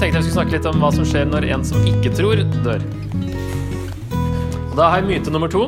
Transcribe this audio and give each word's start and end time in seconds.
Tenkte 0.00 0.16
jeg 0.16 0.24
vi 0.24 0.30
skulle 0.30 0.36
snakke 0.38 0.54
litt 0.54 0.66
om 0.70 0.78
hva 0.80 0.88
som 0.96 1.04
skjer 1.04 1.26
når 1.28 1.44
en 1.52 1.64
som 1.68 1.82
ikke 1.84 2.08
tror, 2.16 2.40
dør. 2.64 2.84
Og 4.70 4.72
Da 4.78 4.86
har 4.94 5.02
jeg 5.02 5.08
myte 5.10 5.34
nummer 5.34 5.50
to. 5.52 5.66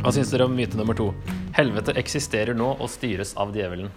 Hva 0.00 0.10
syns 0.16 0.32
dere 0.34 0.48
om 0.48 0.56
myte 0.58 0.74
nummer 0.80 0.98
to? 0.98 1.06
Helvete 1.54 1.94
eksisterer 2.02 2.50
nå 2.58 2.72
og 2.74 2.90
styres 2.90 3.36
av 3.38 3.54
djevelen. 3.54 3.92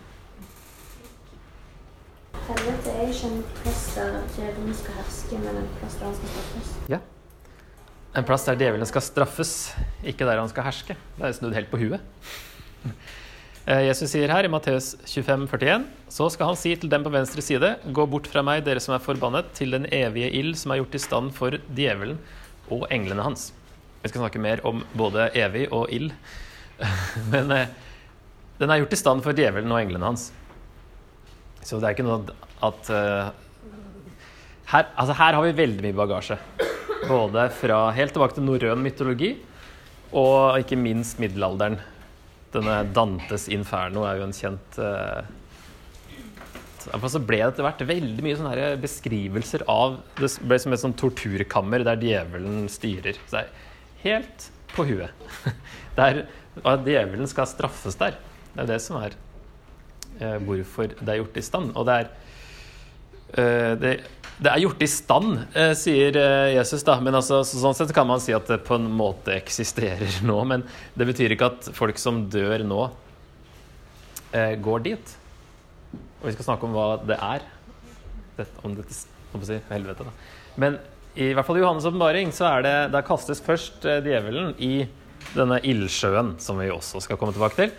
Helvete 2.51 2.93
er 2.93 3.09
ikke 3.15 3.31
en 3.31 3.41
plass 3.63 3.83
der 3.95 4.13
djevelen 4.37 4.77
skal 4.83 4.99
herske, 5.01 5.41
men 5.47 5.61
en 5.63 5.69
plass 5.79 5.97
der 5.97 6.11
han 6.11 6.17
skal 6.21 6.35
straffes. 6.35 6.73
Ja. 6.93 7.01
En 8.13 8.29
plass 8.29 8.45
der 8.45 8.61
djevelen 8.61 8.91
skal 8.93 9.07
straffes, 9.09 9.55
ikke 10.05 10.29
der 10.29 10.43
han 10.43 10.53
skal 10.53 10.69
herske. 10.69 11.01
Det 11.17 11.25
er 11.25 11.39
snudd 11.41 11.57
helt 11.57 11.73
på 11.73 11.81
huet. 11.81 12.05
Eh, 13.67 13.81
Jesus 13.83 14.13
sier 14.13 14.31
her 14.31 14.47
i 14.47 14.49
Matteus 14.51 14.93
25, 15.03 15.41
41, 15.51 15.87
så 16.07 16.29
skal 16.31 16.53
han 16.53 16.55
si 16.59 16.71
til 16.79 16.87
dem 16.87 17.03
på 17.03 17.11
venstre 17.11 17.43
side, 17.43 17.73
gå 17.91 18.05
bort 18.07 18.29
fra 18.31 18.39
meg, 18.45 18.61
dere 18.63 18.79
som 18.79 18.93
er 18.95 19.03
forbannet, 19.03 19.49
til 19.57 19.75
den 19.75 19.89
evige 19.91 20.29
ild 20.39 20.53
som 20.55 20.71
er 20.71 20.79
gjort 20.79 20.95
i 20.95 21.01
stand 21.03 21.33
for 21.35 21.57
djevelen 21.75 22.15
og 22.71 22.85
englene 22.95 23.25
hans. 23.25 23.49
Vi 23.99 24.07
skal 24.07 24.23
snakke 24.23 24.39
mer 24.39 24.63
om 24.67 24.85
både 24.95 25.25
evig 25.35 25.65
og 25.75 25.91
ild, 25.91 26.13
men 27.33 27.51
eh, 27.51 27.73
den 28.61 28.71
er 28.71 28.79
gjort 28.79 28.95
i 28.95 29.01
stand 29.01 29.25
for 29.27 29.35
djevelen 29.35 29.75
og 29.75 29.81
englene 29.81 30.13
hans. 30.13 30.29
Så 31.59 31.81
det 31.81 31.89
er 31.89 31.97
ikke 31.97 32.07
noe 32.07 32.23
at 32.63 32.93
eh, 32.95 33.35
her, 34.71 34.87
altså 34.95 35.19
her 35.19 35.41
har 35.41 35.43
vi 35.43 35.53
veldig 35.59 35.83
mye 35.89 35.99
bagasje. 36.05 36.39
Både 37.03 37.49
fra 37.59 37.83
helt 37.99 38.15
tilbake 38.15 38.39
til 38.39 38.47
norrøn 38.47 38.79
mytologi 38.87 39.35
og 40.15 40.55
ikke 40.63 40.79
minst 40.79 41.19
middelalderen. 41.19 41.81
Denne 42.57 42.81
Dantes 42.93 43.47
inferno 43.53 44.03
er 44.07 44.19
jo 44.19 44.27
en 44.27 44.35
kjent 44.35 44.79
uh, 44.81 45.21
så 46.87 47.19
ble 47.19 47.39
det 47.41 47.47
etter 47.51 47.65
hvert 47.65 47.81
veldig 47.89 48.23
mye 48.23 48.37
sånne 48.39 48.67
beskrivelser 48.79 49.65
av 49.71 49.97
Det 50.19 50.29
ble 50.47 50.59
som 50.61 50.75
et 50.75 50.81
sånn 50.83 50.95
torturkammer 50.97 51.83
der 51.83 51.99
djevelen 51.99 52.67
styrer. 52.71 53.19
Så 53.27 53.35
det 53.35 53.41
er 53.41 53.49
helt 54.05 54.47
på 54.73 54.85
huet. 54.87 55.27
Der, 55.97 56.25
at 56.61 56.83
djevelen 56.85 57.25
skal 57.29 57.47
straffes 57.49 57.95
der. 57.97 58.19
Det 58.53 58.59
er 58.61 58.67
det 58.69 58.77
som 58.83 58.99
er 59.01 59.15
eh, 60.21 60.35
hvorfor 60.45 60.91
det 60.93 61.09
er 61.09 61.17
gjort 61.23 61.39
i 61.39 61.43
stand. 61.45 61.71
Og 61.73 61.87
det 61.89 61.95
er 61.95 62.11
eh, 63.33 63.71
det, 63.81 63.93
det 64.37 64.51
er 64.51 64.61
gjort 64.61 64.83
i 64.85 64.89
stand, 64.89 65.37
eh, 65.57 65.71
sier 65.77 66.17
eh, 66.21 66.51
Jesus, 66.53 66.83
da. 66.85 66.99
Men 67.01 67.17
altså, 67.17 67.39
så, 67.47 67.57
sånn 67.61 67.77
sett 67.77 67.93
kan 67.95 68.05
man 68.09 68.21
si 68.21 68.35
at 68.37 68.45
det 68.49 68.59
på 68.67 68.77
en 68.77 68.85
måte 68.93 69.33
eksisterer 69.33 70.19
nå. 70.29 70.37
Men 70.49 70.65
det 70.93 71.07
betyr 71.09 71.33
ikke 71.33 71.49
at 71.49 71.69
folk 71.77 71.97
som 72.01 72.25
dør 72.31 72.61
nå, 72.67 72.83
eh, 74.37 74.53
går 74.61 74.85
dit. 74.85 75.15
Og 76.21 76.29
vi 76.29 76.35
skal 76.35 76.51
snakke 76.51 76.69
om 76.69 76.77
hva 76.77 76.87
det 77.01 77.17
er. 77.17 77.49
Om 78.61 78.77
dette 78.77 79.01
om 79.33 79.41
si, 79.45 79.57
helvete, 79.71 80.05
da. 80.05 80.13
Men 80.61 80.77
i 81.17 81.31
hvert 81.33 81.45
fall 81.47 81.57
i 81.57 81.63
Johannes' 81.63 81.89
åpenbaring 81.89 82.29
så 82.33 82.45
er 82.51 82.61
det 82.61 82.73
Der 82.93 83.05
kastes 83.05 83.41
først 83.41 83.81
djevelen 83.81 84.53
i 84.61 84.85
denne 85.33 85.57
ildsjøen, 85.65 86.35
som 86.41 86.61
vi 86.61 86.69
også 86.69 87.01
skal 87.01 87.17
komme 87.17 87.33
tilbake 87.33 87.57
til. 87.57 87.73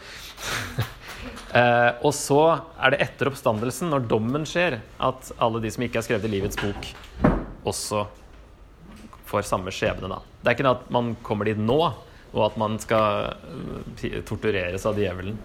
Eh, 1.48 1.90
og 2.04 2.12
så 2.12 2.42
er 2.76 2.92
det 2.92 3.00
etter 3.06 3.30
oppstandelsen, 3.30 3.88
når 3.92 4.08
dommen 4.10 4.44
skjer, 4.48 4.80
at 5.00 5.30
alle 5.40 5.62
de 5.64 5.70
som 5.72 5.84
ikke 5.86 6.00
er 6.00 6.04
skrevet 6.04 6.28
i 6.28 6.32
livets 6.34 6.58
bok, 6.60 6.90
også 7.68 8.04
får 9.28 9.46
samme 9.48 9.72
skjebne. 9.72 10.10
Da. 10.12 10.20
Det 10.42 10.50
er 10.50 10.58
ikke 10.58 10.74
at 10.74 10.90
man 10.92 11.14
kommer 11.24 11.48
dit 11.48 11.60
nå, 11.60 11.78
og 12.34 12.42
at 12.44 12.58
man 12.60 12.76
skal 12.82 13.30
eh, 14.04 14.20
tortureres 14.28 14.84
av 14.88 15.00
djevelen. 15.00 15.38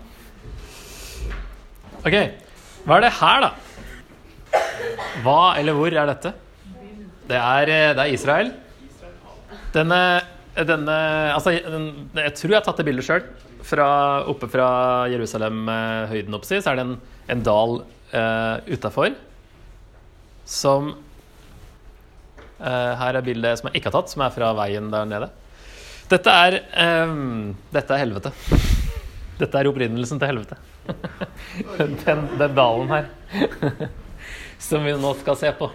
Ok, 2.03 2.17
hva 2.83 2.97
er 2.97 3.05
det 3.05 3.13
her, 3.21 3.47
da? 3.47 4.59
Hva 5.23 5.39
eller 5.55 5.77
hvor 5.77 5.95
er 5.95 6.09
dette? 6.09 6.33
Det 7.29 7.39
er, 7.39 7.71
eh, 7.71 7.93
det 7.95 8.03
er 8.03 8.11
Israel. 8.11 8.51
Denne, 9.73 9.99
denne 10.67 10.97
Altså, 11.33 11.55
jeg 11.55 12.33
tror 12.37 12.51
jeg 12.51 12.59
har 12.59 12.65
tatt 12.67 12.83
det 12.83 12.85
bildet 12.89 13.07
sjøl. 13.07 13.23
Oppe 13.63 14.49
fra 14.51 14.67
Jerusalem-høyden 15.11 16.35
opp, 16.35 16.45
så 16.45 16.59
er 16.59 16.75
det 16.75 16.83
en, 16.83 16.97
en 17.31 17.43
dal 17.45 17.79
uh, 18.11 18.57
utafor 18.67 19.15
som 20.43 20.91
uh, 22.59 22.91
Her 22.99 23.15
er 23.15 23.23
bildet 23.23 23.59
som 23.59 23.69
jeg 23.69 23.79
ikke 23.79 23.89
har 23.89 23.97
tatt, 24.01 24.11
som 24.11 24.25
er 24.25 24.35
fra 24.35 24.51
veien 24.57 24.91
der 24.91 25.07
nede. 25.07 25.31
Dette 26.11 26.35
er, 26.45 26.59
um, 27.07 27.53
dette 27.71 27.95
er 27.95 28.03
helvete. 28.03 28.33
Dette 29.39 29.59
er 29.59 29.71
opprinnelsen 29.71 30.19
til 30.19 30.29
helvete. 30.29 30.59
den, 32.03 32.27
den 32.37 32.55
dalen 32.59 32.91
her. 32.91 33.09
som 34.67 34.83
vi 34.83 34.93
nå 34.99 35.15
skal 35.23 35.39
se 35.39 35.51
på. 35.57 35.71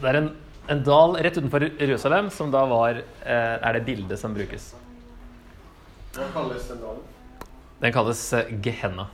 Det 0.00 0.10
er 0.10 0.18
en, 0.20 0.28
en 0.70 0.84
dal 0.86 1.16
rett 1.22 1.38
utenfor 1.38 1.66
Jerusalem 1.70 2.30
som 2.34 2.52
da 2.52 2.62
var 2.70 3.00
eh, 3.00 3.56
er 3.56 3.78
det 3.78 3.86
bildet 3.86 4.20
som 4.20 4.34
brukes. 4.36 4.72
Hva 6.16 6.26
kalles 6.34 6.66
den 6.70 6.82
dalen? 6.82 7.06
Den 7.80 7.94
kalles 7.94 8.20
eh, 8.36 8.50
Gehenna 8.64 9.06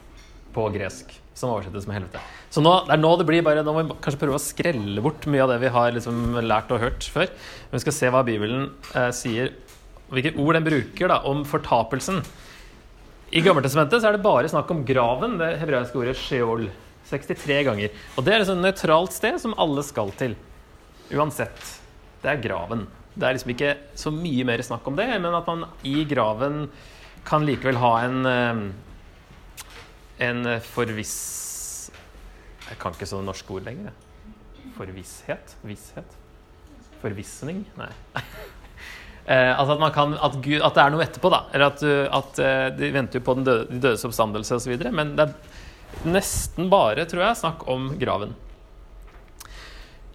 på 0.56 0.64
gresk, 0.72 1.12
som 1.36 1.52
oversettes 1.52 1.84
med 1.88 1.98
helvete. 1.98 2.22
Så 2.50 2.62
nå, 2.64 2.72
det 2.86 2.94
er 2.96 3.02
nå 3.02 3.10
det 3.20 3.26
blir 3.28 3.44
bare, 3.44 3.64
nå 3.66 3.74
må 3.76 3.84
vi 3.84 3.98
kanskje 4.04 4.22
prøve 4.22 4.38
å 4.38 4.42
skrelle 4.42 5.04
bort 5.04 5.28
mye 5.28 5.44
av 5.44 5.52
det 5.52 5.60
vi 5.66 5.72
har 5.74 5.92
liksom 5.92 6.40
lært 6.46 6.72
og 6.72 6.80
hørt 6.80 7.08
før. 7.12 7.28
Men 7.68 7.76
vi 7.76 7.84
skal 7.84 7.96
se 7.98 8.10
hva 8.14 8.24
Bibelen 8.26 8.70
eh, 8.96 9.10
sier, 9.14 9.52
hvilke 10.08 10.32
ord 10.40 10.56
den 10.56 10.66
bruker 10.66 11.12
da, 11.12 11.20
om 11.28 11.44
fortapelsen. 11.46 12.22
I 13.36 13.42
Gammeltestamentet 13.44 14.00
så 14.00 14.08
er 14.08 14.16
det 14.16 14.24
bare 14.24 14.48
snakk 14.48 14.70
om 14.72 14.84
graven, 14.86 15.36
det 15.42 15.56
hebraiske 15.60 16.00
ordet 16.00 16.16
sheol. 16.18 16.68
63 17.06 17.60
ganger. 17.68 17.92
Og 18.18 18.24
det 18.26 18.32
er 18.34 18.42
et 18.42 18.58
nøytralt 18.58 19.14
sted 19.14 19.36
som 19.38 19.54
alle 19.62 19.84
skal 19.86 20.08
til. 20.18 20.32
Uansett. 21.14 21.68
Det 22.22 22.32
er 22.32 22.40
graven. 22.42 22.86
Det 23.16 23.24
er 23.24 23.36
liksom 23.36 23.54
ikke 23.54 23.74
så 23.96 24.12
mye 24.12 24.44
mer 24.44 24.62
snakk 24.64 24.86
om 24.88 24.96
det, 24.98 25.08
men 25.16 25.34
at 25.34 25.46
man 25.48 25.64
i 25.88 26.04
graven 26.08 26.66
kan 27.26 27.46
likevel 27.48 27.80
ha 27.80 27.92
en 28.04 28.28
eh, 28.30 28.66
en 30.18 30.46
forviss 30.64 31.90
Jeg 32.66 32.78
kan 32.80 32.94
ikke 32.96 33.08
sånne 33.08 33.28
norske 33.28 33.52
ord 33.52 33.66
lenger. 33.68 33.92
Forvisshet? 34.76 35.56
Visshet? 35.66 36.16
Forvissning? 37.02 37.64
Nei. 37.80 37.92
Eh, 39.26 39.58
altså 39.58 39.74
at, 39.74 39.80
man 39.82 39.90
kan, 39.90 40.12
at, 40.22 40.36
Gud, 40.38 40.60
at 40.62 40.76
det 40.76 40.82
er 40.84 40.92
noe 40.94 41.02
etterpå, 41.02 41.30
da. 41.34 41.40
Eller 41.50 41.72
at, 41.72 41.80
at 42.14 42.36
eh, 42.38 42.66
De 42.78 42.90
venter 42.94 43.18
jo 43.18 43.24
på 43.26 43.34
den 43.34 43.42
døde, 43.48 43.64
de 43.72 43.80
dødes 43.82 44.04
oppstandelse 44.06 44.54
osv. 44.54 44.84
Men 44.94 45.16
det 45.18 45.24
er 45.24 46.04
nesten 46.14 46.68
bare, 46.70 47.02
tror 47.10 47.24
jeg, 47.24 47.38
snakk 47.40 47.64
om 47.74 47.88
graven. 47.98 48.36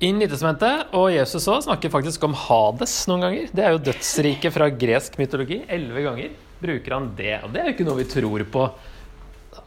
I 0.01 0.09
Nytestamentet 0.17 0.95
og 0.97 1.11
Jesus 1.13 1.43
òg 1.45 1.59
snakker 1.67 1.91
faktisk 1.93 2.23
om 2.25 2.33
Hades 2.33 2.95
noen 3.05 3.21
ganger. 3.21 3.51
Det 3.53 3.61
er 3.61 3.75
jo 3.75 3.83
dødsriket 3.85 4.55
fra 4.55 4.71
gresk 4.73 5.19
mytologi. 5.21 5.59
Elleve 5.69 6.01
ganger 6.07 6.31
bruker 6.57 6.95
han 6.95 7.11
det. 7.19 7.35
Og 7.45 7.53
det 7.53 7.61
er 7.61 7.69
jo 7.69 7.75
ikke 7.75 7.85
noe 7.85 7.99
vi 7.99 8.07
tror 8.09 8.45
på 8.49 8.65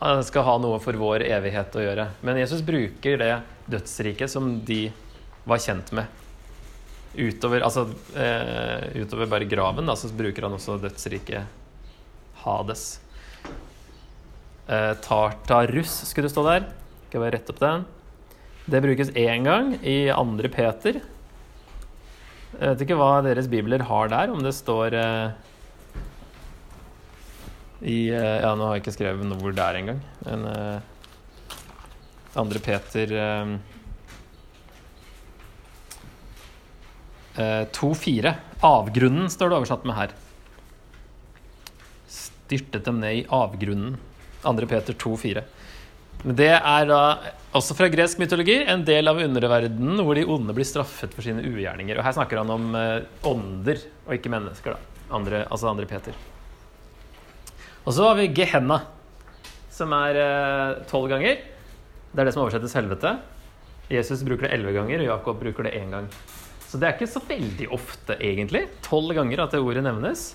han 0.01 0.25
skal 0.27 0.47
ha 0.49 0.57
noe 0.59 0.81
for 0.83 0.99
vår 0.99 1.23
evighet 1.29 1.79
å 1.79 1.85
gjøre. 1.85 2.09
Men 2.27 2.43
Jesus 2.43 2.65
bruker 2.67 3.21
det 3.21 3.31
dødsriket 3.71 4.33
som 4.33 4.57
de 4.67 4.89
var 5.47 5.63
kjent 5.63 5.95
med. 5.95 6.21
Utover, 7.15 7.63
altså, 7.63 7.87
eh, 8.19 8.91
utover 8.99 9.31
bare 9.31 9.47
graven, 9.47 9.87
da, 9.87 9.95
så 9.95 10.11
bruker 10.11 10.49
han 10.49 10.59
også 10.59 10.81
dødsriket 10.83 11.47
Hades. 12.43 12.87
Eh, 14.67 14.95
Tartarus 14.99 16.01
skulle 16.11 16.27
det 16.27 16.35
stå 16.35 16.49
der. 16.49 16.67
Skal 17.07 17.21
jeg 17.21 17.23
bare 17.23 17.39
rette 17.39 17.55
opp 17.55 17.63
den. 17.63 17.87
Det 18.65 18.81
brukes 18.81 19.11
én 19.13 19.45
gang 19.45 19.75
i 19.85 20.09
andre 20.09 20.49
Peter. 20.49 20.97
Jeg 22.55 22.71
vet 22.71 22.85
ikke 22.87 22.97
hva 22.97 23.19
deres 23.27 23.49
bibler 23.51 23.83
har 23.85 24.09
der, 24.09 24.31
om 24.33 24.41
det 24.41 24.55
står 24.57 24.95
eh, 24.97 25.35
i 27.85 27.99
eh, 28.09 28.39
Ja, 28.41 28.55
nå 28.57 28.65
har 28.65 28.79
jeg 28.79 28.85
ikke 28.87 28.95
skrevet 28.95 29.29
noe 29.29 29.37
hvor 29.43 29.53
det 29.53 29.65
er 29.67 29.79
engang. 29.83 30.01
Men 30.25 30.47
eh, 30.49 30.79
andre 32.41 32.63
Peter 32.65 33.13
eh, 33.21 33.53
eh, 37.37 37.65
2,4. 37.69 38.33
Avgrunnen 38.65 39.29
står 39.29 39.53
det 39.53 39.59
oversatt 39.61 39.85
med 39.85 39.99
her. 39.99 40.17
Styrtet 42.09 42.89
dem 42.89 43.05
ned 43.05 43.21
i 43.21 43.27
avgrunnen. 43.29 44.01
Andre 44.49 44.73
Peter 44.73 44.97
2,4. 44.97 45.45
Men 46.23 46.39
det 46.39 46.53
er 46.55 46.87
da 46.89 47.01
også 47.55 47.77
fra 47.79 47.89
gresk 47.93 48.19
mytologi 48.19 48.57
en 48.71 48.83
del 48.87 49.11
av 49.11 49.21
underverdenen 49.23 50.01
hvor 50.03 50.19
de 50.19 50.25
onde 50.31 50.55
blir 50.57 50.67
straffet 50.67 51.13
for 51.15 51.27
sine 51.27 51.45
ugjerninger. 51.45 51.99
Og 51.99 52.07
her 52.07 52.17
snakker 52.17 52.41
han 52.41 52.53
om 52.55 52.71
eh, 52.79 53.07
ånder 53.29 53.83
og 54.07 54.15
ikke 54.17 54.33
mennesker, 54.33 54.77
da. 54.77 54.93
Andre, 55.15 55.45
altså 55.53 55.69
andre 55.71 55.87
Peter. 55.87 56.17
Og 57.85 57.93
så 57.93 58.07
har 58.09 58.17
vi 58.19 58.31
Gehenna, 58.33 58.81
som 59.75 59.93
er 59.95 60.19
eh, 60.23 60.83
tolv 60.91 61.11
ganger. 61.13 61.43
Det 62.15 62.23
er 62.23 62.31
det 62.31 62.35
som 62.35 62.45
oversettes 62.47 62.77
helvete. 62.79 63.17
Jesus 63.93 64.25
bruker 64.25 64.49
det 64.49 64.55
elleve 64.57 64.73
ganger, 64.79 65.03
og 65.03 65.11
Jakob 65.13 65.43
bruker 65.43 65.69
det 65.69 65.75
én 65.77 65.93
gang. 65.93 66.09
Så 66.65 66.81
det 66.81 66.89
er 66.89 66.97
ikke 66.97 67.11
så 67.13 67.21
veldig 67.29 67.69
ofte, 67.77 68.17
egentlig. 68.19 68.65
Tolv 68.83 69.13
ganger 69.15 69.45
at 69.45 69.53
det 69.55 69.61
ordet 69.63 69.85
nevnes. 69.85 70.33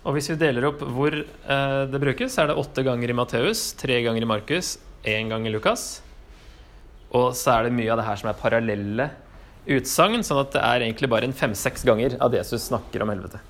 Og 0.00 0.16
hvis 0.16 0.30
vi 0.32 0.38
deler 0.40 0.64
opp 0.70 0.80
hvor 0.80 1.12
eh, 1.12 1.82
det 1.92 2.00
brukes, 2.00 2.38
er 2.40 2.48
det 2.48 2.56
åtte 2.60 2.84
ganger 2.86 3.12
i 3.12 3.16
Matteus, 3.16 3.70
tre 3.76 3.98
ganger 4.06 4.24
i 4.24 4.28
Markus, 4.30 4.78
én 5.04 5.28
gang 5.28 5.44
i 5.44 5.52
Lukas. 5.52 6.00
Og 7.12 7.34
så 7.36 7.56
er 7.56 7.66
det 7.66 7.76
mye 7.76 7.90
av 7.92 8.00
det 8.00 8.06
her 8.06 8.20
som 8.20 8.30
er 8.30 8.38
parallelle 8.40 9.10
utsagn, 9.70 10.24
sånn 10.24 10.40
at 10.40 10.54
det 10.54 10.62
er 10.64 10.86
egentlig 10.86 11.10
bare 11.12 11.28
en 11.28 11.36
fem-seks 11.36 11.84
ganger 11.84 12.16
at 12.16 12.36
Jesus 12.38 12.70
snakker 12.70 13.04
om 13.04 13.12
helvete. 13.12 13.42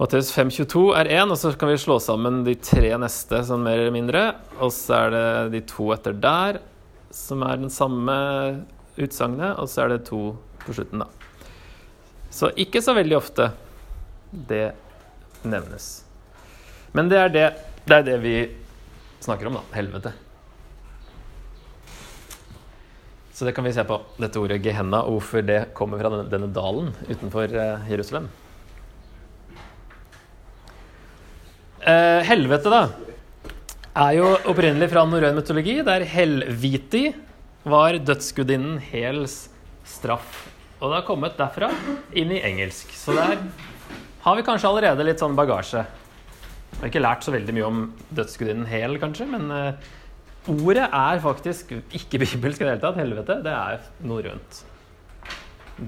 Matteus 0.00 0.32
5,22 0.32 0.82
er 0.96 1.12
én, 1.20 1.28
og 1.28 1.36
så 1.36 1.52
kan 1.60 1.68
vi 1.70 1.78
slå 1.78 1.98
sammen 2.02 2.40
de 2.46 2.56
tre 2.56 2.94
neste 2.98 3.42
sånn 3.46 3.62
mer 3.62 3.78
eller 3.78 3.94
mindre. 3.94 4.22
Og 4.58 4.72
så 4.72 4.96
er 5.04 5.14
det 5.14 5.24
de 5.54 5.64
to 5.68 5.90
etter 5.94 6.16
der, 6.16 6.62
som 7.14 7.44
er 7.46 7.60
den 7.60 7.70
samme 7.70 8.16
utsagnet, 8.96 9.60
og 9.60 9.68
så 9.70 9.84
er 9.84 9.94
det 9.94 10.06
to 10.08 10.30
på 10.64 10.74
slutten, 10.74 11.04
da. 11.04 11.29
Så 12.30 12.52
ikke 12.54 12.82
så 12.82 12.94
veldig 12.94 13.18
ofte 13.18 13.50
det 14.30 14.70
nevnes. 15.42 15.90
Men 16.94 17.10
det 17.10 17.18
er 17.18 17.32
det, 17.34 17.46
det, 17.84 17.96
er 17.96 18.06
det 18.06 18.18
vi 18.22 18.34
snakker 19.22 19.50
om, 19.50 19.58
da. 19.60 19.64
Helvete. 19.74 20.12
Så 23.34 23.46
det 23.46 23.54
kan 23.56 23.64
vi 23.64 23.72
se 23.72 23.84
på, 23.88 23.96
dette 24.20 24.36
ordet 24.36 24.60
Gehenna, 24.60 25.02
og 25.06 25.16
hvorfor 25.16 25.44
det 25.46 25.60
kommer 25.76 26.00
fra 26.02 26.10
denne, 26.12 26.28
denne 26.28 26.50
dalen 26.52 26.90
utenfor 27.08 27.48
eh, 27.48 27.86
Jerusalem. 27.88 28.28
Eh, 31.80 32.20
helvete, 32.28 32.68
da, 32.68 32.82
er 33.96 34.18
jo 34.18 34.28
opprinnelig 34.50 34.90
fra 34.92 35.06
norrøn 35.08 35.38
mytologi, 35.38 35.78
der 35.86 36.04
Helviti 36.04 37.06
var 37.64 37.96
dødsgudinnen 37.96 38.76
Hels 38.90 39.46
straff. 39.88 40.49
Og 40.80 40.88
det 40.88 40.96
har 40.96 41.04
kommet 41.04 41.36
derfra 41.36 41.68
inn 42.16 42.30
i 42.32 42.40
engelsk. 42.40 42.92
Så 42.96 43.12
der 43.12 43.36
har 44.24 44.36
vi 44.36 44.44
kanskje 44.44 44.68
allerede 44.70 45.04
litt 45.04 45.20
sånn 45.20 45.36
bagasje. 45.36 45.82
Vi 46.72 46.78
har 46.80 46.88
ikke 46.88 47.02
lært 47.02 47.26
så 47.26 47.34
veldig 47.34 47.54
mye 47.56 47.66
om 47.66 47.82
dødsgudinnen 48.16 48.68
Hel, 48.70 48.96
kanskje, 49.02 49.26
men 49.28 49.50
eh, 49.52 49.90
ordet 50.48 50.86
er 50.86 51.20
faktisk 51.20 51.74
ikke 51.76 52.20
bibelsk 52.24 52.62
i 52.62 52.64
det 52.64 52.72
hele 52.72 52.82
tatt. 52.84 53.00
Helvete, 53.00 53.36
det 53.44 53.52
er 53.52 53.84
norrønt. 54.08 54.62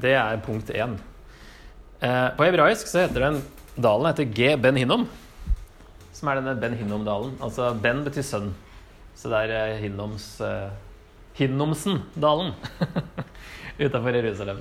Det 0.02 0.12
er 0.18 0.44
punkt 0.44 0.72
én. 0.76 0.98
Eh, 2.04 2.28
på 2.36 2.48
hebraisk 2.48 2.88
så 2.90 3.06
heter 3.06 3.28
den 3.30 3.40
dalen 3.80 4.10
heter 4.10 4.28
G. 4.28 4.52
Ben 4.60 4.76
Hinnom 4.76 5.08
som 6.12 6.28
er 6.28 6.38
denne 6.38 6.54
Ben 6.60 6.76
Hinnom-dalen. 6.76 7.32
Altså 7.42 7.72
Ben 7.82 8.04
betyr 8.04 8.26
sønn. 8.26 8.52
Så 9.16 9.32
det 9.32 9.40
er 9.46 9.56
eh, 9.56 9.80
Hinnoms 9.86 10.28
Hinnomsen-dalen 11.38 12.52
utafor 13.84 14.20
Jerusalem. 14.20 14.60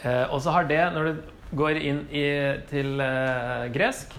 Uh, 0.00 0.26
og 0.32 0.40
så 0.40 0.54
har 0.54 0.68
det, 0.70 0.80
når 0.94 1.10
du 1.10 1.56
går 1.60 1.80
inn 1.82 2.04
i, 2.14 2.24
til 2.70 3.00
uh, 3.02 3.68
gresk, 3.74 4.14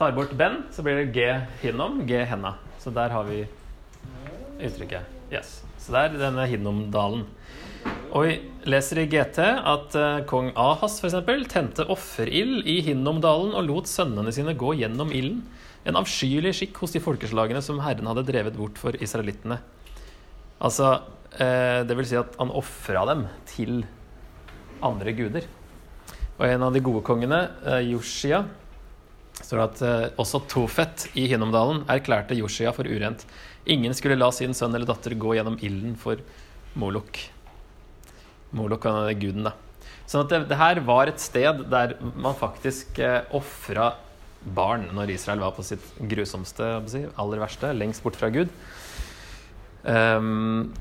tar 0.00 0.14
bort 0.16 0.32
Ben, 0.36 0.62
så 0.72 0.84
blir 0.84 1.00
det 1.00 1.10
G 1.14 1.26
Hinnom, 1.62 2.02
G 2.08 2.22
Henna. 2.28 2.56
Så 2.80 2.92
der 2.94 3.12
har 3.12 3.26
vi 3.28 3.42
uttrykket. 4.60 5.18
Yes. 5.32 5.60
Så 5.80 5.94
det 5.94 6.02
er 6.02 6.18
denne 6.26 6.46
Hinnom-dalen. 6.48 7.26
Og 8.10 8.26
vi 8.26 8.32
leser 8.68 9.00
i 9.02 9.06
GT 9.08 9.38
at 9.40 9.94
uh, 9.96 10.22
kong 10.28 10.50
Ahas 10.58 10.98
eksempel, 11.04 11.46
tente 11.48 11.86
offerild 11.92 12.66
i 12.68 12.80
Hinnomdalen 12.84 13.54
og 13.54 13.68
lot 13.68 13.90
sønnene 13.90 14.34
sine 14.34 14.56
gå 14.58 14.74
gjennom 14.80 15.12
ilden. 15.14 15.44
En 15.88 15.96
avskyelig 15.96 16.58
skikk 16.58 16.82
hos 16.82 16.92
de 16.92 17.00
folkeslagene 17.00 17.62
som 17.64 17.80
Herren 17.80 18.10
hadde 18.10 18.26
drevet 18.28 18.58
bort 18.58 18.76
for 18.80 18.96
israelittene. 19.00 19.60
Altså, 20.60 20.98
uh, 21.38 21.80
det 21.86 21.96
vil 21.96 22.10
si 22.10 22.18
at 22.20 22.36
han 22.40 22.52
ofra 22.52 23.06
dem 23.12 23.24
til 23.48 23.80
andre 24.86 25.14
guder. 25.16 25.48
Og 26.38 26.46
en 26.48 26.64
av 26.66 26.74
de 26.74 26.82
gode 26.84 27.04
kongene, 27.06 27.42
uh, 27.66 27.80
Joshia, 27.84 28.44
står 29.40 29.60
det 29.60 29.66
at 29.66 30.18
også 30.20 30.42
Tofet 30.50 31.06
i 31.16 31.24
Hinnomdalen 31.30 31.86
erklærte 31.88 32.36
Joshia 32.36 32.74
for 32.76 32.84
urent. 32.84 33.24
Ingen 33.70 33.94
skulle 33.96 34.18
la 34.18 34.28
sin 34.36 34.52
sønn 34.56 34.74
eller 34.76 34.88
datter 34.88 35.16
gå 35.16 35.32
gjennom 35.36 35.56
ilden 35.64 35.96
for 36.00 36.20
Molok. 36.80 37.22
Molok 38.56 38.86
er 38.90 39.16
guden, 39.20 39.48
da. 39.48 39.54
Sånn 40.10 40.24
at 40.24 40.32
det, 40.32 40.40
det, 40.50 40.58
her 40.58 40.80
var 40.82 41.10
et 41.10 41.22
sted 41.22 41.64
der 41.70 41.94
man 42.18 42.34
faktisk 42.38 42.98
eh, 42.98 43.22
ofra 43.36 43.92
barn 44.40 44.88
når 44.96 45.12
Israel 45.14 45.42
var 45.44 45.54
på 45.54 45.62
sitt 45.66 45.84
grusomste, 46.10 46.66
aller 47.20 47.42
verste, 47.42 47.70
lengst 47.76 48.02
bort 48.02 48.18
fra 48.18 48.30
Gud. 48.34 48.50
Um, 49.84 50.72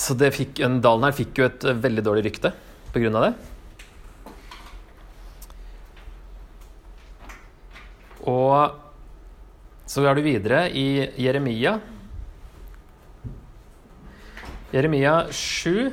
så 0.00 0.16
det 0.16 0.32
fikk, 0.32 0.60
dalen 0.80 1.06
her 1.06 1.16
fikk 1.16 1.40
jo 1.40 1.46
et 1.50 1.64
uh, 1.68 1.76
veldig 1.76 2.04
dårlig 2.06 2.26
rykte 2.30 2.54
av 2.90 3.22
det. 3.22 3.32
Og 8.30 8.78
så 9.90 10.02
er 10.06 10.16
du 10.16 10.22
videre 10.24 10.64
i 10.74 10.86
Jeremia 11.18 11.76
Jeremia 14.70 15.14
7 15.34 15.90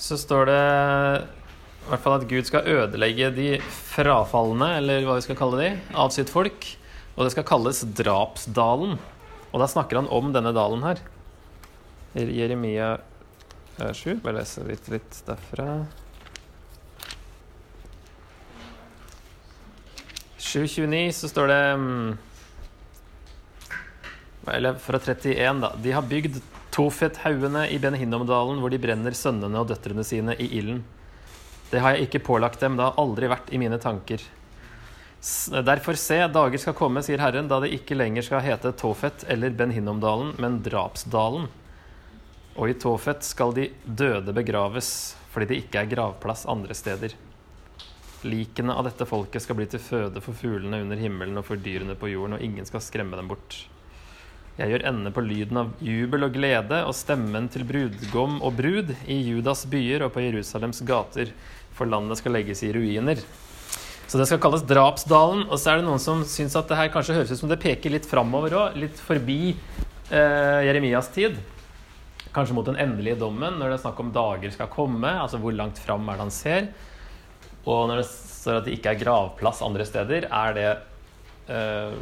så 0.00 0.16
står 0.16 0.48
det 0.48 0.60
i 0.60 1.90
hvert 1.90 2.02
fall 2.04 2.16
at 2.16 2.28
Gud 2.30 2.46
skal 2.48 2.68
ødelegge 2.70 3.28
de 3.36 3.48
frafalne, 3.90 4.70
eller 4.78 5.04
hva 5.04 5.18
vi 5.18 5.24
skal 5.26 5.36
kalle 5.36 5.60
de, 5.60 5.70
av 5.92 6.12
sitt 6.14 6.30
folk. 6.32 6.64
Og 7.16 7.26
det 7.26 7.32
skal 7.34 7.44
kalles 7.48 7.82
drapsdalen. 7.98 8.96
Og 9.50 9.60
da 9.60 9.68
snakker 9.68 10.00
han 10.00 10.08
om 10.08 10.30
denne 10.32 10.54
dalen 10.56 10.84
her. 10.86 11.02
Jeremia 12.14 12.98
7. 13.78 14.20
Bare 14.22 14.40
lese 14.40 14.64
litt, 14.66 14.88
litt 14.90 15.20
derfra. 15.26 15.84
7.29 20.40 21.12
så 21.14 21.28
står 21.30 21.46
det 21.46 21.58
mm, 21.78 22.16
Eller 24.50 24.74
fra 24.82 24.98
31, 24.98 25.60
da. 25.62 25.74
De 25.78 25.92
har 25.94 26.08
bygd 26.08 26.40
Tofet-haugene 26.74 27.68
i 27.70 27.78
Ben 27.82 27.94
Hinnomdalen, 27.98 28.58
hvor 28.62 28.72
de 28.72 28.80
brenner 28.82 29.14
sønnene 29.14 29.60
og 29.60 29.68
døtrene 29.70 30.04
sine 30.06 30.34
i 30.38 30.48
ilden. 30.58 30.82
Det 31.70 31.82
har 31.82 31.94
jeg 31.94 32.08
ikke 32.08 32.24
pålagt 32.26 32.62
dem, 32.62 32.76
det 32.78 32.86
har 32.88 32.98
aldri 32.98 33.28
vært 33.30 33.50
i 33.54 33.60
mine 33.62 33.78
tanker. 33.78 34.22
Derfor 35.62 35.98
se, 36.00 36.16
dager 36.32 36.62
skal 36.62 36.74
komme, 36.78 37.02
sier 37.04 37.20
Herren, 37.22 37.50
da 37.50 37.60
det 37.62 37.74
ikke 37.76 37.98
lenger 37.98 38.24
skal 38.26 38.42
hete 38.42 38.72
Tofet 38.80 39.26
eller 39.30 39.54
Ben 39.54 39.74
Hinnomdalen, 39.74 40.32
men 40.40 40.62
Drapsdalen. 40.64 41.50
Og 42.60 42.68
i 42.68 42.76
Tofet 42.76 43.24
skal 43.24 43.54
de 43.56 43.70
døde 43.84 44.34
begraves, 44.36 45.16
fordi 45.32 45.48
det 45.48 45.60
ikke 45.62 45.80
er 45.80 45.90
gravplass 45.94 46.44
andre 46.50 46.76
steder. 46.76 47.14
Likene 48.28 48.74
av 48.76 48.84
dette 48.84 49.06
folket 49.08 49.40
skal 49.40 49.56
bli 49.56 49.64
til 49.72 49.80
føde 49.80 50.20
for 50.20 50.36
fuglene 50.36 50.82
under 50.84 51.00
himmelen 51.00 51.40
og 51.40 51.46
for 51.48 51.56
dyrene 51.56 51.96
på 51.96 52.10
jorden, 52.12 52.36
og 52.36 52.44
ingen 52.44 52.68
skal 52.68 52.84
skremme 52.84 53.16
dem 53.16 53.30
bort. 53.32 53.62
Jeg 54.58 54.74
gjør 54.74 54.82
ende 54.90 55.12
på 55.14 55.22
lyden 55.24 55.56
av 55.56 55.70
jubel 55.80 56.26
og 56.26 56.34
glede 56.34 56.82
og 56.84 56.92
stemmen 56.98 57.46
til 57.48 57.64
brudgom 57.64 58.42
og 58.44 58.58
brud 58.58 58.90
i 59.08 59.16
Judas 59.30 59.62
byer 59.70 60.04
og 60.04 60.12
på 60.12 60.26
Jerusalems 60.26 60.82
gater, 60.84 61.32
for 61.72 61.88
landet 61.88 62.20
skal 62.20 62.36
legges 62.36 62.60
i 62.66 62.74
ruiner. 62.76 63.22
Så 64.10 64.18
det 64.18 64.26
skal 64.28 64.40
kalles 64.42 64.66
Drapsdalen. 64.68 65.46
Og 65.46 65.56
så 65.56 65.70
er 65.70 65.80
det 65.80 65.86
noen 65.86 66.02
som 66.02 66.26
syns 66.28 66.58
at 66.58 66.68
det 66.68 66.76
her 66.76 66.92
kanskje 66.92 67.16
høres 67.16 67.32
ut 67.32 67.40
som 67.40 67.48
det 67.48 67.60
peker 67.62 67.94
litt 67.94 68.08
framover 68.10 68.58
òg, 68.58 68.76
litt 68.82 69.00
forbi 69.00 69.54
eh, 69.54 70.60
Jeremias 70.66 71.08
tid. 71.14 71.38
Kanskje 72.34 72.54
mot 72.54 72.66
den 72.68 72.78
endelige 72.78 73.18
dommen, 73.18 73.58
når 73.58 73.72
det 73.72 73.76
er 73.78 73.84
snakk 73.84 74.00
om 74.02 74.12
dager 74.14 74.52
skal 74.54 74.70
komme. 74.70 75.10
Altså 75.18 75.40
hvor 75.42 75.54
langt 75.56 75.80
fram 75.82 76.08
er 76.08 76.18
det 76.18 76.26
han 76.26 76.34
ser. 76.34 76.68
Og 77.66 77.88
når 77.90 78.00
det 78.00 78.08
står 78.10 78.60
at 78.60 78.66
det 78.68 78.76
ikke 78.78 78.94
er 78.94 79.00
gravplass 79.02 79.62
andre 79.66 79.86
steder, 79.88 80.28
er 80.30 80.54
det 80.56 80.68
øh, 81.52 81.96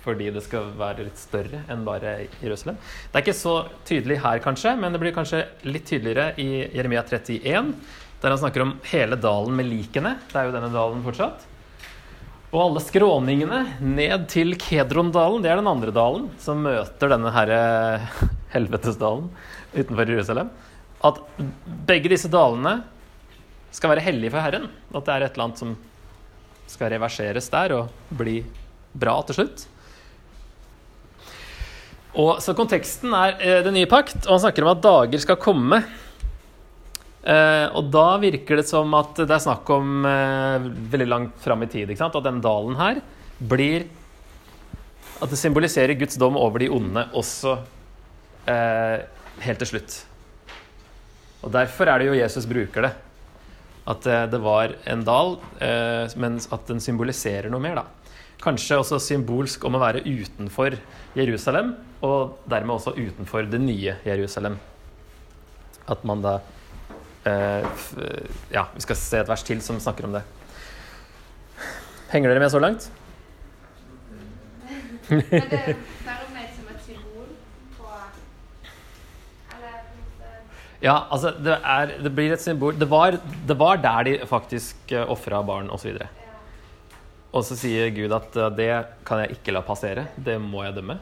fordi 0.00 0.30
det 0.32 0.42
skal 0.44 0.70
være 0.78 1.04
litt 1.08 1.20
større 1.20 1.64
enn 1.70 1.84
bare 1.84 2.14
Jerusalem. 2.40 2.78
Det 2.80 3.18
er 3.18 3.26
ikke 3.26 3.36
så 3.36 3.56
tydelig 3.88 4.20
her, 4.24 4.40
kanskje, 4.44 4.72
men 4.80 4.94
det 4.94 5.02
blir 5.02 5.14
kanskje 5.16 5.44
litt 5.68 5.86
tydeligere 5.90 6.32
i 6.40 6.64
Jeremia 6.72 7.04
31, 7.04 7.74
der 8.20 8.34
han 8.34 8.40
snakker 8.40 8.64
om 8.64 8.74
hele 8.88 9.18
dalen 9.20 9.56
med 9.56 9.68
likene. 9.68 10.16
Det 10.30 10.40
er 10.40 10.48
jo 10.48 10.56
denne 10.56 10.72
dalen 10.72 11.04
fortsatt. 11.04 11.46
Og 12.50 12.64
alle 12.64 12.82
skråningene 12.82 13.60
ned 13.84 14.26
til 14.32 14.56
Kedrondalen, 14.58 15.44
det 15.44 15.52
er 15.52 15.60
den 15.60 15.70
andre 15.70 15.92
dalen 15.94 16.30
som 16.42 16.64
møter 16.64 17.12
denne 17.12 17.30
herre 17.34 17.60
helvetesdalen 18.54 19.28
utenfor 19.74 20.14
Jerusalem. 20.14 20.50
At 21.06 21.20
begge 21.88 22.12
disse 22.12 22.30
dalene 22.30 22.80
skal 23.74 23.94
være 23.94 24.04
hellige 24.04 24.34
for 24.34 24.44
Herren. 24.44 24.68
At 24.92 25.06
det 25.06 25.14
er 25.14 25.26
et 25.26 25.36
eller 25.36 25.48
annet 25.48 25.62
som 25.62 25.76
skal 26.70 26.92
reverseres 26.94 27.50
der 27.50 27.74
og 27.76 28.14
bli 28.14 28.40
bra 28.92 29.16
til 29.26 29.40
slutt. 29.40 29.66
Og, 32.18 32.40
så 32.42 32.54
konteksten 32.58 33.12
er 33.14 33.36
eh, 33.38 33.60
den 33.62 33.76
nye 33.78 33.88
pakt, 33.90 34.24
og 34.24 34.34
han 34.34 34.44
snakker 34.46 34.66
om 34.66 34.72
at 34.72 34.82
dager 34.82 35.22
skal 35.22 35.38
komme. 35.40 35.78
Eh, 37.20 37.66
og 37.76 37.90
da 37.92 38.06
virker 38.22 38.58
det 38.58 38.66
som 38.66 38.94
at 38.98 39.18
det 39.22 39.30
er 39.30 39.44
snakk 39.44 39.68
om 39.74 40.06
eh, 40.08 40.68
veldig 40.90 41.08
langt 41.10 41.42
fram 41.44 41.62
i 41.62 41.70
tid. 41.70 41.92
At 41.94 42.18
den 42.24 42.42
dalen 42.42 42.78
her 42.80 43.02
blir 43.38 43.86
At 45.20 45.28
det 45.28 45.36
symboliserer 45.36 45.98
Guds 46.00 46.16
dom 46.16 46.36
over 46.36 46.60
de 46.60 46.68
onde 46.72 47.02
også 47.16 47.58
eh, 48.48 49.02
helt 49.44 49.62
til 49.62 49.70
slutt. 49.74 49.96
Og 51.40 51.52
derfor 51.52 51.88
er 51.88 52.00
det 52.00 52.10
jo 52.10 52.18
Jesus 52.18 52.48
bruker 52.48 52.88
det. 52.88 52.92
At 53.90 54.06
eh, 54.06 54.26
det 54.30 54.40
var 54.44 54.76
en 54.92 55.04
dal, 55.04 55.38
eh, 55.60 56.16
men 56.20 56.38
at 56.40 56.68
den 56.68 56.82
symboliserer 56.84 57.50
noe 57.52 57.62
mer, 57.64 57.80
da. 57.80 57.86
kanskje 58.40 58.78
også 58.80 59.00
symbolsk 59.02 59.64
om 59.68 59.76
å 59.76 59.82
være 59.82 60.04
utenfor 60.06 60.76
Jerusalem, 61.16 61.74
og 62.04 62.38
dermed 62.48 62.76
også 62.76 62.94
utenfor 62.96 63.48
det 63.50 63.60
nye 63.60 63.96
Jerusalem. 64.06 64.58
At 65.90 66.04
man 66.06 66.22
da 66.22 66.38
eh, 67.26 67.66
Ja, 68.52 68.68
vi 68.74 68.84
skal 68.84 68.96
se 68.96 69.20
et 69.20 69.28
vers 69.28 69.42
til 69.44 69.60
som 69.64 69.80
snakker 69.80 70.06
om 70.06 70.14
det. 70.14 70.22
Henger 72.12 72.32
dere 72.32 72.42
med 72.42 72.52
så 72.52 72.60
langt? 72.62 72.90
Men 75.10 75.22
er 75.30 75.74
bare 76.06 76.26
ment 76.30 76.52
som 76.54 76.68
et 76.70 76.82
symbol 76.86 77.30
på 77.74 77.88
Eller 79.50 79.76
på 79.82 79.96
en 79.96 80.04
måte 80.04 80.30
Ja, 80.80 80.94
altså, 81.12 81.34
det, 81.36 81.58
er, 81.60 81.92
det 82.00 82.12
blir 82.16 82.32
et 82.32 82.40
symbol 82.40 82.72
Det 82.78 82.88
var, 82.88 83.18
det 83.46 83.56
var 83.60 83.80
der 83.82 84.06
de 84.08 84.14
faktisk 84.28 84.94
uh, 84.96 85.04
ofra 85.12 85.42
barn, 85.44 85.68
osv. 85.72 85.92
Og, 85.92 86.06
Og 87.36 87.44
så 87.46 87.58
sier 87.58 87.92
Gud 87.94 88.12
at 88.16 88.36
uh, 88.40 88.48
det 88.48 88.72
kan 89.06 89.20
jeg 89.22 89.36
ikke 89.36 89.54
la 89.54 89.64
passere. 89.66 90.08
Det 90.16 90.38
må 90.40 90.64
jeg 90.64 90.78
dømme. 90.78 90.96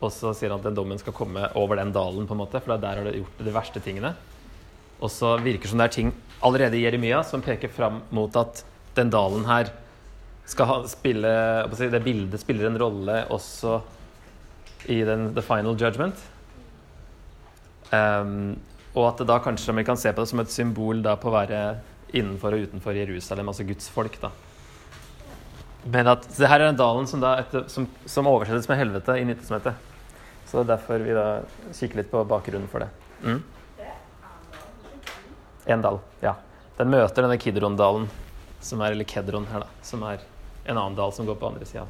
Og 0.00 0.10
så 0.14 0.32
sier 0.34 0.50
han 0.50 0.58
at 0.58 0.66
den 0.66 0.78
dommen 0.78 0.98
skal 0.98 1.14
komme 1.14 1.46
over 1.60 1.78
den 1.78 1.92
dalen, 1.94 2.26
på 2.26 2.34
en 2.34 2.42
måte, 2.42 2.60
for 2.64 2.80
der 2.80 2.98
har 2.98 3.06
det 3.06 3.18
gjort 3.20 3.44
de 3.44 3.54
verste 3.54 3.82
tingene. 3.84 4.14
Og 5.00 5.12
så 5.12 5.36
virker 5.40 5.68
det 5.68 5.72
som 5.72 5.80
det 5.80 5.86
er 5.86 5.96
ting 5.96 6.10
allerede 6.44 6.76
i 6.76 6.82
Jeremia 6.84 7.22
som 7.24 7.44
peker 7.44 7.72
fram 7.72 8.00
mot 8.16 8.34
at 8.36 8.64
den 8.96 9.12
dalen 9.12 9.46
her 9.48 9.70
skal 10.50 10.82
spille 10.90 11.30
Det 11.70 12.02
bildet 12.02 12.40
spiller 12.42 12.66
en 12.66 12.78
rolle 12.80 13.20
også 13.30 13.78
i 14.90 14.98
den 15.06 15.30
The 15.36 15.44
Final 15.44 15.76
Judgment. 15.78 16.16
Um, 17.92 18.56
og 18.94 19.06
at 19.06 19.20
det 19.22 19.28
da 19.30 19.38
kanskje 19.42 19.74
vi 19.76 19.86
kan 19.86 19.98
se 20.00 20.12
på 20.12 20.22
det 20.22 20.30
som 20.32 20.42
et 20.42 20.52
symbol 20.52 21.02
da 21.04 21.14
på 21.20 21.30
å 21.30 21.34
være 21.36 21.60
innenfor 22.16 22.56
og 22.56 22.66
utenfor 22.66 22.96
Jerusalem, 22.98 23.52
altså 23.52 23.66
Guds 23.68 23.88
folk. 23.92 24.18
da. 24.20 24.32
Men 25.84 26.10
at 26.10 26.26
det 26.36 26.48
her 26.50 26.60
er 26.60 26.70
den 26.70 26.80
dalen 26.80 27.06
som, 27.08 27.22
da 27.22 27.36
etter, 27.40 27.64
som, 27.72 27.86
som 28.04 28.28
oversettes 28.28 28.68
med 28.68 28.80
helvete 28.80 29.16
i 29.16 29.24
nyttesomhetet. 29.28 29.86
Så 30.50 30.58
det 30.58 30.64
er 30.64 30.72
derfor 30.74 31.06
vi 31.06 31.14
da 31.14 31.26
kikker 31.70 32.02
litt 32.02 32.10
på 32.10 32.24
bakgrunnen 32.28 32.68
for 32.68 32.82
det. 32.82 32.90
Mm. 33.22 33.40
En 35.70 35.84
dal, 35.84 36.00
ja. 36.24 36.34
Den 36.80 36.90
møter 36.90 37.22
denne 37.22 37.38
Kidron-dalen, 37.38 38.08
som 38.64 38.82
er, 38.82 38.96
eller 38.96 39.06
Kedron 39.08 39.46
her, 39.52 39.62
da, 39.62 39.84
som 39.86 40.02
er 40.08 40.24
en 40.64 40.76
annen 40.76 40.98
dal 40.98 41.12
som 41.14 41.28
går 41.28 41.38
på 41.38 41.52
andre 41.52 41.68
sida. 41.68 41.86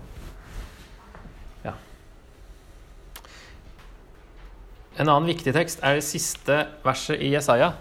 En 4.99 5.06
annen 5.06 5.30
viktig 5.30 5.52
tekst 5.54 5.82
er 5.87 5.99
det 5.99 6.06
siste 6.06 6.64
verset 6.82 7.20
i 7.23 7.30
Jesaja. 7.35 7.73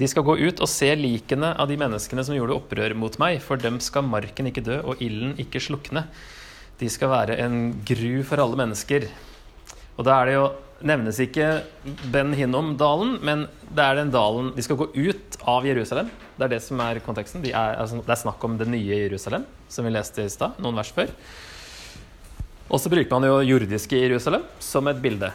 De 0.00 0.08
skal 0.08 0.24
gå 0.24 0.34
ut 0.40 0.62
og 0.64 0.70
se 0.70 0.88
likene 0.96 1.52
av 1.60 1.68
de 1.70 1.76
menneskene 1.78 2.24
som 2.24 2.34
gjorde 2.34 2.56
opprør 2.56 2.94
mot 2.96 3.18
meg, 3.20 3.38
for 3.44 3.60
dem 3.60 3.78
skal 3.84 4.06
marken 4.08 4.48
ikke 4.50 4.64
dø 4.64 4.80
og 4.80 5.02
ilden 5.04 5.36
ikke 5.42 5.60
slukne. 5.62 6.06
De 6.80 6.88
skal 6.88 7.12
være 7.12 7.36
en 7.44 7.74
gru 7.86 8.22
for 8.26 8.40
alle 8.40 8.56
mennesker. 8.58 9.06
Og 9.98 10.06
da 10.08 10.16
er 10.16 10.30
det 10.30 10.36
jo 10.38 10.46
nevnes 10.88 11.18
ikke 11.20 11.50
Ben 12.10 12.32
Hinnom-dalen, 12.32 13.18
men 13.20 13.44
det 13.68 13.84
er 13.84 13.98
den 13.98 14.12
dalen 14.14 14.48
De 14.56 14.64
skal 14.64 14.78
gå 14.80 14.88
ut 14.96 15.36
av 15.44 15.68
Jerusalem. 15.68 16.08
Det 16.38 16.46
er 16.46 16.54
det 16.54 16.62
som 16.64 16.80
er 16.80 17.02
konteksten. 17.04 17.44
De 17.44 17.52
er, 17.52 17.76
altså, 17.82 18.00
det 18.00 18.14
er 18.16 18.22
snakk 18.22 18.48
om 18.48 18.56
det 18.58 18.70
nye 18.72 19.04
Jerusalem, 19.04 19.44
som 19.68 19.84
vi 19.84 19.92
leste 19.92 20.24
i 20.24 20.32
stad, 20.32 20.56
noen 20.64 20.80
vers 20.80 20.94
før. 20.96 21.12
Og 22.70 22.80
så 22.80 22.88
bruker 22.88 23.12
man 23.12 23.28
jo 23.28 23.42
jordiske 23.44 24.00
Jerusalem 24.00 24.48
som 24.62 24.88
et 24.88 25.04
bilde. 25.04 25.28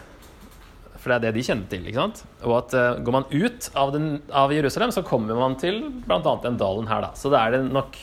For 1.06 1.14
det 1.14 1.18
er 1.20 1.24
det 1.28 1.36
de 1.38 1.46
kjenner 1.46 1.68
til. 1.70 1.84
ikke 1.86 2.02
sant? 2.02 2.24
Og 2.42 2.56
at 2.58 2.72
uh, 2.74 2.98
går 3.06 3.14
man 3.14 3.28
ut 3.30 3.68
av, 3.78 3.92
den, 3.94 4.08
av, 4.34 4.50
Jerusalem, 4.50 4.90
så 4.90 5.04
kommer 5.06 5.38
man 5.38 5.54
til 5.62 5.84
bl.a. 6.02 6.18
den 6.42 6.58
dalen 6.58 6.90
her. 6.90 7.04
da. 7.06 7.12
Så 7.14 7.30
det 7.30 7.38
er 7.38 7.54
det 7.54 7.60
nok 7.70 7.94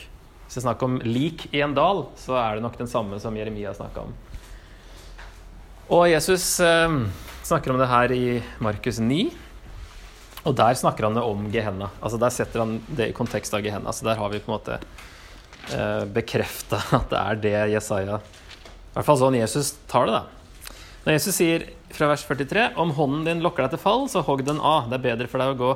Hvis 0.45 0.55
det 0.55 0.61
er 0.61 0.65
snakk 0.69 0.85
om 0.85 0.95
lik 1.03 1.43
i 1.51 1.59
en 1.65 1.73
dal, 1.75 2.05
så 2.15 2.37
er 2.39 2.55
det 2.55 2.63
nok 2.63 2.77
den 2.79 2.87
samme 2.87 3.19
som 3.19 3.35
Jeremia 3.35 3.73
snakka 3.75 4.05
om. 4.05 4.15
Og 5.97 6.05
Jesus 6.13 6.45
uh, 6.63 6.95
snakker 7.43 7.73
om 7.73 7.81
det 7.83 7.89
her 7.91 8.15
i 8.15 8.23
Markus 8.63 9.01
9. 9.03 9.25
Og 10.47 10.55
der 10.55 10.79
snakker 10.79 11.09
han 11.09 11.19
det 11.19 11.27
om 11.27 11.43
Gehenna. 11.51 11.91
Altså 11.99 12.21
Der 12.23 12.31
setter 12.31 12.63
han 12.63 12.77
det 12.87 13.09
i 13.11 13.17
kontekst 13.19 13.51
av 13.51 13.67
Gehenna. 13.67 13.91
Så 13.91 14.07
der 14.07 14.15
har 14.15 14.31
vi 14.31 14.39
på 14.39 14.47
en 14.47 14.55
måte 14.55 14.79
uh, 14.79 16.07
bekrefta 16.07 16.79
at 17.01 17.11
det 17.11 17.19
er 17.19 17.43
det 17.49 17.57
Jesaja 17.75 18.21
I 18.23 18.95
hvert 18.95 19.11
fall 19.11 19.19
sånn 19.25 19.41
Jesus 19.41 19.75
tar 19.91 20.07
det, 20.07 20.21
da. 20.21 20.73
Når 21.03 21.17
Jesus 21.17 21.35
sier 21.35 21.67
fra 21.93 22.09
vers 22.09 22.23
43 22.25 22.69
Om 22.81 22.93
hånden 22.97 23.25
din 23.27 23.43
lokker 23.45 23.65
deg 23.65 23.75
til 23.75 23.83
fall, 23.83 24.07
så 24.09 24.23
hogg 24.25 24.43
den 24.47 24.61
av. 24.61 24.89
Det 24.89 24.97
er 24.99 25.07
bedre 25.07 25.29
for 25.31 25.41
deg 25.41 25.53
å 25.53 25.59
gå 25.59 25.71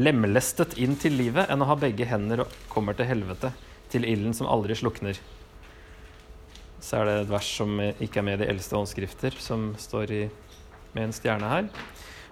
lemlestet 0.00 0.76
inn 0.80 0.96
til 1.00 1.16
livet 1.18 1.50
enn 1.52 1.64
å 1.64 1.68
ha 1.70 1.76
begge 1.78 2.08
hender 2.08 2.44
og 2.44 2.56
kommer 2.72 2.96
til 2.98 3.08
helvete, 3.08 3.52
til 3.92 4.06
ilden 4.08 4.36
som 4.36 4.50
aldri 4.50 4.76
slukner. 4.78 5.18
Så 6.82 6.98
er 6.98 7.08
det 7.08 7.16
et 7.22 7.32
vers 7.32 7.48
som 7.56 7.78
ikke 7.80 8.20
er 8.20 8.26
med 8.26 8.40
i 8.40 8.42
de 8.44 8.50
eldste 8.52 8.76
håndskrifter, 8.76 9.36
som 9.38 9.70
står 9.78 10.14
i, 10.16 10.22
med 10.92 11.08
en 11.08 11.16
stjerne 11.16 11.50
her. 11.50 11.68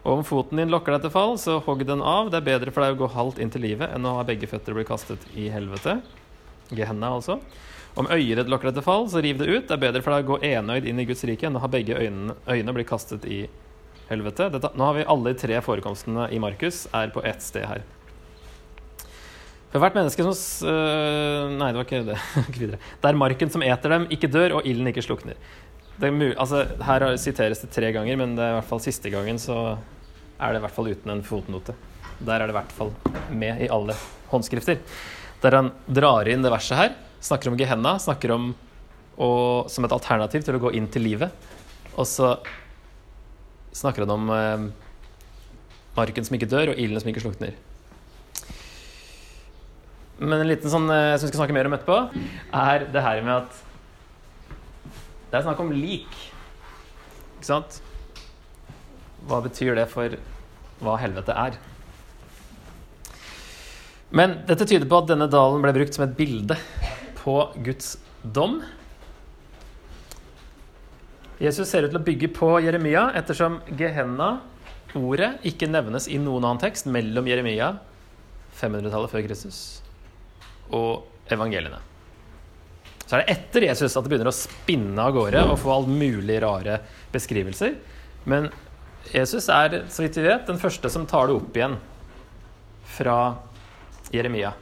Og 0.01 0.19
om 0.19 0.25
foten 0.25 0.61
din 0.61 0.73
lokker 0.73 0.97
deg 0.97 1.05
til 1.05 1.13
fall, 1.15 1.37
så 1.41 1.59
hogg 1.65 1.85
den 1.89 2.01
av. 2.03 2.33
Det 2.33 2.41
er 2.41 2.49
bedre 2.49 2.73
for 2.73 2.85
deg 2.85 2.97
å 2.97 3.03
gå 3.03 3.11
halvt 3.15 3.41
inn 3.41 3.53
til 3.53 3.65
livet 3.65 3.93
enn 3.93 4.09
å 4.09 4.17
ha 4.17 4.25
begge 4.27 4.49
føtter 4.49 4.77
bli 4.77 4.87
kastet 4.89 5.27
i 5.37 5.51
helvete. 5.53 5.99
Gehenna, 6.73 7.13
altså. 7.19 7.41
Om 7.99 8.07
ditt 8.11 8.51
lokker 8.51 8.71
deg 8.71 8.79
til 8.79 8.87
fall, 8.87 9.09
så 9.11 9.23
riv 9.23 9.41
det 9.41 9.49
ut. 9.49 9.67
Det 9.69 9.75
er 9.75 9.83
bedre 9.83 10.03
for 10.05 10.15
deg 10.15 10.29
å 10.29 10.35
gå 10.35 10.43
enøyd 10.47 10.87
inn 10.87 11.01
i 11.03 11.07
Guds 11.09 11.25
rike 11.27 11.49
enn 11.49 11.59
å 11.59 11.63
ha 11.65 11.71
begge 11.71 11.99
øynene, 11.99 12.37
øyne 12.47 12.75
bli 12.77 12.85
kastet 12.87 13.27
i 13.27 13.41
helvete. 14.11 14.51
Dette, 14.55 14.71
nå 14.79 14.87
har 14.87 14.99
vi 14.99 15.09
alle 15.15 15.35
tre 15.39 15.59
forekomstene 15.65 16.29
i 16.35 16.39
Markus 16.43 16.85
er 16.95 17.11
på 17.15 17.25
ett 17.27 17.43
sted 17.43 17.67
her. 17.67 17.83
For 19.71 19.83
hvert 19.83 19.95
menneske 19.95 20.25
som 20.27 20.67
øh, 20.67 21.51
Nei, 21.55 21.71
det 21.71 21.79
var 21.79 21.87
ikke 21.87 22.03
det. 22.09 22.19
Videre. 22.59 22.81
Det 23.03 23.11
er 23.11 23.19
marken 23.19 23.53
som 23.55 23.63
eter 23.67 23.95
dem, 23.95 24.09
ikke 24.15 24.31
dør, 24.31 24.59
og 24.59 24.67
ilden 24.67 24.91
ikke 24.91 25.05
slukner. 25.07 25.39
Er 26.01 26.17
altså, 26.41 26.65
her 26.87 27.05
siteres 27.21 27.61
det 27.63 27.71
tre 27.75 27.91
ganger, 27.93 28.17
men 28.19 28.33
det 28.39 28.45
er 28.45 28.55
i 28.55 28.59
hvert 28.59 28.71
fall 28.71 28.83
siste 28.83 29.13
gangen 29.13 29.39
så 29.39 29.59
er 30.41 30.55
det 30.55 30.63
i 30.63 30.65
hvert 30.65 30.75
fall 30.75 30.89
uten 30.91 31.13
en 31.13 31.23
fotnote. 31.27 31.75
Der 32.19 32.41
er 32.41 32.49
det 32.49 32.55
i 32.55 32.59
hvert 32.59 32.73
fall 32.73 32.95
med 33.31 33.61
i 33.67 33.69
alle 33.73 33.95
håndskrifter. 34.33 34.81
Der 35.43 35.57
han 35.57 35.71
drar 35.87 36.29
inn 36.29 36.43
det 36.45 36.53
verset 36.53 36.81
her, 36.81 36.97
snakker 37.21 37.51
om 37.51 37.59
Gehenna, 37.61 37.99
snakker 38.01 38.33
om 38.35 38.51
å, 39.21 39.31
som 39.69 39.85
et 39.85 39.95
alternativ 39.95 40.45
til 40.47 40.57
å 40.57 40.63
gå 40.63 40.73
inn 40.77 40.89
til 40.93 41.05
livet. 41.05 41.49
Og 41.97 42.07
så 42.09 42.35
snakker 43.77 44.07
han 44.07 44.15
om 44.15 44.31
eh, 44.35 44.69
marken 45.97 46.27
som 46.27 46.37
ikke 46.37 46.49
dør, 46.51 46.73
og 46.73 46.81
ilden 46.81 47.03
som 47.03 47.13
ikke 47.13 47.25
slukner. 47.25 47.59
Men 50.21 50.43
en 50.43 50.51
liten 50.51 50.73
sånn 50.73 50.89
eh, 50.93 51.15
som 51.17 51.27
vi 51.27 51.33
skal 51.33 51.43
snakke 51.43 51.57
mer 51.57 51.69
om 51.69 51.77
etterpå, 51.77 52.01
er 52.57 52.89
det 52.93 53.05
her 53.05 53.23
med 53.25 53.37
at 53.43 53.67
det 55.31 55.39
er 55.39 55.47
snakk 55.47 55.63
om 55.63 55.73
lik. 55.73 56.11
Ikke 57.39 57.49
sant? 57.53 57.81
Hva 59.29 59.43
betyr 59.45 59.77
det 59.79 59.87
for 59.93 60.17
hva 60.81 60.97
helvete 61.01 61.37
er? 61.37 61.59
Men 64.17 64.41
dette 64.49 64.67
tyder 64.67 64.89
på 64.91 64.99
at 64.99 65.13
denne 65.13 65.29
dalen 65.31 65.63
ble 65.63 65.75
brukt 65.77 65.95
som 65.95 66.03
et 66.03 66.17
bilde 66.19 66.57
på 67.21 67.37
Guds 67.65 67.97
dom. 68.23 68.61
Jesus 71.41 71.71
ser 71.71 71.87
ut 71.87 71.93
til 71.93 72.01
å 72.01 72.05
bygge 72.05 72.29
på 72.37 72.53
Jeremia, 72.65 73.07
ettersom 73.17 73.61
Gehenna-ordet 73.79 75.31
ikke 75.49 75.71
nevnes 75.71 76.09
i 76.09 76.19
noen 76.21 76.45
annen 76.45 76.61
tekst 76.61 76.89
mellom 76.91 77.29
Jeremia, 77.31 77.75
500-tallet 78.61 79.13
før 79.13 79.25
Kristus, 79.25 79.61
og 80.69 81.33
evangeliene. 81.33 81.81
Så 83.07 83.17
er 83.17 83.25
det 83.25 83.35
etter 83.35 83.65
Jesus 83.71 83.97
at 83.97 84.05
det 84.05 84.13
begynner 84.13 84.31
å 84.31 84.37
spinne 84.37 85.03
av 85.03 85.15
gårde 85.17 85.41
og 85.49 85.57
få 85.59 85.73
all 85.75 85.89
mulig 85.91 86.37
rare 86.45 86.77
beskrivelser. 87.11 87.73
Men 88.31 88.51
Jesus 89.11 89.49
er, 89.51 89.81
så 89.91 90.05
vidt 90.05 90.21
vi 90.21 90.29
vet, 90.29 90.45
den 90.47 90.61
første 90.61 90.93
som 90.93 91.09
tar 91.11 91.27
det 91.27 91.39
opp 91.41 91.57
igjen 91.57 91.79
fra 92.99 93.17
Jeremia. 94.15 94.53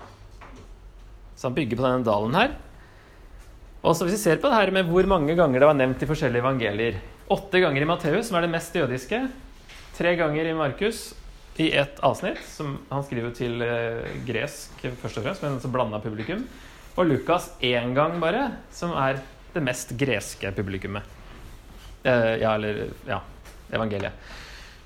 Så 1.39 1.47
han 1.47 1.55
bygger 1.55 1.79
på 1.79 1.87
denne 1.87 2.07
dalen 2.07 2.35
her. 2.35 2.57
Og 3.87 3.95
så 3.95 4.05
Hvis 4.05 4.19
vi 4.19 4.25
ser 4.25 4.41
på 4.43 4.51
det 4.51 4.59
her 4.59 4.75
med 4.75 4.91
hvor 4.91 5.07
mange 5.07 5.37
ganger 5.39 5.63
det 5.63 5.69
var 5.69 5.79
nevnt 5.79 6.03
i 6.03 6.09
forskjellige 6.11 6.43
evangelier 6.43 6.99
Åtte 7.31 7.61
ganger 7.61 7.85
i 7.85 7.87
Matteus, 7.87 8.27
som 8.27 8.39
er 8.39 8.47
det 8.47 8.55
mest 8.55 8.75
jødiske. 8.75 9.19
Tre 9.99 10.15
ganger 10.17 10.49
i 10.49 10.55
Markus, 10.57 11.13
i 11.61 11.67
ett 11.77 11.99
avsnitt, 12.01 12.41
som 12.41 12.79
han 12.89 13.05
skriver 13.05 13.35
til 13.37 13.61
eh, 13.61 14.07
gresk 14.25 14.81
først 15.03 15.19
og 15.21 15.27
fremst, 15.27 15.45
men 15.45 15.59
så 15.61 15.69
blanda 15.69 16.01
publikum. 16.01 16.47
Og 16.97 17.05
Lukas 17.05 17.51
én 17.61 17.93
gang 17.93 18.17
bare, 18.23 18.47
som 18.73 18.95
er 18.97 19.21
det 19.53 19.61
mest 19.67 19.93
greske 20.01 20.55
publikummet. 20.57 21.05
Eh, 22.03 22.39
ja, 22.41 22.55
eller 22.55 22.87
ja, 23.05 23.21
evangeliet. 23.77 24.33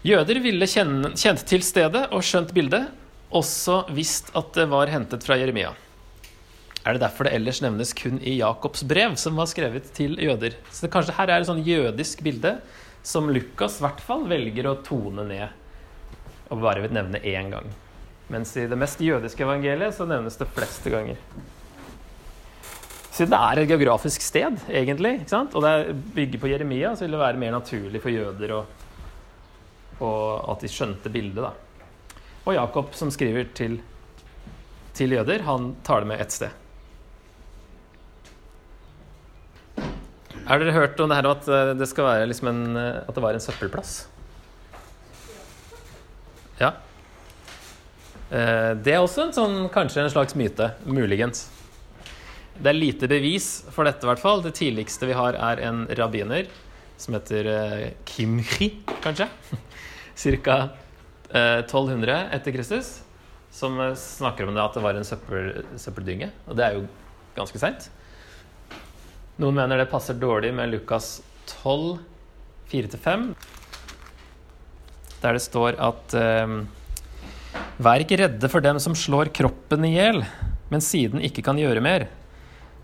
Jøder 0.02 0.42
ville 0.42 0.66
kjenne, 0.66 1.12
kjent 1.14 1.46
til 1.46 1.62
stedet 1.62 2.08
og 2.10 2.26
skjønt 2.26 2.50
bildet, 2.56 2.90
også 3.30 3.84
visst 3.94 4.34
at 4.34 4.50
det 4.58 4.66
var 4.72 4.90
hentet 4.90 5.22
fra 5.22 5.38
Jeremia. 5.38 5.70
Er 6.82 6.96
det 6.96 7.04
derfor 7.04 7.28
det 7.28 7.36
ellers 7.36 7.60
nevnes 7.62 7.92
kun 7.94 8.18
i 8.26 8.34
Jakobs 8.40 8.82
brev, 8.90 9.14
som 9.20 9.36
var 9.38 9.46
skrevet 9.50 9.86
til 9.94 10.16
jøder? 10.18 10.56
Så 10.70 10.86
det, 10.86 10.90
kanskje 10.94 11.14
her 11.14 11.30
er 11.30 11.42
et 11.42 11.46
sånn 11.46 11.62
jødisk 11.62 12.24
bilde 12.26 12.56
som 13.06 13.30
Lukas 13.30 13.78
i 13.78 13.84
hvert 13.84 14.02
fall 14.02 14.24
velger 14.30 14.66
å 14.70 14.78
tone 14.86 15.26
ned 15.28 15.58
og 16.52 16.60
bare 16.60 16.82
vil 16.84 16.92
nevne 16.92 17.22
én 17.24 17.48
gang. 17.52 17.70
Mens 18.32 18.52
i 18.60 18.66
det 18.68 18.78
mest 18.78 19.00
jødiske 19.02 19.44
evangeliet 19.44 19.94
så 19.96 20.04
nevnes 20.08 20.36
det 20.40 20.50
fleste 20.52 20.92
ganger. 20.92 21.16
siden 23.12 23.32
det 23.32 23.38
er 23.38 23.60
et 23.60 23.68
geografisk 23.68 24.22
sted, 24.24 24.58
egentlig, 24.68 25.18
og 25.32 25.58
det 25.62 25.70
er 25.70 25.92
bygger 26.14 26.40
på 26.40 26.48
Jeremia, 26.48 26.94
så 26.96 27.04
vil 27.04 27.12
det 27.12 27.20
være 27.20 27.40
mer 27.40 27.52
naturlig 27.52 28.00
for 28.00 28.10
jøder 28.12 28.54
å, 28.56 28.62
og 30.00 30.50
at 30.52 30.64
de 30.64 30.70
skjønte 30.72 31.12
bildet. 31.12 31.44
Da. 31.44 31.52
Og 32.46 32.56
Jakob, 32.56 32.94
som 32.96 33.12
skriver 33.12 33.52
til, 33.54 33.78
til 34.96 35.12
jøder, 35.12 35.44
han 35.44 35.74
tar 35.84 36.02
det 36.02 36.12
med 36.12 36.24
ett 36.24 36.32
sted. 36.32 36.61
Har 40.42 40.58
dere 40.58 40.74
hørt 40.74 40.98
om 41.00 41.10
det 41.10 41.18
her 41.20 41.28
at 41.30 41.48
eh, 41.48 41.72
det, 41.78 41.86
skal 41.90 42.08
være 42.08 42.26
liksom 42.30 42.48
en, 42.50 42.62
eh, 42.78 43.02
at 43.06 43.14
det 43.14 43.22
var 43.22 43.36
en 43.36 43.42
søppelplass? 43.42 43.92
Ja. 46.58 46.72
Eh, 48.30 48.72
Det 48.82 48.94
er 48.94 49.00
også 49.02 49.28
en 49.28 49.36
sånn, 49.36 49.56
kanskje 49.74 50.02
en 50.02 50.10
slags 50.10 50.34
myte. 50.38 50.72
Muligens. 50.84 51.46
Det 52.58 52.72
er 52.72 52.78
lite 52.78 53.08
bevis 53.10 53.62
for 53.72 53.86
dette, 53.86 54.02
i 54.02 54.10
hvert 54.10 54.22
fall. 54.22 54.42
Det 54.42 54.54
tidligste 54.58 55.08
vi 55.08 55.16
har, 55.16 55.38
er 55.38 55.62
en 55.68 55.86
rabbiner 55.98 56.50
som 57.00 57.14
heter 57.16 57.94
Kimchi, 58.06 58.74
kanskje. 59.02 59.30
Ca. 60.22 60.58
1200 61.32 62.18
etter 62.36 62.54
Kristus. 62.54 62.98
Som 63.52 63.78
snakker 63.98 64.48
om 64.48 64.56
det 64.56 64.62
at 64.64 64.76
det 64.76 64.84
var 64.84 64.98
en 64.98 65.06
søppel, 65.06 65.64
søppeldynge. 65.80 66.32
Og 66.48 66.58
det 66.58 66.66
er 66.66 66.78
jo 66.78 66.86
ganske 67.36 67.60
seint. 67.62 67.88
Noen 69.40 69.56
mener 69.56 69.80
det 69.80 69.88
passer 69.88 70.18
dårlig 70.20 70.52
med 70.52 70.68
Lukas 70.74 71.22
12, 71.62 71.98
4-5, 72.68 73.30
der 75.22 75.36
det 75.38 75.44
står 75.44 75.78
at 75.80 76.16
eh, 76.18 76.56
Vær 77.82 78.02
ikke 78.04 78.18
redde 78.20 78.48
for 78.52 78.64
dem 78.64 78.78
som 78.80 78.94
slår 78.96 79.30
kroppen 79.34 79.86
i 79.88 79.94
hjel, 79.94 80.20
men 80.72 80.84
siden 80.84 81.22
ikke 81.24 81.44
kan 81.44 81.58
gjøre 81.60 81.82
mer. 81.84 82.06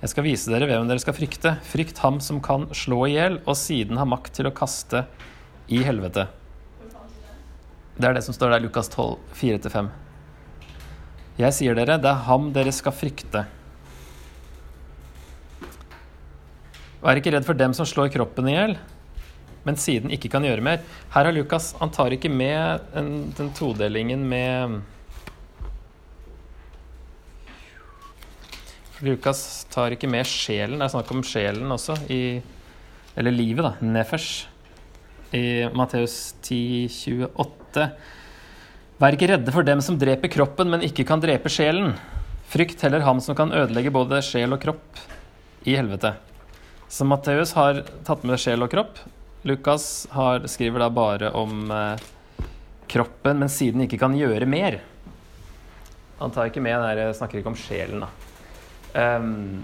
Jeg 0.00 0.12
skal 0.12 0.26
vise 0.26 0.50
dere 0.52 0.68
hvem 0.70 0.88
dere 0.88 1.02
skal 1.02 1.16
frykte. 1.16 1.54
Frykt 1.66 2.00
ham 2.04 2.18
som 2.24 2.40
kan 2.44 2.66
slå 2.76 3.04
i 3.08 3.14
hjel, 3.16 3.38
og 3.44 3.56
siden 3.58 3.98
har 4.00 4.08
makt 4.08 4.36
til 4.38 4.48
å 4.48 4.54
kaste 4.54 5.04
i 5.68 5.82
helvete. 5.86 6.28
Det 7.98 8.06
er 8.06 8.14
det 8.14 8.24
som 8.26 8.36
står 8.36 8.54
der, 8.54 8.64
Lukas 8.64 8.90
12, 8.92 9.16
4-5. 9.40 9.88
Jeg 11.38 11.56
sier 11.56 11.78
dere, 11.78 11.98
det 12.02 12.10
er 12.10 12.26
ham 12.28 12.52
dere 12.54 12.74
skal 12.74 12.94
frykte. 12.94 13.44
Vær 16.98 17.18
ikke 17.20 17.30
redd 17.34 17.46
for 17.46 17.58
dem 17.58 17.74
som 17.76 17.86
slår 17.86 18.10
kroppen 18.10 18.48
i 18.50 18.56
hjel, 18.56 18.76
men 19.66 19.78
siden 19.78 20.10
ikke 20.14 20.30
kan 20.32 20.46
gjøre 20.46 20.64
mer. 20.64 20.82
Her 21.14 21.28
har 21.28 21.34
Lukas 21.34 21.74
Han 21.78 21.92
tar 21.94 22.14
ikke 22.14 22.30
med 22.32 22.88
en, 22.98 23.10
den 23.38 23.52
todelingen 23.54 24.24
med 24.28 24.80
Lukas 29.04 29.64
tar 29.70 29.94
ikke 29.94 30.10
med 30.10 30.26
sjelen. 30.26 30.80
Det 30.80 30.88
er 30.88 30.94
snakk 30.96 31.10
om 31.14 31.22
sjelen 31.22 31.70
også, 31.70 31.94
i, 32.10 32.40
eller 33.14 33.34
livet, 33.34 33.62
da. 33.62 33.74
Nefers. 33.94 34.48
I 35.30 35.68
Matteus 35.76 36.34
10, 36.42 36.88
28. 37.36 37.84
Vær 38.98 39.14
ikke 39.14 39.28
redde 39.30 39.54
for 39.54 39.66
dem 39.66 39.82
som 39.84 39.98
dreper 40.00 40.32
kroppen, 40.32 40.72
men 40.72 40.82
ikke 40.82 41.06
kan 41.06 41.22
drepe 41.22 41.52
sjelen. 41.52 41.92
Frykt 42.50 42.82
heller 42.82 43.04
ham 43.06 43.20
som 43.22 43.38
kan 43.38 43.54
ødelegge 43.54 43.94
både 43.94 44.18
sjel 44.24 44.56
og 44.56 44.64
kropp 44.64 45.04
i 45.68 45.76
helvete. 45.78 46.16
Så 46.88 47.04
Matteus 47.04 47.52
har 47.52 47.83
tatt 48.04 48.25
med 48.25 48.40
sjel 48.40 48.64
og 48.64 48.71
kropp. 48.73 49.00
Lukas 49.49 50.07
har, 50.11 50.47
skriver 50.49 50.80
da 50.80 50.88
bare 50.90 51.31
om 51.37 51.68
eh, 51.70 52.01
kroppen, 52.88 53.38
men 53.42 53.53
siden 53.53 53.85
ikke 53.85 54.01
kan 54.01 54.16
gjøre 54.16 54.48
mer. 54.48 54.81
Han 56.18 56.33
tar 56.35 56.48
ikke 56.48 56.64
med 56.64 56.81
der, 56.83 57.12
snakker 57.14 57.38
ikke 57.38 57.53
om 57.53 57.59
sjelen, 57.61 58.03
da. 58.03 58.09
Um, 58.98 59.61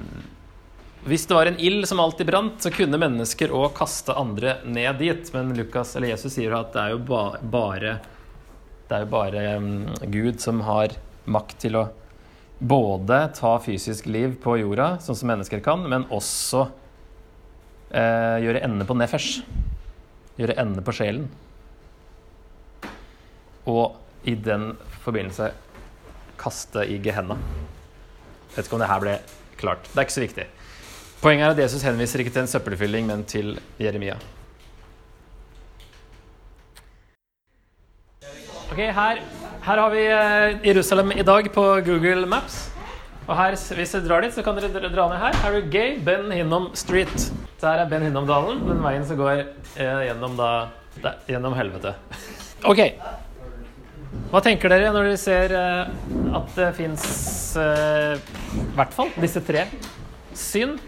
hvis 1.09 1.25
det 1.29 1.37
var 1.37 1.49
en 1.49 1.59
ild 1.61 1.89
som 1.89 2.01
alltid 2.01 2.29
brant, 2.29 2.61
så 2.63 2.71
kunne 2.73 3.01
mennesker 3.01 3.53
òg 3.53 3.73
kaste 3.77 4.15
andre 4.17 4.59
ned 4.65 5.01
dit. 5.01 5.33
Men 5.35 5.57
Lukas, 5.57 5.97
eller 5.97 6.13
Jesus 6.13 6.37
sier 6.37 6.55
at 6.57 6.71
det 6.77 6.85
er 6.85 6.95
jo 6.95 7.03
ba, 7.09 7.25
bare 7.41 7.99
Det 8.85 8.97
er 8.99 9.05
jo 9.05 9.11
bare 9.13 9.43
um, 9.59 9.75
Gud 10.13 10.41
som 10.45 10.61
har 10.69 10.93
makt 11.25 11.59
til 11.65 11.81
å 11.81 11.89
både 12.61 13.19
ta 13.37 13.57
fysisk 13.65 14.07
liv 14.07 14.37
på 14.41 14.59
jorda, 14.61 14.95
sånn 15.03 15.17
som 15.19 15.33
mennesker 15.33 15.61
kan, 15.65 15.83
men 15.89 16.05
også 16.13 16.69
eh, 17.95 18.43
gjøre 18.45 18.63
ende 18.67 18.87
på 18.89 18.97
nefesh. 18.99 19.45
Gjøre 20.39 20.59
ende 20.61 20.83
på 20.85 20.95
sjelen. 20.95 21.29
Og 23.71 23.95
i 24.29 24.35
den 24.35 24.73
forbindelse 25.05 25.53
kaste 26.41 26.85
i 26.91 26.99
Gehenna. 27.03 27.39
Vet 28.55 28.67
ikke 28.67 28.77
om 28.77 28.83
det 28.83 28.91
her 28.91 29.03
ble 29.03 29.17
klart. 29.61 29.89
Det 29.91 29.99
er 29.99 30.09
ikke 30.09 30.19
så 30.19 30.25
viktig. 30.25 30.47
Poenget 31.23 31.47
er 31.47 31.55
at 31.55 31.63
Jesus 31.65 31.85
henviser 31.87 32.21
ikke 32.21 32.35
til 32.35 32.45
en 32.45 32.51
søppelfylling, 32.51 33.07
men 33.09 33.25
til 33.25 33.55
Jeremia. 33.81 34.19
Ok, 38.75 38.81
her, 38.81 39.23
her 39.65 39.81
har 39.81 39.91
vi 39.95 40.05
eh, 40.11 40.69
Jerusalem 40.69 41.15
i 41.15 41.23
dag 41.23 41.49
på 41.53 41.65
Google 41.87 42.27
Maps. 42.27 42.74
Og 43.25 43.33
her, 43.39 43.55
hvis 43.57 43.93
dere 43.95 44.05
drar 44.05 44.25
dit, 44.25 44.35
så 44.37 44.43
kan 44.45 44.59
dere 44.59 44.69
dra- 44.93 45.09
ned 45.09 45.21
her. 45.23 45.37
Her 45.41 45.55
er 45.59 45.69
Gay 45.73 45.99
Ben 46.05 46.31
Hinnom 46.35 46.71
Street. 46.77 47.31
Der 47.63 47.81
er 47.81 47.89
Ben 47.89 48.03
Hinnom-dalen, 48.05 48.61
den 48.69 48.83
veien 48.85 49.05
som 49.09 49.17
går 49.17 49.45
eh, 49.81 50.01
gjennom, 50.11 50.35
da, 50.37 50.51
der, 51.01 51.21
gjennom 51.29 51.57
helvete. 51.59 51.95
Ok. 52.65 52.79
Hva 54.33 54.41
tenker 54.41 54.73
dere 54.73 54.89
når 54.95 55.11
dere 55.11 55.19
ser 55.21 55.53
eh, 55.53 55.91
at 56.39 56.55
det 56.57 56.69
fins 56.79 57.03
i 57.61 58.71
hvert 58.79 58.95
fall 58.97 59.11
disse 59.21 59.43
tre 59.45 59.67
syn? 60.33 60.79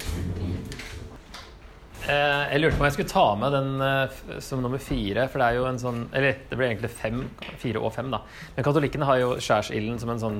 Eh, 2.07 2.42
jeg 2.53 2.62
lurte 2.62 2.79
på 2.79 2.85
om 2.85 2.87
jeg 2.87 2.94
skulle 2.96 3.11
ta 3.12 3.25
med 3.37 3.53
den 3.59 3.70
eh, 3.83 4.40
som 4.46 4.62
nummer 4.64 4.81
fire, 4.81 5.27
for 5.29 5.42
det 5.42 5.49
er 5.51 5.59
jo 5.59 5.66
en 5.68 5.81
sånn 5.83 6.05
Eller 6.14 6.37
det 6.49 6.55
blir 6.57 6.68
egentlig 6.70 6.92
fem, 6.94 7.25
fire 7.61 7.83
og 7.83 7.92
fem, 7.96 8.09
da. 8.14 8.20
Men 8.57 8.66
katolikkene 8.68 9.09
har 9.09 9.20
jo 9.20 9.33
skjærsilden 9.42 9.99
som 10.01 10.12
en 10.14 10.22
sånn 10.22 10.38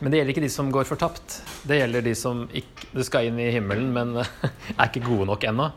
Men 0.00 0.12
det 0.12 0.20
gjelder 0.20 0.34
ikke 0.34 0.44
de 0.44 0.52
som 0.52 0.70
går 0.74 0.86
fortapt. 0.88 1.40
Det 1.68 1.78
gjelder 1.80 2.04
de 2.04 2.14
som 2.18 2.44
ikke 2.52 2.90
Du 2.94 3.02
skal 3.06 3.28
inn 3.28 3.40
i 3.42 3.50
himmelen, 3.54 3.90
men 3.94 4.18
er 4.22 4.88
ikke 4.88 5.04
gode 5.06 5.28
nok 5.30 5.46
ennå. 5.50 5.70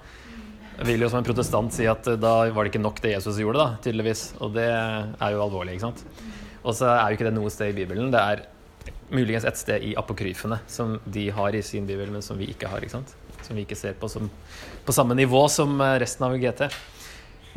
Vil 0.85 1.01
jo 1.01 1.09
som 1.09 1.23
en 1.23 1.25
protestant 1.25 1.73
si 1.73 1.87
at 1.89 2.05
eh, 2.09 2.19
da 2.21 2.35
var 2.53 2.65
det 2.65 2.73
ikke 2.73 2.83
nok 2.83 3.01
det 3.01 3.15
Jesus 3.15 3.39
gjorde, 3.41 3.63
da, 3.63 3.81
tydeligvis. 3.81 4.27
Og 4.45 4.53
det 4.57 4.67
er 4.69 5.33
jo 5.33 5.41
alvorlig, 5.45 5.77
ikke 5.77 5.87
sant. 5.87 6.03
Og 6.61 6.75
så 6.77 6.91
er 6.91 7.07
jo 7.07 7.17
ikke 7.17 7.29
det 7.29 7.37
noe 7.37 7.53
sted 7.53 7.71
i 7.71 7.77
Bibelen. 7.79 8.11
Det 8.13 8.21
er 8.21 8.45
muligens 9.13 9.47
et 9.47 9.57
sted 9.57 9.85
i 9.87 9.95
apokryfene 9.97 10.59
som 10.69 10.97
de 11.05 11.29
har 11.33 11.55
i 11.55 11.63
sin 11.65 11.87
bibel, 11.87 12.11
men 12.13 12.25
som 12.25 12.37
vi 12.37 12.49
ikke 12.51 12.69
har. 12.69 12.83
ikke 12.83 12.97
sant? 12.99 13.15
Som 13.45 13.57
vi 13.57 13.65
ikke 13.65 13.79
ser 13.79 13.97
på 13.97 14.09
som 14.11 14.29
på 14.87 14.95
samme 14.95 15.17
nivå 15.17 15.47
som 15.51 15.79
eh, 15.81 15.97
resten 16.03 16.27
av 16.27 16.37
GT. 16.39 16.69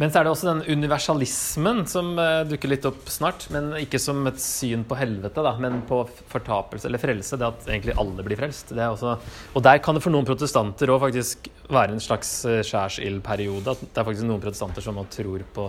Men 0.01 0.09
så 0.09 0.21
er 0.21 0.25
det 0.25 0.31
også 0.33 0.47
den 0.49 0.79
universalismen 0.79 1.83
som 1.91 2.15
eh, 2.17 2.43
dukker 2.49 2.71
litt 2.73 2.87
opp 2.89 3.11
snart. 3.13 3.45
Men 3.53 3.75
ikke 3.77 3.99
som 4.01 4.23
et 4.31 4.41
syn 4.41 4.87
på 4.89 4.97
helvete, 4.97 5.43
da, 5.45 5.53
men 5.61 5.83
på 5.89 5.99
fortapelse 6.31 6.89
eller 6.89 7.03
frelse. 7.03 7.37
Det 7.37 7.49
at 7.51 7.67
egentlig 7.69 7.97
alle 8.01 8.25
blir 8.25 8.41
frelst. 8.41 8.73
Også, 8.73 9.17
og 9.53 9.67
der 9.67 9.83
kan 9.85 9.99
det 9.99 10.05
for 10.07 10.15
noen 10.15 10.29
protestanter 10.29 10.93
òg 10.95 11.03
faktisk 11.05 11.51
være 11.69 11.99
en 11.99 12.01
slags 12.01 12.31
eh, 12.49 12.63
skjærsildperiode. 12.65 13.75
At 13.75 13.83
det 13.85 14.01
er 14.01 14.09
faktisk 14.09 14.29
noen 14.31 14.41
protestanter 14.41 14.87
som 14.87 15.03
tror 15.13 15.45
på 15.53 15.67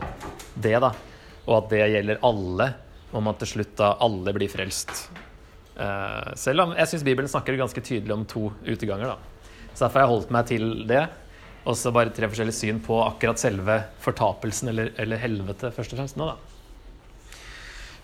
det, 0.56 0.78
da. 0.80 0.94
Og 1.50 1.58
at 1.58 1.68
det 1.74 1.84
gjelder 1.98 2.24
alle. 2.32 2.70
Om 3.12 3.28
at 3.28 3.42
til 3.44 3.58
slutt 3.58 3.74
da 3.76 3.90
alle 4.00 4.32
blir 4.32 4.48
frelst. 4.48 5.10
Eh, 5.76 6.32
selv 6.40 6.64
om 6.64 6.78
jeg 6.78 6.88
syns 6.88 7.04
Bibelen 7.04 7.28
snakker 7.28 7.60
ganske 7.60 7.84
tydelig 7.84 8.16
om 8.16 8.24
to 8.24 8.46
uteganger. 8.64 9.12
da. 9.12 9.52
Så 9.74 9.84
derfor 9.84 10.00
har 10.00 10.08
jeg 10.08 10.14
holdt 10.16 10.32
meg 10.32 10.48
til 10.48 10.72
det. 10.88 11.04
Og 11.62 11.78
så 11.78 11.92
bare 11.94 12.14
tre 12.14 12.30
forskjellige 12.30 12.58
syn 12.58 12.80
på 12.82 12.98
akkurat 13.04 13.42
selve 13.42 13.84
fortapelsen, 14.02 14.72
eller, 14.72 14.94
eller 15.02 15.22
helvete, 15.22 15.70
først 15.76 15.94
og 15.94 16.02
fremst 16.02 16.18
nå, 16.18 16.32
da. 16.32 16.52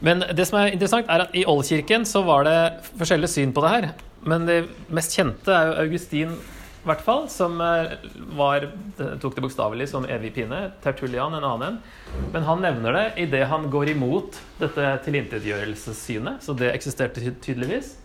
Men 0.05 0.21
det 0.37 0.45
som 0.45 0.59
er 0.59 0.75
interessant, 0.75 1.09
er 1.09 1.25
at 1.25 1.33
i 1.33 1.45
Oldkirken 1.49 2.05
så 2.05 2.21
var 2.25 2.45
det 2.45 2.59
forskjellige 2.99 3.33
syn 3.33 3.53
på 3.55 3.63
det 3.65 3.71
her. 3.73 3.89
Men 4.29 4.45
det 4.45 4.59
mest 4.93 5.15
kjente 5.17 5.53
er 5.53 5.71
jo 5.71 5.79
Augustin, 5.87 6.35
i 6.37 6.87
hvert 6.87 7.01
fall, 7.03 7.25
som 7.33 7.57
eh, 7.59 7.97
var, 8.37 8.69
tok 9.19 9.33
det 9.35 9.43
bokstavelig 9.43 9.89
som 9.91 10.05
evig 10.07 10.35
pine. 10.37 10.67
Tertullian, 10.83 11.33
en 11.35 11.43
annen 11.43 11.65
en. 11.73 11.79
Men 12.31 12.45
han 12.47 12.61
nevner 12.63 12.95
det 12.95 13.05
idet 13.25 13.47
han 13.49 13.65
går 13.73 13.91
imot 13.95 14.37
dette 14.61 14.93
tilintetgjørelsessynet. 15.03 16.45
Så 16.45 16.55
det 16.55 16.69
eksisterte 16.75 17.33
tydeligvis. 17.43 17.95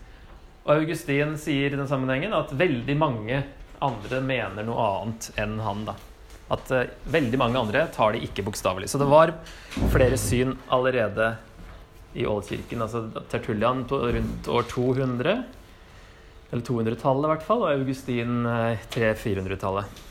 Og 0.65 0.81
Augustin 0.81 1.37
sier 1.39 1.69
i 1.71 1.77
den 1.77 1.87
sammenhengen 1.87 2.35
at 2.35 2.51
veldig 2.57 2.97
mange 2.99 3.43
andre 3.83 4.21
mener 4.23 4.67
noe 4.67 4.87
annet 4.87 5.29
enn 5.39 5.57
han. 5.63 5.85
da. 5.89 5.95
At 6.53 6.71
uh, 6.71 6.85
veldig 7.11 7.39
mange 7.41 7.59
andre 7.59 7.87
tar 7.93 8.15
det 8.15 8.23
ikke 8.27 8.45
bokstavelig. 8.47 8.91
Så 8.91 9.01
det 9.01 9.09
var 9.11 9.35
flere 9.93 10.19
syn 10.19 10.55
allerede 10.73 11.33
i 12.13 12.27
Oldkirken. 12.29 12.83
Altså 12.85 13.07
Tertullian 13.31 13.85
rundt 13.89 14.47
år 14.47 14.67
200, 14.69 15.37
eller 16.53 16.65
200-tallet 16.67 17.25
i 17.27 17.31
hvert 17.33 17.47
fall, 17.47 17.63
og 17.65 17.71
Augustin 17.73 18.43
uh, 18.45 18.89
300-400-tallet. 18.93 20.03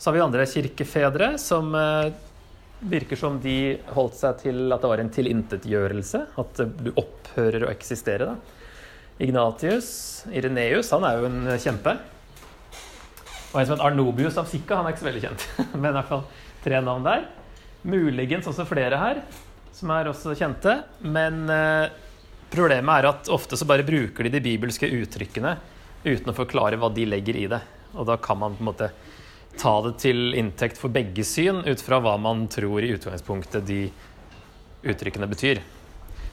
Så 0.00 0.08
har 0.08 0.16
vi 0.16 0.24
andre 0.24 0.48
kirkefedre 0.48 1.34
som 1.38 1.74
uh, 1.76 2.08
virker 2.80 3.18
som 3.20 3.36
de 3.42 3.76
holdt 3.94 4.16
seg 4.16 4.38
til 4.40 4.72
at 4.72 4.80
det 4.80 4.90
var 4.90 5.02
en 5.02 5.12
tilintetgjørelse. 5.12 6.22
At 6.40 6.62
eh, 6.62 6.72
du 6.80 6.90
opphører 6.94 7.66
å 7.66 7.72
eksistere. 7.72 8.30
da. 8.30 8.38
Ignatius. 9.20 9.90
Ireneus, 10.32 10.88
han 10.94 11.04
er 11.04 11.18
jo 11.20 11.28
en 11.28 11.52
kjempe. 11.60 11.98
Og 13.50 13.58
en 13.58 13.66
som 13.66 13.74
heter 13.74 13.86
Arnobius 13.86 14.38
av 14.38 14.46
Sikka, 14.50 14.78
han 14.78 14.86
er 14.86 14.94
ikke 14.94 15.02
så 15.02 15.08
veldig 15.08 15.24
kjent. 15.24 15.46
Men 15.80 15.90
i 15.90 15.96
hvert 15.98 16.10
fall 16.10 16.24
tre 16.64 16.80
navn 16.86 17.06
der. 17.06 17.26
Muligens 17.82 18.46
også 18.50 18.66
flere 18.68 19.00
her, 19.00 19.22
som 19.74 19.90
er 19.94 20.10
også 20.10 20.36
kjente. 20.38 20.76
Men 21.02 21.42
eh, 21.50 21.90
problemet 22.52 23.00
er 23.00 23.10
at 23.10 23.30
ofte 23.32 23.58
så 23.58 23.66
bare 23.68 23.86
bruker 23.86 24.26
de 24.26 24.34
de 24.36 24.44
bibelske 24.44 24.90
uttrykkene 25.00 25.56
uten 26.04 26.32
å 26.32 26.36
forklare 26.36 26.78
hva 26.80 26.92
de 26.94 27.08
legger 27.08 27.38
i 27.40 27.48
det. 27.50 27.60
Og 27.98 28.06
da 28.06 28.16
kan 28.22 28.38
man 28.38 28.54
på 28.54 28.62
en 28.62 28.70
måte 28.70 28.90
ta 29.58 29.74
det 29.82 29.96
til 30.00 30.30
inntekt 30.38 30.78
for 30.78 30.92
begge 30.94 31.24
syn 31.26 31.64
ut 31.66 31.82
fra 31.82 31.98
hva 32.00 32.14
man 32.22 32.46
tror 32.52 32.84
i 32.86 32.92
utgangspunktet 32.94 33.66
de 33.66 33.82
uttrykkene 34.86 35.28
betyr. 35.28 35.60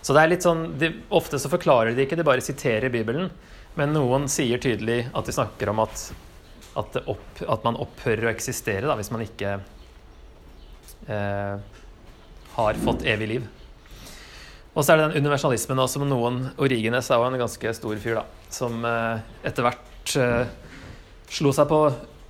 Så 0.06 0.14
det 0.16 0.22
er 0.22 0.32
litt 0.32 0.46
sånn, 0.46 0.78
de, 0.80 0.92
Ofte 1.10 1.40
så 1.42 1.50
forklarer 1.52 1.96
de 1.96 2.06
ikke, 2.06 2.16
de 2.16 2.28
bare 2.28 2.44
siterer 2.46 2.94
Bibelen. 2.94 3.32
Men 3.78 3.92
noen 3.94 4.30
sier 4.32 4.62
tydelig 4.62 5.08
at 5.12 5.28
de 5.28 5.36
snakker 5.36 5.74
om 5.74 5.82
at, 5.84 6.06
at, 6.78 7.00
opp, 7.10 7.42
at 7.42 7.66
man 7.68 7.80
opphører 7.82 8.28
å 8.28 8.34
eksistere 8.34 8.86
da, 8.88 8.96
hvis 9.00 9.12
man 9.14 9.24
ikke 9.26 9.58
eh, 11.08 11.78
har 12.58 12.82
fått 12.84 13.06
evig 13.08 13.32
liv. 13.36 13.48
Og 14.78 14.86
så 14.86 14.94
er 14.94 15.00
det 15.00 15.08
den 15.08 15.24
universalismen 15.26 15.80
også, 15.82 15.98
som 15.98 16.10
noen 16.10 16.44
Origenes 16.62 17.10
er 17.10 17.18
jo 17.18 17.30
en 17.32 17.40
ganske 17.42 17.74
stor 17.80 18.02
fyr, 18.02 18.20
da, 18.20 18.52
som 18.54 18.86
eh, 18.86 19.24
etter 19.50 19.66
hvert 19.66 20.14
eh, 20.22 20.44
slo 21.34 21.54
seg 21.56 21.70
på 21.72 21.82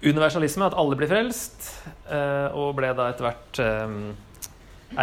universalisme, 0.05 0.69
at 0.69 0.77
alle 0.77 0.95
blir 0.99 1.09
frelst, 1.11 1.71
eh, 2.07 2.47
og 2.55 2.77
ble 2.77 2.93
da 2.95 3.09
etter 3.11 3.27
hvert 3.27 3.61
eh, 3.63 3.97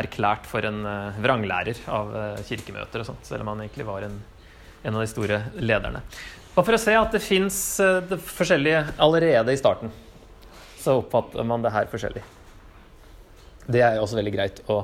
erklært 0.00 0.48
for 0.48 0.64
en 0.64 0.80
eh, 0.88 1.20
vranglærer 1.24 1.82
av 1.92 2.14
kirkemøter 2.48 3.02
og 3.02 3.10
sånt, 3.10 3.28
selv 3.28 3.44
om 3.44 3.52
han 3.52 3.66
egentlig 3.66 3.88
var 3.88 4.06
en, 4.06 4.16
en 4.84 4.96
av 4.96 5.04
de 5.04 5.10
store 5.12 5.42
lederne. 5.60 6.00
Og 6.54 6.62
for 6.62 6.76
å 6.76 6.78
se 6.78 6.94
at 6.94 7.14
det 7.14 7.22
fins 7.22 7.56
forskjellige 7.82 8.84
allerede 9.02 9.54
i 9.54 9.58
starten, 9.58 9.90
så 10.78 11.00
oppfatter 11.00 11.46
man 11.46 11.64
det 11.64 11.72
her 11.74 11.88
forskjellig. 11.90 12.22
Det 13.66 13.82
er 13.82 13.98
også 13.98 14.18
veldig 14.20 14.34
greit 14.34 14.60
å, 14.70 14.82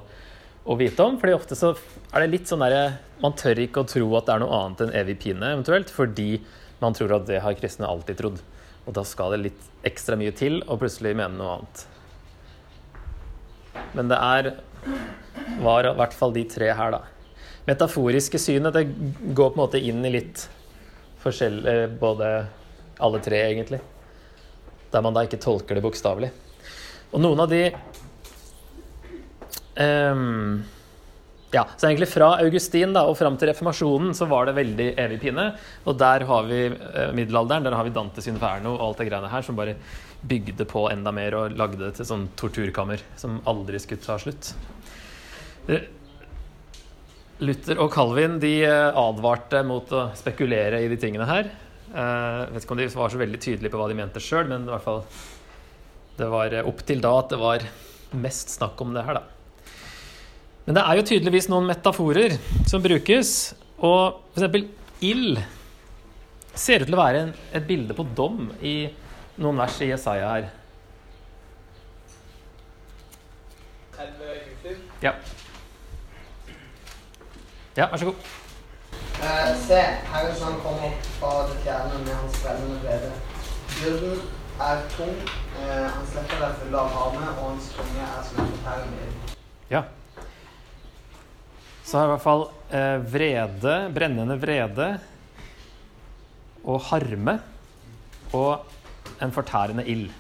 å 0.65 0.77
vite 0.81 1.05
om, 1.05 1.19
fordi 1.21 1.37
ofte 1.37 1.59
så 1.59 1.75
er 2.11 2.25
det 2.25 2.33
litt 2.33 2.51
sånn 2.51 2.65
derre 2.65 2.99
Man 3.21 3.35
tør 3.37 3.59
ikke 3.61 3.83
å 3.83 3.89
tro 3.89 4.07
at 4.17 4.25
det 4.27 4.33
er 4.33 4.41
noe 4.41 4.59
annet 4.63 4.83
enn 4.87 4.95
evig 4.97 5.19
pine, 5.21 5.53
eventuelt, 5.53 5.91
fordi 5.93 6.41
man 6.81 6.97
tror 6.97 7.19
at 7.19 7.27
det 7.29 7.43
har 7.45 7.59
kristne 7.59 7.85
alltid 7.85 8.17
trodd. 8.17 8.39
Og 8.89 8.95
da 8.97 9.05
skal 9.05 9.35
det 9.35 9.43
litt 9.45 9.67
ekstra 9.85 10.17
mye 10.17 10.33
til 10.33 10.63
å 10.65 10.79
plutselig 10.81 11.13
mene 11.19 11.37
noe 11.37 11.59
annet. 11.59 11.83
Men 13.93 14.09
det 14.09 14.17
er 14.17 14.55
var 15.61 15.85
i 15.85 15.93
hvert 15.99 16.17
fall 16.17 16.33
de 16.33 16.47
tre 16.49 16.71
her, 16.73 16.97
da. 16.97 17.03
Metaforiske 17.69 18.41
synet 18.41 18.73
det 18.73 18.87
går 19.37 19.53
på 19.53 19.59
en 19.59 19.61
måte 19.61 19.85
inn 19.85 20.01
i 20.09 20.15
litt 20.17 20.47
forskjellig 21.23 21.77
Både 22.01 22.33
alle 23.01 23.21
tre, 23.25 23.41
egentlig. 23.51 23.81
Der 24.91 25.05
man 25.05 25.17
da 25.17 25.25
ikke 25.25 25.41
tolker 25.41 25.79
det 25.79 25.85
bokstavelig. 25.85 26.31
Og 27.11 27.23
noen 27.23 27.41
av 27.43 27.51
de 27.51 27.63
um, 29.81 30.61
ja, 31.51 31.65
så 31.77 31.89
egentlig 31.89 32.09
Fra 32.09 32.29
Augustin 32.45 32.93
da, 32.95 33.03
og 33.11 33.17
fram 33.19 33.35
til 33.39 33.51
reformasjonen 33.51 34.13
så 34.15 34.29
var 34.31 34.47
det 34.47 34.55
veldig 34.59 34.89
evig 35.03 35.19
pine. 35.25 35.49
Og 35.85 35.97
der 35.99 36.23
har 36.29 36.47
vi 36.47 36.61
eh, 36.71 37.11
middelalderen, 37.17 37.67
der 37.67 37.75
har 37.75 37.87
vi 37.89 37.95
Dantes 37.95 38.29
Inferno 38.31 38.77
og 38.77 38.85
alt 38.85 39.03
det 39.03 39.09
greiene 39.09 39.31
her 39.33 39.47
som 39.47 39.59
bare 39.59 39.75
bygde 40.21 40.67
på 40.69 40.85
enda 40.93 41.11
mer 41.17 41.35
og 41.35 41.57
lagde 41.59 41.81
det 41.81 41.95
til 41.97 42.07
sånn 42.07 42.29
torturkammer 42.39 43.03
som 43.19 43.41
aldri 43.51 43.81
skulle 43.83 44.05
ta 44.05 44.19
slutt. 44.23 44.53
Eh, 47.41 47.47
Luther 47.47 47.81
og 47.81 47.93
Calvin 47.93 48.39
de 48.41 48.61
eh, 48.67 48.99
advarte 48.99 49.63
mot 49.65 49.93
å 49.93 50.11
spekulere 50.17 50.83
i 50.85 50.89
de 50.89 50.99
tingene 51.01 51.29
her. 51.29 51.51
Jeg 51.91 52.53
vet 52.55 52.63
ikke 52.63 52.75
om 52.77 52.79
de 52.79 52.87
var 52.95 53.11
så 53.11 53.19
veldig 53.19 53.39
tydelige 53.43 53.73
på 53.73 53.79
hva 53.81 53.89
de 53.91 53.97
mente 53.99 54.21
sjøl, 54.23 54.47
men 54.47 54.63
i 54.63 54.71
hvert 54.71 54.85
fall 54.85 55.01
det 56.21 56.29
var 56.31 56.53
opp 56.63 56.85
til 56.87 57.01
da 57.03 57.11
at 57.19 57.33
det 57.33 57.39
var 57.41 57.65
mest 58.21 58.53
snakk 58.55 58.79
om 58.85 58.93
det 58.95 59.03
her, 59.09 59.19
da. 59.19 59.25
Men 60.69 60.77
det 60.77 60.85
er 60.85 61.01
jo 61.01 61.07
tydeligvis 61.09 61.49
noen 61.51 61.67
metaforer 61.67 62.37
som 62.71 62.85
brukes. 62.85 63.33
Og 63.83 64.21
f.eks. 64.37 64.69
ild 65.03 65.41
ser 66.55 66.85
ut 66.85 66.91
til 66.91 66.95
å 66.95 67.01
være 67.01 67.25
en, 67.25 67.35
et 67.57 67.67
bilde 67.67 67.97
på 67.97 68.07
dom 68.15 68.53
i 68.63 68.77
noen 69.41 69.59
vers 69.59 69.81
i 69.83 69.91
Jesaja 69.91 70.31
her. 70.37 70.51
Ja. 75.03 75.17
Ja, 77.77 77.87
vær 77.91 78.01
så 78.03 78.05
god. 78.05 78.15
Uh, 79.21 79.51
se, 79.63 79.79
Herren 80.11 80.33
som 80.35 80.57
kom 80.65 80.81
opp 80.89 81.09
fra 81.21 81.31
det 81.47 81.61
fjerne 81.63 82.01
med 82.03 82.15
hans 82.17 82.39
brennende 82.43 82.79
vrede. 82.83 83.11
Byrden 83.77 84.25
er 84.67 84.83
tung, 84.97 85.13
uh, 85.55 85.87
han 85.95 86.09
slipper 86.11 86.43
deg 86.43 86.57
full 86.63 86.75
av 86.81 86.91
harme, 86.97 87.29
og 87.37 87.45
hans 87.53 87.71
tunge 87.77 88.09
er 88.09 88.27
som 88.27 88.43
en 88.43 88.51
fortærende 88.57 89.07
ild. 89.07 89.37
Ja. 89.71 89.85
Så 91.87 91.99
har 91.99 92.09
i 92.09 92.13
hvert 92.15 92.27
fall 92.27 92.45
uh, 92.75 93.13
vrede, 93.15 93.77
brennende 93.95 94.41
vrede 94.43 94.91
og 96.65 96.83
harme 96.91 97.39
og 98.35 98.67
en 99.23 99.33
fortærende 99.33 99.87
ild 99.89 100.11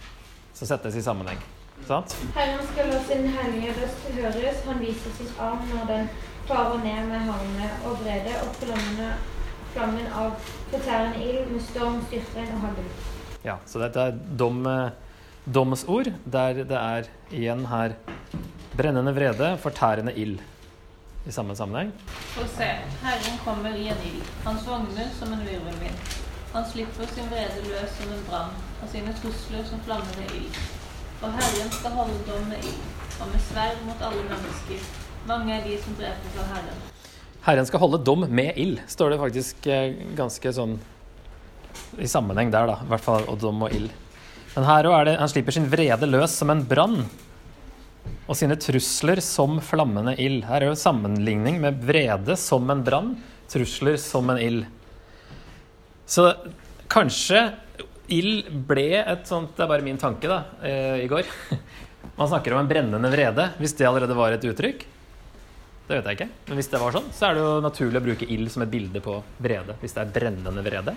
som 0.55 0.71
settes 0.71 0.97
i 0.97 1.03
sammenheng. 1.03 1.43
Sant? 1.89 2.15
Herren 2.37 2.63
skal 2.73 2.91
la 2.93 2.99
sin 3.09 3.27
hellige 3.35 3.75
røst 3.79 4.09
høres. 4.15 4.65
Han 4.67 4.83
viser 4.83 5.15
sitt 5.17 5.39
arm 5.41 5.63
når 5.73 5.87
den 5.89 6.11
farer 6.51 6.81
ned 6.83 7.05
med 7.07 7.21
havnene 7.29 7.67
og 7.87 8.01
vrede 8.03 8.33
og 8.43 8.55
flammene, 8.59 9.11
flammen 9.71 10.07
av 10.19 10.33
fortærende 10.73 11.23
ild 11.23 11.51
med 11.53 11.63
storm, 11.63 12.01
styrtregn 12.09 12.55
og 12.57 12.65
hagl. 12.65 12.89
Ja, 13.47 13.55
så 13.71 13.79
dette 13.85 14.07
er 14.11 14.17
dom, 14.41 14.65
domsord, 15.47 16.11
der 16.27 16.65
det 16.65 16.81
er 16.81 17.11
igjen 17.31 17.63
her 17.71 17.95
brennende 18.75 19.15
vrede, 19.15 19.53
fortærende 19.63 20.15
ild 20.19 20.41
i 21.29 21.35
samme 21.35 21.55
sammenheng. 21.57 21.93
Og 22.41 22.49
se, 22.51 22.71
Herren 23.05 23.39
kommer 23.45 23.77
i 23.77 23.87
en 23.93 24.03
ild, 24.09 24.25
hans 24.47 24.67
vogner 24.67 25.13
som 25.19 25.37
en 25.37 25.45
virvelvind. 25.47 26.17
Han 26.51 26.67
slipper 26.67 27.07
sin 27.13 27.31
vrede 27.31 27.63
løs 27.69 27.95
som 27.95 28.11
en 28.11 28.25
brann, 28.27 28.57
og 28.83 28.91
sine 28.91 29.15
trusler 29.21 29.63
som 29.69 29.85
flammende 29.87 30.27
ild. 30.35 30.59
Og 31.21 31.31
Herren 31.37 31.71
skal 31.79 31.95
holde 31.95 32.19
dom 32.27 32.51
med 32.51 32.67
ild, 32.73 32.83
og 33.21 33.31
med 33.31 33.47
sverd 33.47 33.87
mot 33.87 34.03
alle 34.09 34.27
mennesker. 34.33 34.91
Mange 35.29 35.53
er 35.53 35.67
de 35.67 35.77
som 35.83 35.97
drepes 35.99 36.39
av 36.41 36.55
Herren. 36.55 36.79
Herren 37.45 37.67
skal 37.69 37.81
holde 37.83 38.01
dom 38.05 38.27
med 38.29 38.57
ild, 38.61 38.81
står 38.89 39.15
det 39.15 39.21
faktisk 39.21 39.67
eh, 39.69 39.97
ganske 40.17 40.53
sånn 40.53 40.77
i 42.01 42.09
sammenheng 42.09 42.53
der, 42.53 42.69
da. 42.69 42.79
I 42.85 42.91
hvert 42.93 43.05
fall 43.05 43.27
og 43.31 43.41
dom 43.41 43.65
og 43.67 43.75
ild. 43.77 43.91
Men 44.55 44.67
her 44.67 44.89
òg 44.89 44.97
er 44.97 45.07
det 45.07 45.19
Han 45.21 45.31
slipper 45.31 45.55
sin 45.55 45.69
vrede 45.71 46.09
løs 46.09 46.35
som 46.41 46.51
en 46.53 46.63
brann, 46.67 47.05
og 48.27 48.37
sine 48.39 48.57
trusler 48.61 49.21
som 49.25 49.59
flammende 49.65 50.15
ild. 50.23 50.45
Her 50.49 50.65
er 50.65 50.71
jo 50.71 50.79
sammenligning 50.79 51.61
med 51.63 51.81
vrede 51.85 52.37
som 52.41 52.69
en 52.73 52.85
brann, 52.87 53.15
trusler 53.51 53.99
som 54.01 54.31
en 54.33 54.41
ild. 54.41 54.69
Så 56.11 56.31
kanskje 56.91 57.51
ild 58.11 58.49
ble 58.67 58.89
et 58.99 59.29
sånt 59.29 59.53
Det 59.55 59.63
er 59.63 59.71
bare 59.71 59.85
min 59.87 60.01
tanke, 60.01 60.27
da, 60.27 60.43
eh, 60.67 61.05
i 61.05 61.11
går. 61.11 61.29
Man 62.19 62.29
snakker 62.29 62.55
om 62.55 62.63
en 62.63 62.71
brennende 62.71 63.13
vrede, 63.13 63.51
hvis 63.61 63.77
det 63.79 63.87
allerede 63.89 64.17
var 64.17 64.35
et 64.35 64.45
uttrykk. 64.45 64.87
Det 65.91 65.97
vet 65.99 66.07
jeg 66.07 66.19
ikke. 66.21 66.31
Men 66.47 66.59
hvis 66.61 66.69
det 66.71 66.79
var 66.79 66.95
sånn, 66.95 67.07
så 67.11 67.27
er 67.27 67.35
det 67.35 67.41
jo 67.43 67.55
naturlig 67.65 67.99
å 67.99 68.05
bruke 68.05 68.27
ild 68.31 68.51
som 68.55 68.63
et 68.63 68.71
bilde 68.71 69.01
på 69.03 69.17
vrede. 69.43 69.75
Hvis 69.81 69.97
det 69.97 70.05
er 70.05 70.13
brennende 70.15 70.63
vrede. 70.63 70.93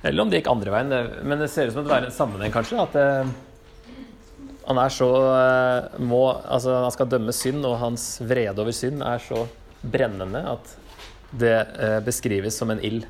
Eller 0.00 0.22
om 0.22 0.30
det 0.30 0.38
gikk 0.40 0.48
andre 0.48 0.72
veien. 0.72 0.92
Men 1.28 1.42
det 1.42 1.50
ser 1.52 1.68
ut 1.68 1.74
som 1.74 1.84
det 1.84 1.98
er 1.98 2.06
en 2.08 2.14
sammenheng, 2.14 2.54
kanskje. 2.54 2.78
At 2.80 2.96
eh, 2.96 3.32
han 4.64 4.80
er 4.80 4.94
så 4.94 5.08
eh, 5.28 5.98
må, 6.00 6.22
Altså, 6.40 6.72
han 6.86 6.94
skal 6.94 7.10
dømme 7.12 7.34
synd, 7.36 7.66
og 7.68 7.76
hans 7.82 8.06
vrede 8.24 8.64
over 8.64 8.72
synd 8.72 9.04
er 9.04 9.20
så 9.20 9.44
brennende 9.82 10.40
at 10.54 10.72
det 11.36 11.52
eh, 11.52 11.98
beskrives 12.06 12.56
som 12.56 12.72
en 12.72 12.80
ild. 12.80 13.04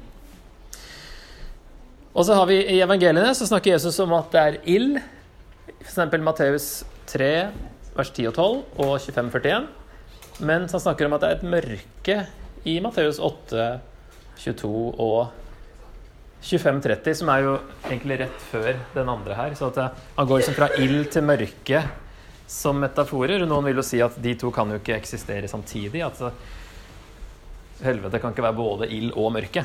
Og 2.13 2.27
så 2.27 2.35
har 2.37 2.51
vi 2.51 2.59
I 2.75 2.81
evangeliene 2.83 3.31
så 3.39 3.47
snakker 3.47 3.77
Jesus 3.77 4.01
om 4.03 4.17
at 4.19 4.35
det 4.35 4.43
er 4.43 4.59
ild. 4.75 4.99
F.eks. 5.87 6.19
Matteus 6.19 6.67
3, 7.15 7.31
vers 7.95 8.11
10 8.11 8.33
og 8.33 8.35
12 8.35 8.83
og 8.83 8.93
25, 8.99 9.31
41. 9.31 9.71
Mens 10.43 10.75
han 10.75 10.83
snakker 10.83 11.07
om 11.07 11.15
at 11.15 11.23
det 11.23 11.29
er 11.31 11.39
et 11.39 11.47
mørke 11.47 12.17
i 12.67 12.79
Matteus 12.83 13.21
8, 13.23 13.67
22 14.43 14.71
og 15.03 15.31
25-30, 16.43 17.15
som 17.21 17.31
er 17.31 17.45
jo 17.45 17.53
egentlig 17.87 18.19
rett 18.25 18.47
før 18.51 18.73
den 18.97 19.13
andre 19.13 19.37
her. 19.39 19.55
Så 19.59 19.71
det, 19.75 19.87
han 20.17 20.27
går 20.27 20.43
liksom 20.43 20.57
fra 20.59 20.69
ild 20.83 21.05
til 21.15 21.27
mørke 21.27 21.85
som 22.51 22.83
metaforer. 22.83 23.47
Noen 23.47 23.71
vil 23.71 23.79
jo 23.79 23.87
si 23.87 24.03
at 24.03 24.19
de 24.23 24.35
to 24.39 24.51
kan 24.55 24.75
jo 24.75 24.81
ikke 24.83 24.99
eksistere 24.99 25.51
samtidig. 25.51 26.03
At 26.03 26.19
helvete 27.87 28.19
kan 28.23 28.35
ikke 28.35 28.47
være 28.49 28.59
både 28.59 28.91
ild 28.91 29.15
og 29.15 29.31
mørke. 29.39 29.63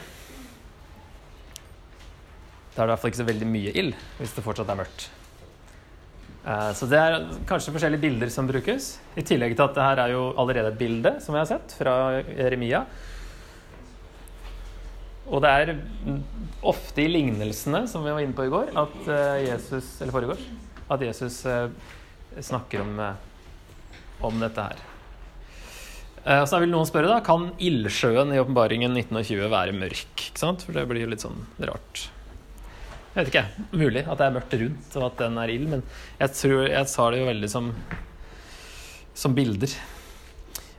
Da 2.76 2.84
er 2.84 2.86
det 2.86 2.92
i 2.92 2.94
hvert 2.94 3.02
fall 3.02 3.16
ikke 3.16 3.24
så 3.24 3.32
veldig 3.32 3.50
mye 3.50 3.74
ild 3.82 3.96
hvis 4.20 4.38
det 4.38 4.46
fortsatt 4.46 4.70
er 4.70 4.78
mørkt. 4.78 5.10
Eh, 6.46 6.72
så 6.78 6.88
det 6.88 7.00
er 7.02 7.28
kanskje 7.50 7.74
forskjellige 7.76 8.04
bilder 8.06 8.32
som 8.32 8.48
brukes. 8.50 8.96
I 9.20 9.26
tillegg 9.28 9.56
til 9.58 9.66
at 9.66 9.76
det 9.76 9.86
her 9.86 10.02
er 10.06 10.16
jo 10.16 10.24
allerede 10.40 10.72
et 10.72 10.80
bilde 10.80 11.18
som 11.24 11.36
vi 11.36 11.42
har 11.42 11.50
sett 11.50 11.76
fra 11.80 11.96
Jeremia. 12.24 12.86
Og 15.28 15.44
det 15.44 15.52
er 15.52 15.74
ofte 16.64 17.04
i 17.04 17.10
lignelsene, 17.12 17.84
som 17.92 18.06
vi 18.06 18.14
var 18.16 18.24
inne 18.24 18.38
på 18.38 18.48
i 18.48 18.52
går, 18.54 18.72
at 18.80 19.00
eh, 19.12 19.48
Jesus, 19.50 19.98
eller 20.02 20.16
foregårs, 20.16 20.46
at 20.88 21.04
Jesus 21.04 21.42
eh, 21.52 21.68
snakker 22.40 22.86
om, 22.86 23.02
om 24.24 24.44
dette 24.46 24.70
her. 24.70 24.86
Og 26.28 26.48
Så 26.52 26.60
vil 26.60 26.72
noen 26.74 26.88
spørre, 26.88 27.08
da, 27.08 27.22
kan 27.24 27.54
ildsjøen 27.64 28.34
i 28.36 28.40
åpenbaringen 28.42 28.92
1920 29.00 29.48
være 29.52 29.76
mørk? 29.76 30.26
For 30.36 30.76
det 30.76 30.84
blir 30.90 31.06
jo 31.06 31.12
litt 31.14 31.24
sånn 31.24 31.40
rart. 31.64 32.10
Jeg 33.18 33.26
vet 33.26 33.30
ikke, 33.32 33.64
mulig 33.74 34.02
at 34.06 34.20
det 34.20 34.26
er 34.28 34.34
mørkt 34.36 34.52
rundt, 34.62 34.96
og 35.00 35.04
at 35.08 35.22
den 35.24 35.38
er 35.42 35.50
ild, 35.50 35.64
men 35.72 35.80
jeg 36.20 36.34
tror 36.38 36.68
jeg 36.70 36.90
sa 36.92 37.06
det 37.10 37.22
jo 37.24 37.30
veldig 37.32 37.48
som, 37.50 37.72
som 39.18 39.34
bilder. 39.34 39.72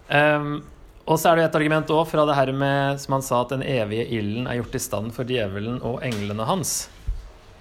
Um, 0.06 0.60
og 1.02 1.18
så 1.18 1.32
er 1.32 1.40
det 1.40 1.48
et 1.48 1.58
argument 1.58 1.90
også 1.90 2.12
fra 2.12 2.26
det 2.28 2.36
her 2.38 2.52
med, 2.54 3.00
som 3.02 3.16
han 3.16 3.24
sa, 3.26 3.40
at 3.42 3.56
den 3.56 3.64
evige 3.66 4.06
ilden 4.20 4.46
er 4.46 4.60
gjort 4.60 4.78
i 4.78 4.82
stand 4.84 5.10
for 5.16 5.26
djevelen 5.26 5.80
og 5.82 5.98
englene 6.06 6.46
hans. 6.46 6.76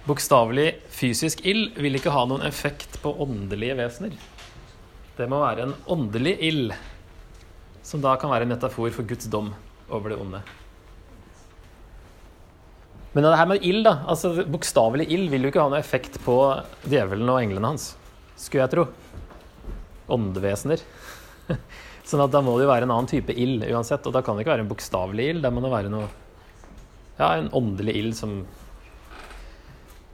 Bokstavelig 0.06 0.68
fysisk 0.94 1.42
ild 1.42 1.74
vil 1.82 1.98
ikke 1.98 2.14
ha 2.14 2.22
noen 2.30 2.46
effekt 2.46 3.00
på 3.02 3.16
åndelige 3.26 3.80
vesener. 3.82 4.14
Det 5.18 5.26
må 5.26 5.42
være 5.42 5.66
en 5.66 5.74
åndelig 5.90 6.36
ild, 6.52 6.70
som 7.82 8.06
da 8.06 8.14
kan 8.14 8.30
være 8.30 8.46
en 8.46 8.54
metafor 8.54 8.94
for 8.94 9.10
Guds 9.10 9.26
dom 9.26 9.50
over 9.90 10.14
det 10.14 10.22
onde. 10.22 10.46
Men 13.18 13.24
det 13.26 13.34
her 13.34 13.48
med 13.50 13.64
ild, 13.66 13.80
da, 13.82 13.96
altså 14.06 14.44
bokstavelig 14.46 15.08
ild 15.10 15.26
vil 15.32 15.42
jo 15.42 15.50
ikke 15.50 15.58
ha 15.58 15.66
noen 15.72 15.80
effekt 15.82 16.20
på 16.22 16.36
djevelen 16.84 17.32
og 17.32 17.40
englene 17.40 17.72
hans, 17.72 17.88
skulle 18.38 18.62
jeg 18.62 18.70
tro. 18.76 18.84
Åndevesener. 20.14 20.84
Sånn 22.06 22.22
at 22.22 22.30
da 22.30 22.44
må 22.46 22.54
det 22.54 22.68
jo 22.68 22.70
være 22.70 22.86
en 22.86 22.94
annen 22.94 23.10
type 23.10 23.34
ild 23.34 23.66
uansett, 23.66 24.06
og 24.06 24.14
da 24.14 24.22
kan 24.22 24.38
det 24.38 24.46
ikke 24.46 24.54
være 24.54 24.66
en 24.68 24.70
bokstavelig 24.70 25.26
ild, 25.32 25.42
da 25.42 25.50
må 25.50 25.64
det 25.66 25.72
være 25.74 25.90
noe 25.90 26.06
Ja, 27.18 27.32
en 27.32 27.50
åndelig 27.58 27.96
ild 27.98 28.14
som 28.22 28.38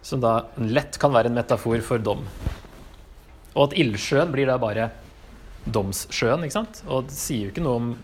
som 0.01 0.25
da 0.25 0.33
lett 0.64 0.97
kan 1.01 1.12
være 1.12 1.29
en 1.29 1.37
metafor 1.37 1.85
for 1.85 2.01
dom. 2.01 2.25
Og 3.53 3.62
at 3.67 3.77
ildsjøen 3.85 4.33
blir 4.33 4.49
da 4.49 4.57
bare 4.61 4.90
domssjøen, 5.64 6.49
ikke 6.49 6.57
sant? 6.57 6.81
Og 6.88 7.11
det 7.12 7.21
sier 7.21 7.47
jo 7.47 7.53
ikke 7.53 7.69
noe 7.69 7.79
om 7.83 7.95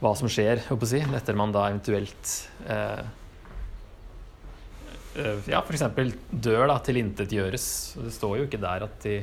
hva 0.00 0.16
som 0.16 0.32
skjer, 0.32 0.64
håper 0.72 0.96
jeg 0.96 1.08
etter 1.20 1.36
man 1.36 1.52
da 1.52 1.68
eventuelt 1.68 2.34
eh, 2.64 3.04
ja, 5.50 5.60
f.eks. 5.60 5.84
dør 6.30 6.66
da, 6.70 6.78
tilintetgjøres. 6.84 7.68
Det 8.00 8.12
står 8.16 8.40
jo 8.40 8.48
ikke 8.48 8.60
der 8.62 8.86
at 8.86 9.06
de 9.06 9.20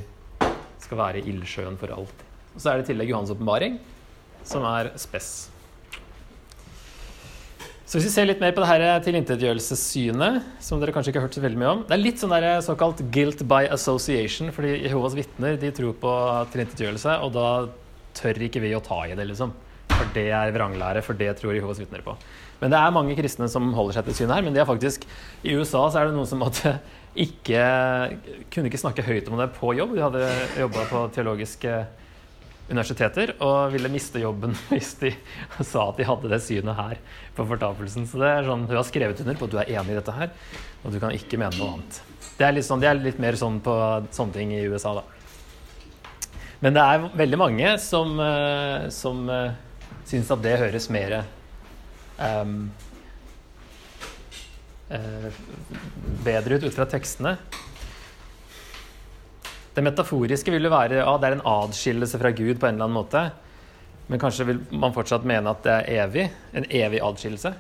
skal 0.84 1.00
være 1.00 1.22
i 1.22 1.30
ildsjøen 1.34 1.78
for 1.80 1.94
alltid. 1.96 2.26
Og 2.56 2.64
så 2.64 2.72
er 2.72 2.80
det 2.80 2.88
i 2.88 2.92
tillegg 2.94 3.14
Johans 3.14 3.34
åpenbaring, 3.34 3.78
som 4.48 4.66
er 4.66 4.92
spess. 5.00 5.50
Så 7.88 7.96
hvis 7.96 8.10
vi 8.10 8.12
ser 8.12 8.26
litt 8.28 8.42
mer 8.44 8.52
på 8.52 8.60
det 8.60 8.68
her 8.68 9.04
tilintetgjørelsessynet, 9.06 10.42
som 10.60 10.82
dere 10.82 10.92
kanskje 10.92 11.14
ikke 11.14 11.22
har 11.22 11.30
hørt 11.30 11.38
så 11.38 11.44
veldig 11.44 11.60
mye 11.62 11.70
om 11.72 11.84
Det 11.88 11.96
er 11.96 12.02
litt 12.02 12.20
sånn 12.20 12.34
der 12.34 12.48
såkalt 12.66 13.00
guilt 13.16 13.46
by 13.48 13.70
association, 13.72 14.52
fordi 14.52 14.74
Jehovas 14.82 15.16
vitner 15.16 15.56
de 15.62 15.72
tror 15.72 15.96
på 16.02 16.16
tilintetgjørelse, 16.52 17.16
og 17.24 17.32
da 17.38 17.48
tør 18.18 18.42
ikke 18.44 18.64
vi 18.66 18.74
å 18.76 18.84
ta 18.84 19.06
i 19.08 19.16
det, 19.16 19.30
liksom. 19.30 19.54
For 19.94 20.12
det 20.18 20.28
er 20.36 20.52
vranglære, 20.52 21.06
for 21.06 21.16
det 21.16 21.32
tror 21.40 21.56
Jehovas 21.56 21.80
vitner 21.80 22.04
på. 22.04 22.18
Men 22.62 22.74
det 22.74 22.80
er 22.80 22.94
mange 22.96 23.18
kristne 23.18 23.50
som 23.52 23.70
holder 23.76 24.00
seg 24.00 24.08
til 24.08 24.18
synet 24.22 24.38
her, 24.38 24.46
men 24.48 24.56
de 24.56 24.62
er 24.64 24.70
faktisk 24.70 25.06
I 25.46 25.54
USA 25.60 25.84
så 25.92 26.02
er 26.02 26.10
det 26.10 26.18
noen 26.18 26.30
som 26.30 26.42
måtte 26.42 26.78
ikke 27.18 27.62
Kunne 28.54 28.70
ikke 28.70 28.82
snakke 28.82 29.06
høyt 29.06 29.30
om 29.32 29.40
det 29.42 29.50
på 29.56 29.72
jobb. 29.78 29.96
De 29.98 30.04
hadde 30.06 30.26
jobba 30.62 30.84
på 30.90 31.06
teologiske 31.16 31.80
universiteter 32.68 33.32
og 33.44 33.72
ville 33.72 33.90
miste 33.92 34.20
jobben 34.22 34.56
hvis 34.70 34.94
de 35.02 35.14
sa 35.64 35.88
at 35.88 36.00
de 36.00 36.08
hadde 36.08 36.32
det 36.32 36.42
synet 36.44 36.78
her 36.78 37.00
på 37.38 37.46
fortapelsen. 37.48 38.08
Så 38.10 38.22
det 38.22 38.32
er 38.32 38.50
sånn, 38.50 38.68
Hun 38.68 38.80
har 38.80 38.88
skrevet 38.88 39.24
under 39.24 39.40
på 39.40 39.48
at 39.48 39.54
du 39.54 39.60
er 39.62 39.74
enig 39.80 39.96
i 39.96 40.00
dette 40.00 40.16
her, 40.18 40.34
og 40.84 40.94
du 40.94 41.00
kan 41.02 41.16
ikke 41.16 41.40
mene 41.40 41.56
noe 41.58 41.78
annet. 41.78 42.02
Det 42.38 42.46
er 42.46 42.54
litt, 42.54 42.68
sånn, 42.68 42.84
det 42.84 42.90
er 42.92 43.00
litt 43.02 43.22
mer 43.22 43.38
sånn 43.40 43.62
på 43.66 43.78
sånne 44.14 44.36
ting 44.36 44.52
i 44.54 44.66
USA, 44.70 44.94
da. 45.00 45.06
Men 46.62 46.74
det 46.74 46.84
er 46.84 47.08
veldig 47.18 47.40
mange 47.40 47.72
som, 47.82 48.14
eh, 48.22 48.88
som 48.94 49.26
uh, 49.30 49.56
syns 50.10 50.30
at 50.34 50.42
det 50.42 50.56
høres 50.58 50.90
mer 50.94 51.20
um, 52.18 52.60
uh, 54.92 55.30
bedre 56.26 56.58
ut 56.58 56.68
ut 56.68 56.76
fra 56.76 56.88
tekstene. 56.90 57.38
Det 59.78 59.84
metaforiske 59.86 60.52
vil 60.54 60.66
jo 60.66 60.74
være 60.74 61.04
ja, 61.04 61.12
det 61.22 61.30
er 61.30 61.38
en 61.38 61.46
adskillelse 61.46 62.18
fra 62.18 62.32
Gud 62.34 62.58
på 62.58 62.66
en 62.66 62.80
eller 62.80 62.88
annen 62.88 62.98
måte. 62.98 63.28
Men 64.08 64.22
kanskje 64.22 64.48
vil 64.48 64.62
man 64.72 64.96
fortsatt 64.96 65.28
mene 65.28 65.52
at 65.52 65.64
det 65.66 65.74
er 65.76 66.06
evig. 66.08 66.30
En 66.56 66.66
evig 66.66 67.02
adskillelse. 67.04 67.52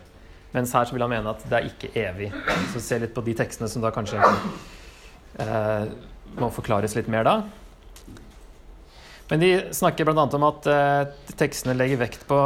Mens 0.55 0.73
her 0.73 0.87
så 0.87 0.95
vil 0.95 1.03
han 1.03 1.11
mene 1.11 1.33
at 1.33 1.43
det 1.45 1.57
er 1.57 1.67
ikke 1.67 1.91
evig. 1.99 2.31
Så 2.71 2.81
se 2.81 2.99
litt 3.03 3.13
på 3.13 3.21
de 3.25 3.35
tekstene 3.37 3.69
som 3.69 3.83
da 3.83 3.91
kanskje 3.93 4.21
eh, 5.43 5.89
må 6.39 6.49
forklares 6.55 6.95
litt 6.97 7.11
mer 7.11 7.27
da. 7.27 7.35
Men 9.27 9.43
de 9.43 9.51
snakker 9.75 10.07
bl.a. 10.07 10.23
om 10.23 10.47
at 10.47 10.69
eh, 10.71 11.33
tekstene 11.37 11.75
legger 11.75 11.99
vekt 11.99 12.23
på 12.29 12.39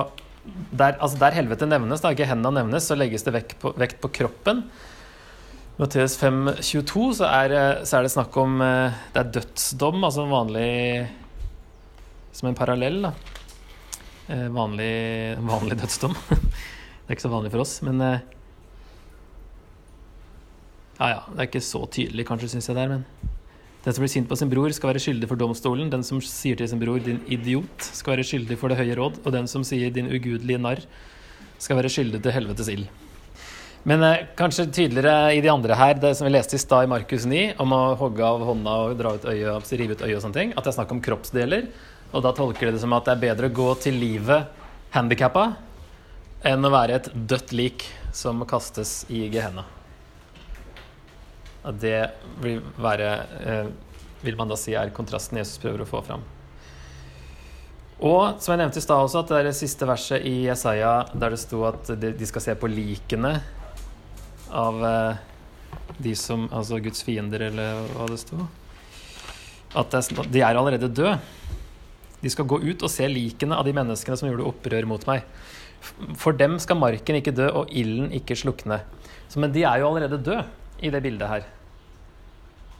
der, 0.44 0.96
altså 0.98 1.20
der 1.22 1.36
helvete 1.36 1.68
nevnes, 1.70 2.02
da 2.02 2.12
ikke 2.14 2.30
hendene 2.30 2.62
nevnes, 2.62 2.88
så 2.90 2.98
legges 2.98 3.26
det 3.28 3.36
vekt 3.36 3.60
på, 3.62 3.74
vekt 3.78 4.00
på 4.02 4.10
kroppen. 4.22 4.64
Matteus 5.80 6.18
5,22 6.20 7.06
så, 7.22 7.28
er, 7.30 7.54
så 7.88 7.98
er 7.98 8.06
det 8.06 8.12
snakk 8.14 8.36
om 8.38 8.60
eh, 8.62 8.98
Det 9.14 9.22
er 9.22 9.30
dødsdom, 9.38 10.04
altså 10.04 10.26
en 10.26 10.34
vanlig 10.34 10.74
Som 12.36 12.50
en 12.52 12.58
parallell, 12.58 13.00
da. 13.08 13.14
Eh, 14.28 14.46
vanlig, 14.54 14.92
vanlig 15.48 15.80
dødsdom. 15.82 16.14
Det 17.02 17.08
er 17.08 17.18
ikke 17.18 17.26
så 17.26 17.34
vanlig 17.34 17.52
for 17.56 17.64
oss, 17.64 17.74
men 17.88 18.04
eh, 18.06 18.20
Ja 21.00 21.08
ja, 21.16 21.22
det 21.32 21.40
er 21.40 21.50
ikke 21.50 21.64
så 21.66 21.82
tydelig, 21.90 22.28
kanskje, 22.30 22.52
syns 22.52 22.70
jeg 22.70 22.78
det 22.78 22.84
er, 22.86 22.92
men 23.00 23.38
Den 23.82 23.94
som 23.94 24.04
blir 24.04 24.12
sint 24.14 24.30
på 24.30 24.38
sin 24.38 24.50
bror, 24.50 24.70
skal 24.76 24.92
være 24.92 25.02
skyldig 25.02 25.28
for 25.30 25.40
domstolen. 25.42 25.90
Den 25.90 26.04
som 26.06 26.20
sier 26.22 26.58
til 26.58 26.70
sin 26.70 26.80
bror 26.80 27.00
'din 27.00 27.22
idiot', 27.26 27.82
skal 27.82 28.16
være 28.16 28.28
skyldig 28.30 28.58
for 28.58 28.70
det 28.70 28.78
høye 28.78 28.96
råd. 28.96 29.22
Og 29.26 29.32
den 29.34 29.48
som 29.48 29.64
sier 29.64 29.90
'din 29.90 30.12
ugudelige 30.12 30.62
narr', 30.62 30.86
skal 31.58 31.78
være 31.78 31.90
skyldig 31.90 32.22
til 32.22 32.32
helvetes 32.32 32.70
ild. 32.70 32.88
Men 33.84 34.04
eh, 34.04 34.28
kanskje 34.38 34.70
tydeligere 34.70 35.34
i 35.34 35.42
de 35.42 35.50
andre 35.50 35.74
her, 35.76 35.96
det 35.98 36.14
som 36.18 36.28
vi 36.28 36.34
leste 36.34 36.56
i 36.56 36.62
stad 36.62 36.86
i 36.86 36.92
Markus 36.92 37.26
9, 37.26 37.56
om 37.58 37.74
å 37.74 37.96
hogge 37.98 38.22
av 38.22 38.46
hånda 38.46 38.76
og 38.86 38.98
dra 39.00 39.16
ut 39.18 39.26
øyet, 39.26 39.74
rive 39.74 39.98
ut 39.98 40.06
øyet 40.06 40.18
og 40.20 40.22
sånne 40.22 40.38
ting, 40.38 40.54
at 40.54 40.64
det 40.64 40.70
er 40.70 40.78
snakk 40.78 40.92
om 40.92 41.02
kroppsdeler. 41.02 41.68
Og 42.14 42.22
da 42.22 42.36
tolker 42.38 42.68
de 42.68 42.78
det 42.78 42.84
som 42.84 42.94
at 42.94 43.06
det 43.06 43.16
er 43.16 43.26
bedre 43.26 43.50
å 43.50 43.58
gå 43.58 43.70
til 43.82 43.98
livet 43.98 44.46
handikappa 44.94 45.56
enn 46.46 46.66
å 46.66 46.74
være 46.74 46.98
et 47.00 47.14
dødt 47.14 47.54
lik 47.58 47.86
som 48.14 48.46
kastes 48.46 49.06
i 49.10 49.26
Gehenna. 49.32 49.81
At 51.68 51.78
det 51.82 51.98
vil 52.42 52.62
være 52.82 53.10
eh, 53.46 53.72
Vil 54.22 54.38
man 54.38 54.50
da 54.50 54.58
si 54.58 54.74
er 54.78 54.94
kontrasten 54.94 55.40
Jesus 55.40 55.62
prøver 55.62 55.84
å 55.84 55.90
få 55.90 56.02
fram. 56.06 56.22
Og 58.02 58.42
som 58.42 58.54
jeg 58.54 58.62
nevnte 58.64 58.82
i 58.82 58.84
stad 58.84 59.02
også, 59.02 59.22
at 59.22 59.30
det 59.30 59.40
er 59.40 59.48
det 59.50 59.58
siste 59.58 59.86
verset 59.86 60.24
i 60.26 60.48
Jesaja 60.48 60.94
der 61.14 61.34
det 61.34 61.42
sto 61.42 61.62
at 61.70 61.92
de 62.02 62.30
skal 62.30 62.42
se 62.42 62.56
på 62.58 62.70
likene 62.70 63.36
av 64.50 64.80
eh, 64.86 65.20
de 66.02 66.16
som 66.18 66.48
Altså 66.50 66.80
Guds 66.82 67.04
fiender, 67.06 67.48
eller 67.52 67.86
hva 67.94 68.08
det 68.10 68.18
sto. 68.22 68.42
At 69.78 69.94
de 70.34 70.42
er 70.42 70.58
allerede 70.58 70.90
døde. 70.90 71.20
De 72.22 72.30
skal 72.30 72.46
gå 72.50 72.60
ut 72.62 72.84
og 72.86 72.92
se 72.92 73.08
likene 73.10 73.58
av 73.58 73.66
de 73.66 73.74
menneskene 73.74 74.18
som 74.18 74.30
gjorde 74.30 74.50
opprør 74.50 74.90
mot 74.90 75.06
meg. 75.10 75.26
For 76.22 76.38
dem 76.38 76.60
skal 76.62 76.78
marken 76.78 77.18
ikke 77.18 77.34
dø 77.34 77.48
og 77.62 77.72
ilden 77.74 78.12
ikke 78.18 78.38
slukne. 78.38 78.82
Så, 79.30 79.40
men 79.42 79.54
de 79.54 79.64
er 79.66 79.82
jo 79.82 79.90
allerede 79.90 80.22
døde 80.22 80.44
i 80.82 80.92
det 80.94 81.02
bildet 81.04 81.30
her. 81.30 81.48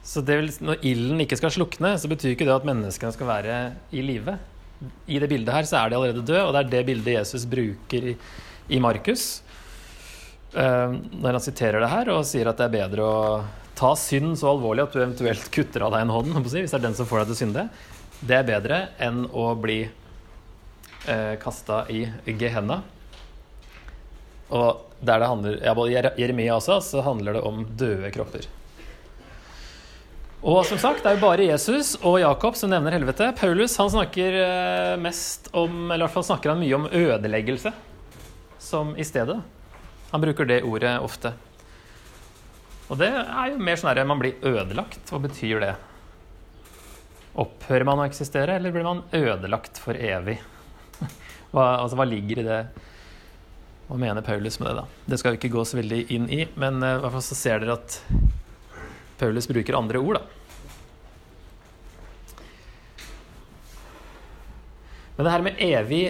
Så 0.02 0.24
vil, 0.26 0.50
når 0.66 0.82
ilden 0.82 1.22
ikke 1.22 1.38
skal 1.38 1.54
slukne, 1.54 1.94
så 1.98 2.10
betyr 2.10 2.34
ikke 2.34 2.48
det 2.48 2.56
at 2.56 2.66
menneskene 2.66 3.14
skal 3.14 3.28
være 3.28 3.58
i 3.94 4.02
live. 4.02 4.34
I 5.06 5.20
det 5.22 5.28
bildet 5.30 5.54
her 5.54 5.68
så 5.68 5.78
er 5.78 5.90
de 5.90 5.98
allerede 5.98 6.26
døde, 6.26 6.42
og 6.42 6.54
det 6.54 6.64
er 6.64 6.70
det 6.72 6.86
bildet 6.88 7.18
Jesus 7.20 7.46
bruker 7.46 8.08
i, 8.12 8.16
i 8.74 8.80
Markus. 8.82 9.42
Uh, 10.52 10.98
når 11.22 11.38
han 11.38 11.44
siterer 11.44 11.80
det 11.80 11.88
her 11.88 12.10
og 12.12 12.26
sier 12.28 12.50
at 12.50 12.58
det 12.58 12.66
er 12.66 12.74
bedre 12.74 13.04
å 13.06 13.20
ta 13.78 13.94
synd 13.96 14.34
så 14.36 14.50
alvorlig 14.50 14.82
at 14.84 14.92
du 14.92 14.98
eventuelt 15.00 15.46
kutter 15.54 15.86
av 15.86 15.94
deg 15.94 16.04
en 16.04 16.12
hånd, 16.12 16.34
hvis 16.42 16.58
det 16.58 16.76
er 16.76 16.82
den 16.82 16.98
som 16.98 17.08
får 17.08 17.22
deg 17.22 17.30
til 17.30 17.36
å 17.36 17.40
synde, 17.40 17.64
det 18.20 18.36
er 18.36 18.50
bedre 18.50 18.80
enn 19.02 19.22
å 19.30 19.46
bli 19.58 19.78
uh, 19.86 21.12
eh, 21.14 21.34
kasta 21.42 21.84
i 21.90 22.04
Gehenna. 22.26 22.82
Og 24.52 24.88
der 25.02 25.22
det 25.22 25.28
handler 25.30 25.60
ja, 25.64 25.74
både 25.74 26.10
Jeremia 26.20 26.56
også, 26.58 26.80
så 26.84 27.04
handler 27.04 27.38
det 27.38 27.46
om 27.48 27.64
døde 27.78 28.10
kropper. 28.14 28.46
Og 30.42 30.64
som 30.66 30.78
sagt, 30.82 31.04
det 31.04 31.10
er 31.10 31.16
jo 31.16 31.22
bare 31.22 31.46
Jesus 31.46 31.94
og 32.02 32.18
Jakob 32.18 32.56
som 32.58 32.72
nevner 32.72 32.96
helvete. 32.96 33.28
Paulus 33.38 33.76
han 33.78 33.92
snakker 33.92 34.38
eh, 34.42 34.96
mest 34.98 35.46
om, 35.54 35.86
eller 35.86 36.02
i 36.02 36.06
hvert 36.08 36.16
fall 36.16 36.26
snakker 36.32 36.50
han 36.50 36.62
mye 36.62 36.78
om 36.80 36.88
ødeleggelse 36.90 37.70
som 38.62 38.96
i 38.98 39.06
stedet. 39.06 39.38
Han 40.10 40.22
bruker 40.22 40.48
det 40.50 40.64
ordet 40.66 40.96
ofte. 41.02 41.32
Og 42.90 42.98
det 43.00 43.08
er 43.14 43.52
jo 43.52 43.62
mer 43.62 43.78
sånn 43.78 43.92
at 43.94 44.02
man 44.06 44.20
blir 44.20 44.42
ødelagt. 44.44 45.06
Hva 45.08 45.22
betyr 45.22 45.62
det? 45.62 45.72
Opphører 47.38 47.86
man 47.88 48.02
å 48.02 48.08
eksistere, 48.10 48.58
eller 48.58 48.74
blir 48.74 48.84
man 48.84 49.06
ødelagt 49.14 49.78
for 49.80 49.96
evig? 49.96 50.40
Hva, 51.54 51.78
altså, 51.78 51.96
hva 51.96 52.04
ligger 52.08 52.42
i 52.42 52.48
det? 52.50 52.60
Hva 53.92 53.98
mener 54.00 54.24
Paulus 54.24 54.54
med 54.56 54.70
det, 54.70 54.74
da? 54.78 54.86
Det 55.04 55.18
skal 55.20 55.34
vi 55.34 55.36
ikke 55.36 55.52
gå 55.52 55.62
så 55.68 55.76
veldig 55.76 55.96
inn 56.16 56.24
i, 56.32 56.46
men 56.56 56.78
eh, 56.80 56.94
i 56.96 57.00
hvert 57.02 57.12
fall 57.12 57.24
så 57.26 57.36
ser 57.36 57.60
dere 57.60 57.74
at 57.76 57.98
Paulus 59.20 59.44
bruker 59.50 59.76
andre 59.76 60.00
ord, 60.00 60.16
da. 60.16 60.22
Men 65.18 65.28
det 65.28 65.34
her 65.34 65.44
med 65.44 65.60
evig 65.68 66.00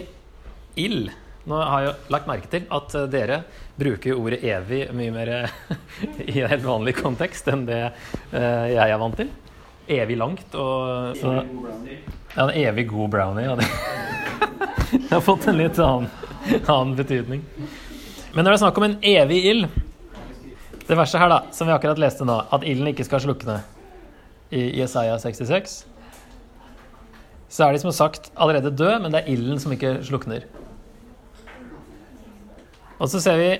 ild 0.78 1.10
Nå 1.50 1.58
har 1.58 1.82
jeg 1.82 2.12
lagt 2.14 2.28
merke 2.30 2.46
til 2.52 2.70
at 2.70 2.94
eh, 3.00 3.08
dere 3.10 3.40
bruker 3.74 4.14
ordet 4.14 4.44
evig 4.46 4.84
mye 4.94 5.10
mer 5.18 5.34
i 6.22 6.38
en 6.38 6.52
helt 6.54 6.62
vanlig 6.62 6.94
kontekst 7.00 7.50
enn 7.50 7.66
det 7.66 7.82
eh, 7.82 8.66
jeg 8.76 8.86
er 8.86 9.00
vant 9.02 9.18
til. 9.18 9.32
Evig 9.90 10.22
langt 10.22 10.54
og 10.54 11.18
så, 11.18 11.40
Ja, 12.36 12.46
en 12.46 12.54
evig 12.54 12.86
god 12.94 13.10
brownie. 13.18 13.50
Ja, 13.50 13.58
det, 13.58 13.66
det 15.08 15.16
har 15.16 15.26
fått 15.32 15.50
en 15.50 15.58
litt 15.58 15.82
annen, 15.82 16.06
annen 16.72 16.96
betydning. 16.98 17.44
Men 18.32 18.44
når 18.44 18.50
det 18.50 18.56
er 18.56 18.62
snakk 18.64 18.80
om 18.80 18.88
en 18.88 18.98
evig 19.04 19.38
ild 19.50 19.66
Det 20.88 20.96
verste 20.98 21.20
her, 21.20 21.30
da, 21.30 21.42
som 21.54 21.68
vi 21.68 21.72
akkurat 21.74 22.00
leste 22.00 22.26
nå, 22.26 22.40
at 22.52 22.64
ilden 22.66 22.90
ikke 22.90 23.06
skal 23.06 23.22
slukne 23.22 23.60
i 24.52 24.66
Jesaja 24.80 25.14
66 25.22 25.82
så 27.52 27.66
er 27.66 27.74
de 27.74 27.82
som 27.82 27.92
sagt 27.92 28.30
allerede 28.40 28.72
død, 28.72 29.02
men 29.04 29.12
det 29.12 29.22
er 29.22 29.34
ilden 29.34 29.58
som 29.60 29.72
ikke 29.74 29.98
slukner. 30.08 30.46
Og 32.96 33.10
så 33.12 33.20
ser 33.20 33.36
vi 33.36 33.50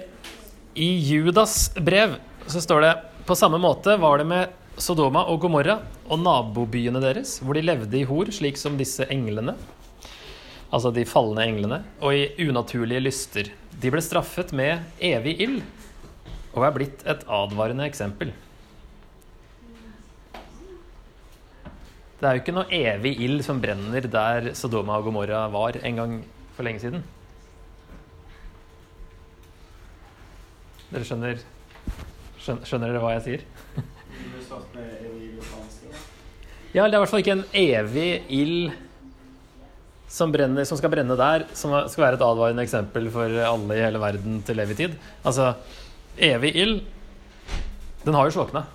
i 0.80 0.88
Judas 1.04 1.66
brev 1.76 2.16
så 2.48 2.62
står 2.62 2.82
det 2.82 2.92
på 3.28 3.36
samme 3.38 3.60
måte 3.60 3.98
var 4.00 4.18
det 4.18 4.26
med 4.30 4.80
Sodoma 4.80 5.26
og 5.30 5.42
Gomorra 5.44 5.76
og 6.08 6.22
nabobyene 6.22 7.02
deres, 7.02 7.36
hvor 7.44 7.54
de 7.54 7.64
levde 7.66 7.98
i 8.00 8.06
hor, 8.08 8.30
slik 8.32 8.56
som 8.58 8.78
disse 8.80 9.04
englene, 9.12 9.54
altså 10.72 10.92
de 10.94 11.04
falne 11.08 11.44
englene, 11.44 11.82
og 12.00 12.16
i 12.16 12.48
unaturlige 12.48 13.04
lyster. 13.04 13.50
De 13.82 13.90
ble 13.92 14.02
straffet 14.04 14.54
med 14.56 14.80
evig 15.02 15.36
ild 15.44 15.60
og 16.52 16.66
er 16.66 16.74
blitt 16.74 17.04
et 17.08 17.22
advarende 17.32 17.84
eksempel. 17.88 18.32
Det 22.20 22.28
er 22.28 22.36
jo 22.36 22.42
ikke 22.44 22.54
noe 22.54 22.68
evig 22.76 23.16
ild 23.24 23.40
som 23.42 23.60
brenner 23.60 24.04
der 24.06 24.52
Sodoma 24.54 25.00
og 25.00 25.08
Gomorra 25.08 25.46
var 25.50 25.80
en 25.80 25.96
gang 25.98 26.12
for 26.54 26.68
lenge 26.68 26.84
siden. 26.84 27.02
Dere 30.92 31.08
skjønner 31.08 31.40
Skjønner, 32.42 32.90
dere 32.90 32.98
hva 32.98 33.12
jeg 33.14 33.22
sier? 33.22 33.42
Ja, 36.74 36.86
det 36.88 36.90
er 36.90 36.96
i 36.96 37.02
hvert 37.02 37.10
fall 37.12 37.22
ikke 37.22 37.36
en 37.36 37.44
evig 37.54 38.08
ild 38.34 38.72
som, 40.12 40.32
brenner, 40.32 40.66
som 40.68 40.76
skal 40.76 40.92
brenne 40.92 41.16
der, 41.16 41.46
som 41.56 41.72
skal 41.88 42.04
være 42.04 42.18
et 42.18 42.26
advarende 42.26 42.64
eksempel 42.66 43.08
for 43.14 43.32
alle 43.46 43.78
i 43.78 43.84
hele 43.84 44.00
verden 44.02 44.42
til 44.44 44.60
evig 44.60 44.76
tid. 44.76 44.96
Altså, 45.24 45.54
evig 46.20 46.52
ild, 46.60 46.80
den 48.04 48.16
har 48.18 48.28
jo 48.28 48.34
slukna. 48.36 48.66